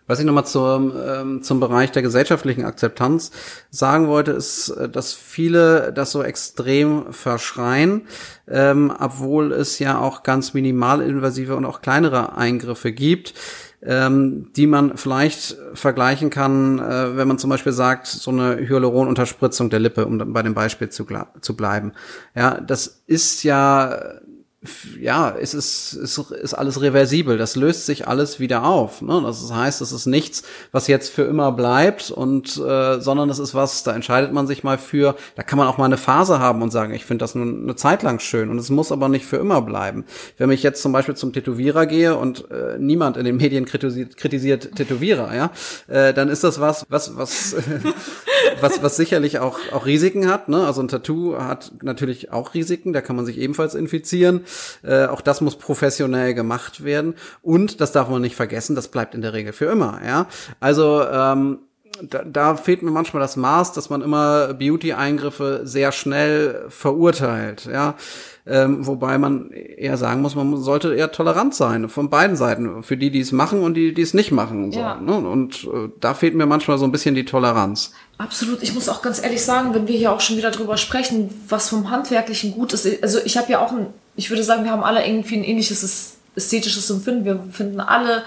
Was 0.06 0.18
ich 0.18 0.26
nochmal 0.26 0.46
zum, 0.46 0.92
ähm, 0.96 1.42
zum 1.42 1.60
Bereich 1.60 1.92
der 1.92 2.02
gesellschaftlichen 2.02 2.64
Akzeptanz 2.64 3.30
sagen 3.70 4.08
wollte, 4.08 4.32
ist, 4.32 4.70
äh, 4.70 4.88
dass 4.88 5.14
viele 5.14 5.92
das 5.92 6.12
so 6.12 6.22
extrem 6.22 7.12
verschreien, 7.12 8.02
ähm, 8.48 8.92
obwohl 8.98 9.52
es 9.52 9.78
ja 9.78 9.98
auch 9.98 10.22
ganz 10.22 10.54
minimalinvasive 10.54 11.56
und 11.56 11.64
auch 11.64 11.80
kleinere 11.80 12.36
Eingriffe 12.36 12.92
gibt 12.92 13.34
ähm, 13.84 14.52
die 14.54 14.66
man 14.66 14.96
vielleicht 14.96 15.56
vergleichen 15.74 16.30
kann, 16.30 16.78
äh, 16.78 17.16
wenn 17.16 17.26
man 17.26 17.38
zum 17.38 17.50
Beispiel 17.50 17.72
sagt, 17.72 18.06
so 18.06 18.30
eine 18.30 18.56
Hyaluronunterspritzung 18.56 19.70
der 19.70 19.80
Lippe, 19.80 20.06
um 20.06 20.32
bei 20.32 20.42
dem 20.42 20.54
Beispiel 20.54 20.88
zu, 20.88 21.04
zu 21.40 21.56
bleiben. 21.56 21.92
Ja, 22.34 22.60
das 22.60 23.02
ist 23.06 23.42
ja 23.42 24.20
ja, 25.00 25.34
es 25.36 25.54
ist, 25.54 25.94
es 25.94 26.18
ist 26.18 26.54
alles 26.54 26.80
reversibel. 26.80 27.36
Das 27.36 27.56
löst 27.56 27.86
sich 27.86 28.06
alles 28.06 28.38
wieder 28.38 28.64
auf. 28.64 29.02
Ne? 29.02 29.20
Das 29.24 29.52
heißt, 29.52 29.80
es 29.80 29.90
ist 29.90 30.06
nichts, 30.06 30.44
was 30.70 30.86
jetzt 30.86 31.10
für 31.12 31.22
immer 31.22 31.50
bleibt 31.50 32.10
und 32.10 32.56
äh, 32.56 33.00
sondern 33.00 33.28
es 33.30 33.38
ist 33.38 33.54
was, 33.54 33.82
da 33.82 33.94
entscheidet 33.94 34.32
man 34.32 34.46
sich 34.46 34.62
mal 34.62 34.78
für. 34.78 35.16
Da 35.34 35.42
kann 35.42 35.58
man 35.58 35.66
auch 35.66 35.78
mal 35.78 35.86
eine 35.86 35.96
Phase 35.96 36.38
haben 36.38 36.62
und 36.62 36.70
sagen, 36.70 36.94
ich 36.94 37.04
finde 37.04 37.24
das 37.24 37.34
nur 37.34 37.44
eine 37.44 37.74
Zeit 37.76 38.02
lang 38.02 38.20
schön 38.20 38.50
und 38.50 38.58
es 38.58 38.70
muss 38.70 38.92
aber 38.92 39.08
nicht 39.08 39.26
für 39.26 39.38
immer 39.38 39.62
bleiben. 39.62 40.04
Wenn 40.38 40.50
ich 40.50 40.62
jetzt 40.62 40.80
zum 40.80 40.92
Beispiel 40.92 41.16
zum 41.16 41.32
Tätowierer 41.32 41.86
gehe 41.86 42.16
und 42.16 42.50
äh, 42.50 42.78
niemand 42.78 43.16
in 43.16 43.24
den 43.24 43.36
Medien 43.36 43.64
kritisiert, 43.64 44.16
kritisiert 44.16 44.76
Tätowierer, 44.76 45.34
ja, 45.34 45.50
äh, 45.88 46.14
dann 46.14 46.28
ist 46.28 46.44
das 46.44 46.60
was, 46.60 46.86
was, 46.88 47.16
was, 47.16 47.56
was, 48.60 48.82
was 48.82 48.96
sicherlich 48.96 49.40
auch 49.40 49.58
auch 49.72 49.86
Risiken 49.86 50.28
hat. 50.28 50.48
Ne? 50.48 50.64
Also 50.64 50.82
ein 50.82 50.88
Tattoo 50.88 51.36
hat 51.38 51.72
natürlich 51.82 52.32
auch 52.32 52.54
Risiken. 52.54 52.92
Da 52.92 53.00
kann 53.00 53.16
man 53.16 53.24
sich 53.24 53.38
ebenfalls 53.38 53.74
infizieren. 53.74 54.42
Äh, 54.82 55.06
auch 55.06 55.20
das 55.20 55.40
muss 55.40 55.56
professionell 55.56 56.34
gemacht 56.34 56.84
werden. 56.84 57.14
Und 57.42 57.80
das 57.80 57.92
darf 57.92 58.08
man 58.08 58.22
nicht 58.22 58.36
vergessen, 58.36 58.74
das 58.74 58.88
bleibt 58.88 59.14
in 59.14 59.22
der 59.22 59.32
Regel 59.32 59.52
für 59.52 59.66
immer. 59.66 60.00
Ja, 60.04 60.26
also 60.60 61.02
ähm, 61.02 61.58
da, 62.00 62.24
da 62.24 62.56
fehlt 62.56 62.82
mir 62.82 62.90
manchmal 62.90 63.20
das 63.20 63.36
Maß, 63.36 63.72
dass 63.72 63.90
man 63.90 64.02
immer 64.02 64.54
Beauty-Eingriffe 64.54 65.60
sehr 65.64 65.92
schnell 65.92 66.64
verurteilt, 66.68 67.68
ja. 67.70 67.94
Ähm, 68.44 68.84
wobei 68.86 69.18
man 69.18 69.50
eher 69.52 69.96
sagen 69.96 70.20
muss, 70.20 70.34
man 70.34 70.56
sollte 70.56 70.94
eher 70.94 71.12
tolerant 71.12 71.54
sein 71.54 71.88
von 71.88 72.10
beiden 72.10 72.34
Seiten, 72.34 72.82
für 72.82 72.96
die, 72.96 73.10
die 73.10 73.20
es 73.20 73.30
machen 73.30 73.62
und 73.62 73.74
die, 73.74 73.94
die 73.94 74.02
es 74.02 74.14
nicht 74.14 74.32
machen. 74.32 74.72
So, 74.72 74.80
ja. 74.80 74.96
ne? 74.96 75.16
Und 75.16 75.64
äh, 75.64 75.90
da 76.00 76.14
fehlt 76.14 76.34
mir 76.34 76.46
manchmal 76.46 76.76
so 76.78 76.84
ein 76.84 76.90
bisschen 76.90 77.14
die 77.14 77.24
Toleranz. 77.24 77.92
Absolut. 78.18 78.62
Ich 78.64 78.74
muss 78.74 78.88
auch 78.88 79.00
ganz 79.00 79.22
ehrlich 79.22 79.44
sagen, 79.44 79.74
wenn 79.74 79.86
wir 79.86 79.96
hier 79.96 80.10
auch 80.10 80.20
schon 80.20 80.36
wieder 80.36 80.50
drüber 80.50 80.76
sprechen, 80.76 81.30
was 81.48 81.68
vom 81.68 81.90
Handwerklichen 81.90 82.52
gut 82.52 82.72
ist. 82.72 82.88
Also 83.00 83.20
ich 83.24 83.36
habe 83.36 83.52
ja 83.52 83.64
auch 83.64 83.70
ein 83.70 83.86
ich 84.16 84.30
würde 84.30 84.44
sagen, 84.44 84.64
wir 84.64 84.70
haben 84.70 84.84
alle 84.84 85.06
irgendwie 85.06 85.36
ein 85.36 85.44
ähnliches 85.44 86.16
ästhetisches 86.34 86.90
Empfinden. 86.90 87.24
Wir 87.24 87.42
finden 87.52 87.80
alle 87.80 88.24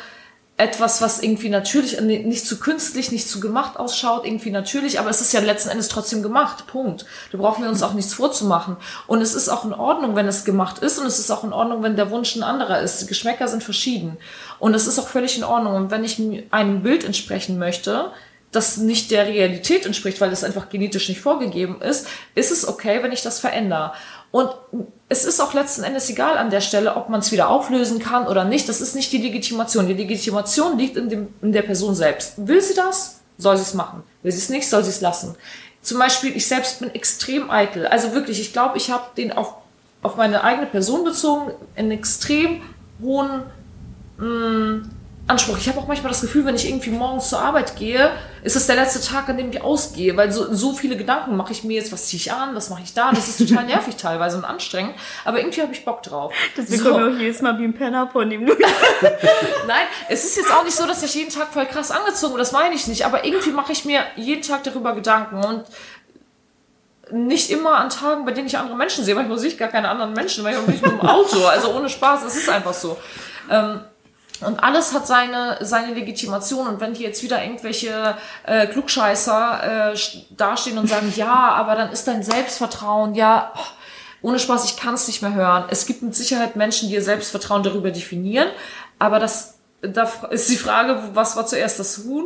etwas, 0.57 1.01
was 1.01 1.21
irgendwie 1.21 1.49
natürlich, 1.49 1.99
nicht 1.99 2.47
zu 2.47 2.59
künstlich, 2.59 3.11
nicht 3.11 3.27
zu 3.27 3.41
gemacht 3.41 3.77
ausschaut, 3.77 4.25
irgendwie 4.25 4.51
natürlich, 4.51 4.99
aber 4.99 5.09
es 5.09 5.19
ist 5.19 5.33
ja 5.33 5.41
letzten 5.41 5.69
Endes 5.69 5.89
trotzdem 5.89 6.23
gemacht. 6.23 6.65
Punkt. 6.67 7.05
Da 7.33 7.37
brauchen 7.37 7.63
wir 7.63 7.69
uns 7.69 7.83
auch 7.83 7.93
nichts 7.93 8.13
vorzumachen. 8.13 8.77
Und 9.05 9.21
es 9.21 9.35
ist 9.35 9.49
auch 9.49 9.65
in 9.65 9.73
Ordnung, 9.73 10.15
wenn 10.15 10.27
es 10.27 10.45
gemacht 10.45 10.79
ist 10.79 10.97
und 10.97 11.07
es 11.07 11.19
ist 11.19 11.29
auch 11.29 11.43
in 11.43 11.51
Ordnung, 11.51 11.83
wenn 11.83 11.97
der 11.97 12.09
Wunsch 12.09 12.35
ein 12.37 12.43
anderer 12.43 12.79
ist. 12.79 13.01
Die 13.01 13.07
Geschmäcker 13.07 13.49
sind 13.49 13.63
verschieden. 13.63 14.17
Und 14.57 14.73
es 14.73 14.87
ist 14.87 14.97
auch 14.97 15.09
völlig 15.09 15.37
in 15.37 15.43
Ordnung. 15.43 15.75
Und 15.75 15.91
wenn 15.91 16.05
ich 16.05 16.21
einem 16.51 16.83
Bild 16.83 17.03
entsprechen 17.03 17.59
möchte, 17.59 18.11
das 18.55 18.77
nicht 18.77 19.11
der 19.11 19.27
Realität 19.27 19.85
entspricht, 19.85 20.21
weil 20.21 20.31
es 20.31 20.45
einfach 20.45 20.69
genetisch 20.69 21.09
nicht 21.09 21.19
vorgegeben 21.19 21.81
ist, 21.81 22.07
ist 22.35 22.51
es 22.51 22.65
okay, 22.65 23.03
wenn 23.03 23.11
ich 23.11 23.21
das 23.21 23.39
verändere. 23.39 23.91
Und 24.31 24.49
es 25.07 25.23
ist 25.23 25.39
auch 25.39 25.53
letzten 25.53 25.83
Endes 25.83 26.09
egal 26.09 26.37
an 26.37 26.49
der 26.49 26.61
Stelle, 26.61 26.95
ob 26.95 27.09
man 27.09 27.19
es 27.21 27.31
wieder 27.31 27.49
auflösen 27.49 27.99
kann 27.99 28.27
oder 28.27 28.43
nicht. 28.43 28.67
Das 28.67 28.81
ist 28.81 28.95
nicht 28.95 29.11
die 29.11 29.19
Legitimation. 29.19 29.87
Die 29.87 29.93
Legitimation 29.93 30.77
liegt 30.77 30.97
in, 30.97 31.09
dem, 31.09 31.27
in 31.41 31.51
der 31.51 31.61
Person 31.61 31.95
selbst. 31.95 32.33
Will 32.37 32.61
sie 32.61 32.73
das, 32.73 33.21
soll 33.37 33.55
sie 33.55 33.63
es 33.63 33.73
machen. 33.73 34.03
Will 34.23 34.31
sie 34.31 34.39
es 34.39 34.49
nicht, 34.49 34.67
soll 34.67 34.83
sie 34.83 34.89
es 34.89 35.01
lassen. 35.01 35.35
Zum 35.81 35.99
Beispiel, 35.99 36.35
ich 36.35 36.47
selbst 36.47 36.79
bin 36.79 36.93
extrem 36.93 37.51
eitel. 37.51 37.85
Also 37.85 38.13
wirklich, 38.13 38.41
ich 38.41 38.51
glaube, 38.51 38.77
ich 38.77 38.89
habe 38.89 39.03
den 39.15 39.31
auf, 39.31 39.53
auf 40.01 40.15
meine 40.15 40.43
eigene 40.43 40.65
Person 40.65 41.03
bezogen 41.03 41.51
einen 41.75 41.91
extrem 41.91 42.61
hohen 43.01 43.43
mh, 44.17 44.25
mm, 44.25 44.89
Anspruch. 45.27 45.57
Ich 45.57 45.67
habe 45.67 45.79
auch 45.79 45.87
manchmal 45.87 46.11
das 46.11 46.21
Gefühl, 46.21 46.45
wenn 46.45 46.53
ich 46.53 46.69
irgendwie 46.69 46.91
morgens 46.91 47.29
zur 47.29 47.39
Arbeit 47.39 47.75
gehe, 47.77 48.11
ist 48.43 48.55
es 48.55 48.67
der 48.67 48.75
letzte 48.75 49.01
Tag, 49.01 49.27
an 49.27 49.37
dem 49.37 49.49
ich 49.49 49.59
ausgehe, 49.59 50.15
weil 50.15 50.31
so, 50.31 50.53
so 50.53 50.73
viele 50.73 50.95
Gedanken 50.97 51.35
mache 51.35 51.51
ich 51.51 51.63
mir 51.63 51.77
jetzt, 51.77 51.91
was 51.91 52.05
ziehe 52.05 52.19
ich 52.19 52.31
an, 52.31 52.53
was 52.53 52.69
mache 52.69 52.83
ich 52.83 52.93
da. 52.93 53.11
Das 53.11 53.27
ist 53.27 53.37
total 53.37 53.65
nervig 53.65 53.95
teilweise 53.95 54.37
und 54.37 54.45
anstrengend, 54.45 54.93
aber 55.23 55.39
irgendwie 55.39 55.63
habe 55.63 55.73
ich 55.73 55.83
Bock 55.83 56.03
drauf. 56.03 56.31
Das 56.55 56.67
so. 56.67 56.77
bekomme 56.77 57.09
ich 57.09 57.15
auch 57.15 57.19
jedes 57.19 57.41
Mal 57.41 57.57
wie 57.57 57.63
ein 57.63 57.73
Penner 57.73 58.07
von 58.07 58.29
ihm. 58.31 58.45
Nein, 59.67 59.85
es 60.09 60.25
ist 60.25 60.37
jetzt 60.37 60.51
auch 60.51 60.63
nicht 60.63 60.75
so, 60.75 60.85
dass 60.85 61.01
ich 61.01 61.15
jeden 61.15 61.31
Tag 61.31 61.51
voll 61.51 61.65
krass 61.65 61.89
angezogen 61.89 62.33
bin, 62.33 62.39
das 62.39 62.51
meine 62.51 62.75
ich 62.75 62.85
nicht, 62.85 63.03
aber 63.03 63.25
irgendwie 63.25 63.51
mache 63.51 63.71
ich 63.71 63.83
mir 63.83 64.01
jeden 64.15 64.43
Tag 64.43 64.63
darüber 64.63 64.93
Gedanken 64.93 65.43
und 65.43 65.63
nicht 67.11 67.49
immer 67.49 67.77
an 67.77 67.89
Tagen, 67.89 68.25
bei 68.25 68.31
denen 68.31 68.47
ich 68.47 68.57
andere 68.57 68.75
Menschen 68.75 69.03
sehe. 69.03 69.15
Manchmal 69.15 69.39
sehe 69.39 69.49
ich 69.49 69.57
gar 69.57 69.69
keine 69.69 69.89
anderen 69.89 70.13
Menschen, 70.13 70.43
weil 70.43 70.53
ich 70.53 70.59
bin 70.59 70.71
nicht 70.73 70.83
mit 70.83 70.91
dem 70.91 71.01
Auto. 71.07 71.45
Also 71.47 71.73
ohne 71.73 71.89
Spaß, 71.89 72.23
es 72.25 72.35
ist 72.35 72.49
einfach 72.49 72.73
so. 72.73 72.97
Ähm, 73.49 73.81
und 74.41 74.59
alles 74.59 74.93
hat 74.93 75.07
seine, 75.07 75.57
seine 75.61 75.93
Legitimation. 75.93 76.67
Und 76.67 76.81
wenn 76.81 76.93
hier 76.93 77.07
jetzt 77.07 77.23
wieder 77.23 77.41
irgendwelche 77.43 78.17
äh, 78.43 78.67
Klugscheißer 78.67 79.93
äh, 79.93 79.97
dastehen 80.35 80.77
und 80.77 80.87
sagen, 80.87 81.13
ja, 81.15 81.33
aber 81.33 81.75
dann 81.75 81.91
ist 81.91 82.07
dein 82.07 82.23
Selbstvertrauen, 82.23 83.15
ja, 83.15 83.53
oh, 83.55 84.27
ohne 84.27 84.39
Spaß, 84.39 84.65
ich 84.65 84.77
kann 84.77 84.95
es 84.95 85.07
nicht 85.07 85.21
mehr 85.21 85.33
hören. 85.33 85.65
Es 85.69 85.85
gibt 85.85 86.01
mit 86.01 86.15
Sicherheit 86.15 86.55
Menschen, 86.55 86.89
die 86.89 86.95
ihr 86.95 87.03
Selbstvertrauen 87.03 87.63
darüber 87.63 87.91
definieren. 87.91 88.47
Aber 88.97 89.19
das, 89.19 89.59
da 89.81 90.09
ist 90.31 90.49
die 90.49 90.57
Frage, 90.57 91.01
was 91.13 91.35
war 91.35 91.45
zuerst 91.45 91.79
das 91.79 91.99
Huhn 91.99 92.25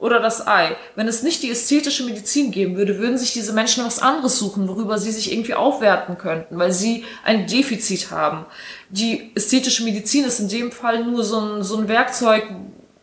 oder 0.00 0.18
das 0.18 0.46
Ei. 0.46 0.76
Wenn 0.96 1.06
es 1.06 1.22
nicht 1.22 1.42
die 1.42 1.50
ästhetische 1.50 2.04
Medizin 2.04 2.50
geben 2.50 2.76
würde, 2.76 2.98
würden 2.98 3.18
sich 3.18 3.32
diese 3.32 3.52
Menschen 3.52 3.84
was 3.84 4.00
anderes 4.00 4.38
suchen, 4.38 4.66
worüber 4.66 4.98
sie 4.98 5.12
sich 5.12 5.30
irgendwie 5.30 5.54
aufwerten 5.54 6.18
könnten, 6.18 6.58
weil 6.58 6.72
sie 6.72 7.04
ein 7.22 7.46
Defizit 7.46 8.10
haben. 8.10 8.46
Die 8.88 9.30
ästhetische 9.34 9.84
Medizin 9.84 10.24
ist 10.24 10.40
in 10.40 10.48
dem 10.48 10.72
Fall 10.72 11.04
nur 11.04 11.22
so 11.22 11.38
ein, 11.38 11.62
so 11.62 11.76
ein 11.76 11.86
Werkzeug, 11.86 12.44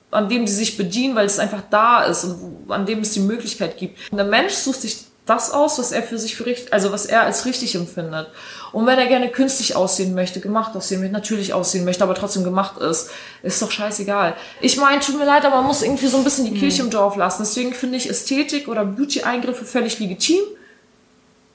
an 0.09 0.27
dem 0.27 0.47
sie 0.47 0.55
sich 0.55 0.75
bedienen, 0.75 1.15
weil 1.15 1.27
es 1.27 1.37
einfach 1.37 1.63
da 1.69 2.03
ist 2.03 2.23
und 2.23 2.71
an 2.71 2.85
dem 2.85 2.99
es 2.99 3.11
die 3.11 3.19
Möglichkeit 3.19 3.77
gibt. 3.77 3.99
Der 4.11 4.25
Mensch 4.25 4.53
sucht 4.53 4.81
sich 4.81 4.97
das 5.27 5.51
aus, 5.51 5.77
was 5.77 5.91
er 5.91 6.01
für 6.01 6.17
sich 6.17 6.35
für 6.35 6.45
richtig, 6.45 6.73
also 6.73 6.91
was 6.91 7.05
er 7.05 7.21
als 7.21 7.45
richtig 7.45 7.75
empfindet. 7.75 8.27
Und 8.71 8.85
wenn 8.87 8.97
er 8.97 9.07
gerne 9.07 9.29
künstlich 9.29 9.75
aussehen 9.75 10.15
möchte, 10.15 10.39
gemacht 10.39 10.75
aussehen 10.75 11.01
möchte, 11.01 11.13
natürlich 11.13 11.53
aussehen 11.53 11.85
möchte, 11.85 12.03
aber 12.03 12.15
trotzdem 12.15 12.43
gemacht 12.43 12.77
ist, 12.77 13.11
ist 13.43 13.61
doch 13.61 13.69
scheißegal. 13.69 14.35
Ich 14.61 14.77
meine, 14.77 15.01
tut 15.01 15.17
mir 15.17 15.25
leid, 15.25 15.45
aber 15.45 15.57
man 15.57 15.65
muss 15.65 15.83
irgendwie 15.83 16.07
so 16.07 16.17
ein 16.17 16.23
bisschen 16.23 16.45
die 16.45 16.57
Kirche 16.57 16.81
im 16.81 16.89
Dorf 16.89 17.15
lassen. 17.15 17.43
Deswegen 17.43 17.73
finde 17.73 17.97
ich 17.97 18.09
Ästhetik 18.09 18.67
oder 18.67 18.85
Beauty-Eingriffe 18.85 19.65
völlig 19.65 19.99
legitim. 19.99 20.41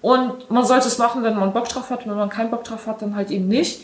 Und 0.02 0.50
man 0.50 0.66
sollte 0.66 0.88
es 0.88 0.98
machen, 0.98 1.22
wenn 1.22 1.36
man 1.36 1.52
Bock 1.52 1.68
drauf 1.68 1.90
hat. 1.90 2.06
Wenn 2.06 2.16
man 2.16 2.28
keinen 2.28 2.50
Bock 2.50 2.64
drauf 2.64 2.86
hat, 2.86 3.02
dann 3.02 3.16
halt 3.16 3.30
eben 3.30 3.48
nicht. 3.48 3.82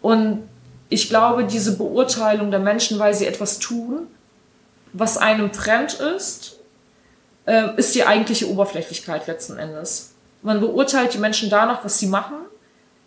Und 0.00 0.48
ich 0.88 1.08
glaube, 1.08 1.44
diese 1.44 1.76
Beurteilung 1.76 2.50
der 2.50 2.60
Menschen, 2.60 2.98
weil 2.98 3.14
sie 3.14 3.26
etwas 3.26 3.58
tun, 3.58 4.06
was 4.92 5.18
einem 5.18 5.52
fremd 5.52 5.94
ist, 5.94 6.57
äh, 7.48 7.70
ist 7.76 7.94
die 7.94 8.04
eigentliche 8.04 8.48
Oberflächlichkeit 8.50 9.26
letzten 9.26 9.58
Endes. 9.58 10.12
Man 10.42 10.60
beurteilt 10.60 11.14
die 11.14 11.18
Menschen 11.18 11.48
danach, 11.48 11.82
was 11.82 11.98
sie 11.98 12.06
machen. 12.06 12.36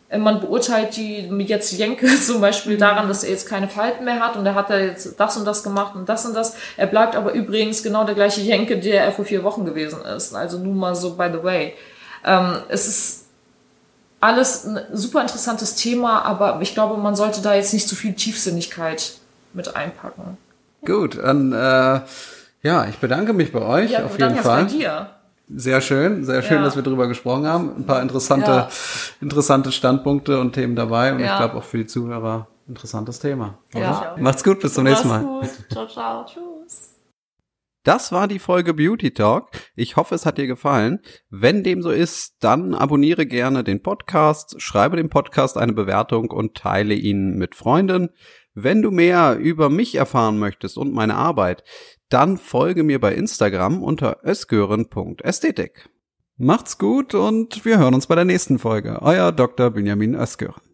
Äh, 0.09 0.17
man 0.17 0.41
beurteilt 0.41 0.97
die, 0.97 1.29
jetzt 1.45 1.71
Jenke 1.73 2.07
zum 2.25 2.41
Beispiel 2.41 2.77
daran, 2.77 3.07
dass 3.07 3.23
er 3.23 3.29
jetzt 3.29 3.47
keine 3.47 3.67
Falten 3.69 4.03
mehr 4.03 4.19
hat 4.19 4.35
und 4.35 4.45
er 4.45 4.55
hat 4.55 4.71
da 4.71 4.79
jetzt 4.79 5.19
das 5.19 5.37
und 5.37 5.45
das 5.45 5.63
gemacht 5.63 5.95
und 5.95 6.09
das 6.09 6.25
und 6.25 6.33
das. 6.33 6.55
Er 6.75 6.87
bleibt 6.87 7.15
aber 7.15 7.33
übrigens 7.33 7.83
genau 7.83 8.03
der 8.03 8.15
gleiche 8.15 8.41
Jenke, 8.41 8.79
der 8.79 9.05
er 9.05 9.11
vor 9.11 9.25
vier 9.25 9.43
Wochen 9.43 9.63
gewesen 9.63 10.01
ist. 10.01 10.33
Also 10.33 10.57
nur 10.57 10.73
mal 10.73 10.95
so 10.95 11.15
by 11.15 11.29
the 11.31 11.43
way. 11.43 11.75
Ähm, 12.25 12.57
es 12.69 12.87
ist 12.87 13.25
alles 14.21 14.65
ein 14.65 14.79
super 14.91 15.21
interessantes 15.21 15.75
Thema, 15.75 16.23
aber 16.23 16.59
ich 16.61 16.73
glaube, 16.73 16.97
man 16.97 17.15
sollte 17.15 17.41
da 17.41 17.53
jetzt 17.53 17.73
nicht 17.73 17.87
zu 17.87 17.95
viel 17.95 18.13
Tiefsinnigkeit 18.13 19.13
mit 19.53 19.75
einpacken. 19.75 20.37
Gut, 20.83 21.19
dann 21.19 21.53
äh 21.53 22.01
ja, 22.61 22.87
ich 22.87 22.97
bedanke 22.97 23.33
mich 23.33 23.51
bei 23.51 23.61
euch 23.61 23.91
ja, 23.91 24.05
auf 24.05 24.19
jeden 24.19 24.35
Fall. 24.35 24.65
Bei 24.65 24.69
dir. 24.69 25.09
Sehr 25.53 25.81
schön, 25.81 26.23
sehr 26.23 26.41
schön, 26.41 26.57
ja. 26.57 26.63
dass 26.63 26.75
wir 26.75 26.83
darüber 26.83 27.07
gesprochen 27.07 27.45
haben. 27.45 27.75
Ein 27.75 27.85
paar 27.85 28.01
interessante, 28.01 28.51
ja. 28.51 28.69
interessante 29.19 29.71
Standpunkte 29.71 30.39
und 30.39 30.53
Themen 30.53 30.75
dabei 30.75 31.11
und 31.11 31.19
ich 31.19 31.25
glaube 31.25 31.55
auch 31.55 31.63
für 31.63 31.79
die 31.79 31.87
Zuhörer 31.87 32.47
interessantes 32.67 33.19
Thema. 33.19 33.59
Ja. 33.73 34.15
Macht's 34.17 34.43
gut, 34.43 34.61
bis 34.61 34.73
zum 34.73 34.85
nächsten 34.85 35.09
Mal. 35.09 35.23
Gut. 35.23 35.49
Ciao, 35.69 35.87
ciao, 35.87 36.25
tschüss. 36.25 36.91
Das 37.83 38.11
war 38.11 38.27
die 38.27 38.39
Folge 38.39 38.75
Beauty 38.75 39.11
Talk. 39.11 39.49
Ich 39.75 39.95
hoffe, 39.95 40.13
es 40.13 40.25
hat 40.25 40.37
dir 40.37 40.45
gefallen. 40.45 40.99
Wenn 41.29 41.63
dem 41.63 41.81
so 41.81 41.89
ist, 41.89 42.35
dann 42.39 42.75
abonniere 42.75 43.25
gerne 43.25 43.63
den 43.63 43.81
Podcast, 43.81 44.61
schreibe 44.61 44.97
dem 44.97 45.09
Podcast 45.09 45.57
eine 45.57 45.73
Bewertung 45.73 46.29
und 46.29 46.55
teile 46.55 46.93
ihn 46.93 47.37
mit 47.37 47.55
Freunden. 47.55 48.09
Wenn 48.53 48.83
du 48.83 48.91
mehr 48.91 49.37
über 49.37 49.69
mich 49.69 49.95
erfahren 49.95 50.37
möchtest 50.37 50.77
und 50.77 50.93
meine 50.93 51.15
Arbeit, 51.15 51.63
dann 52.13 52.37
folge 52.37 52.83
mir 52.83 52.99
bei 52.99 53.13
Instagram 53.15 53.83
unter 53.83 54.19
ösgören.ästhetik. 54.23 55.89
Macht's 56.37 56.77
gut 56.77 57.13
und 57.13 57.65
wir 57.65 57.77
hören 57.77 57.93
uns 57.93 58.07
bei 58.07 58.15
der 58.15 58.25
nächsten 58.25 58.59
Folge. 58.59 59.01
Euer 59.01 59.31
Dr. 59.31 59.69
Benjamin 59.69 60.15
Ösgören. 60.15 60.70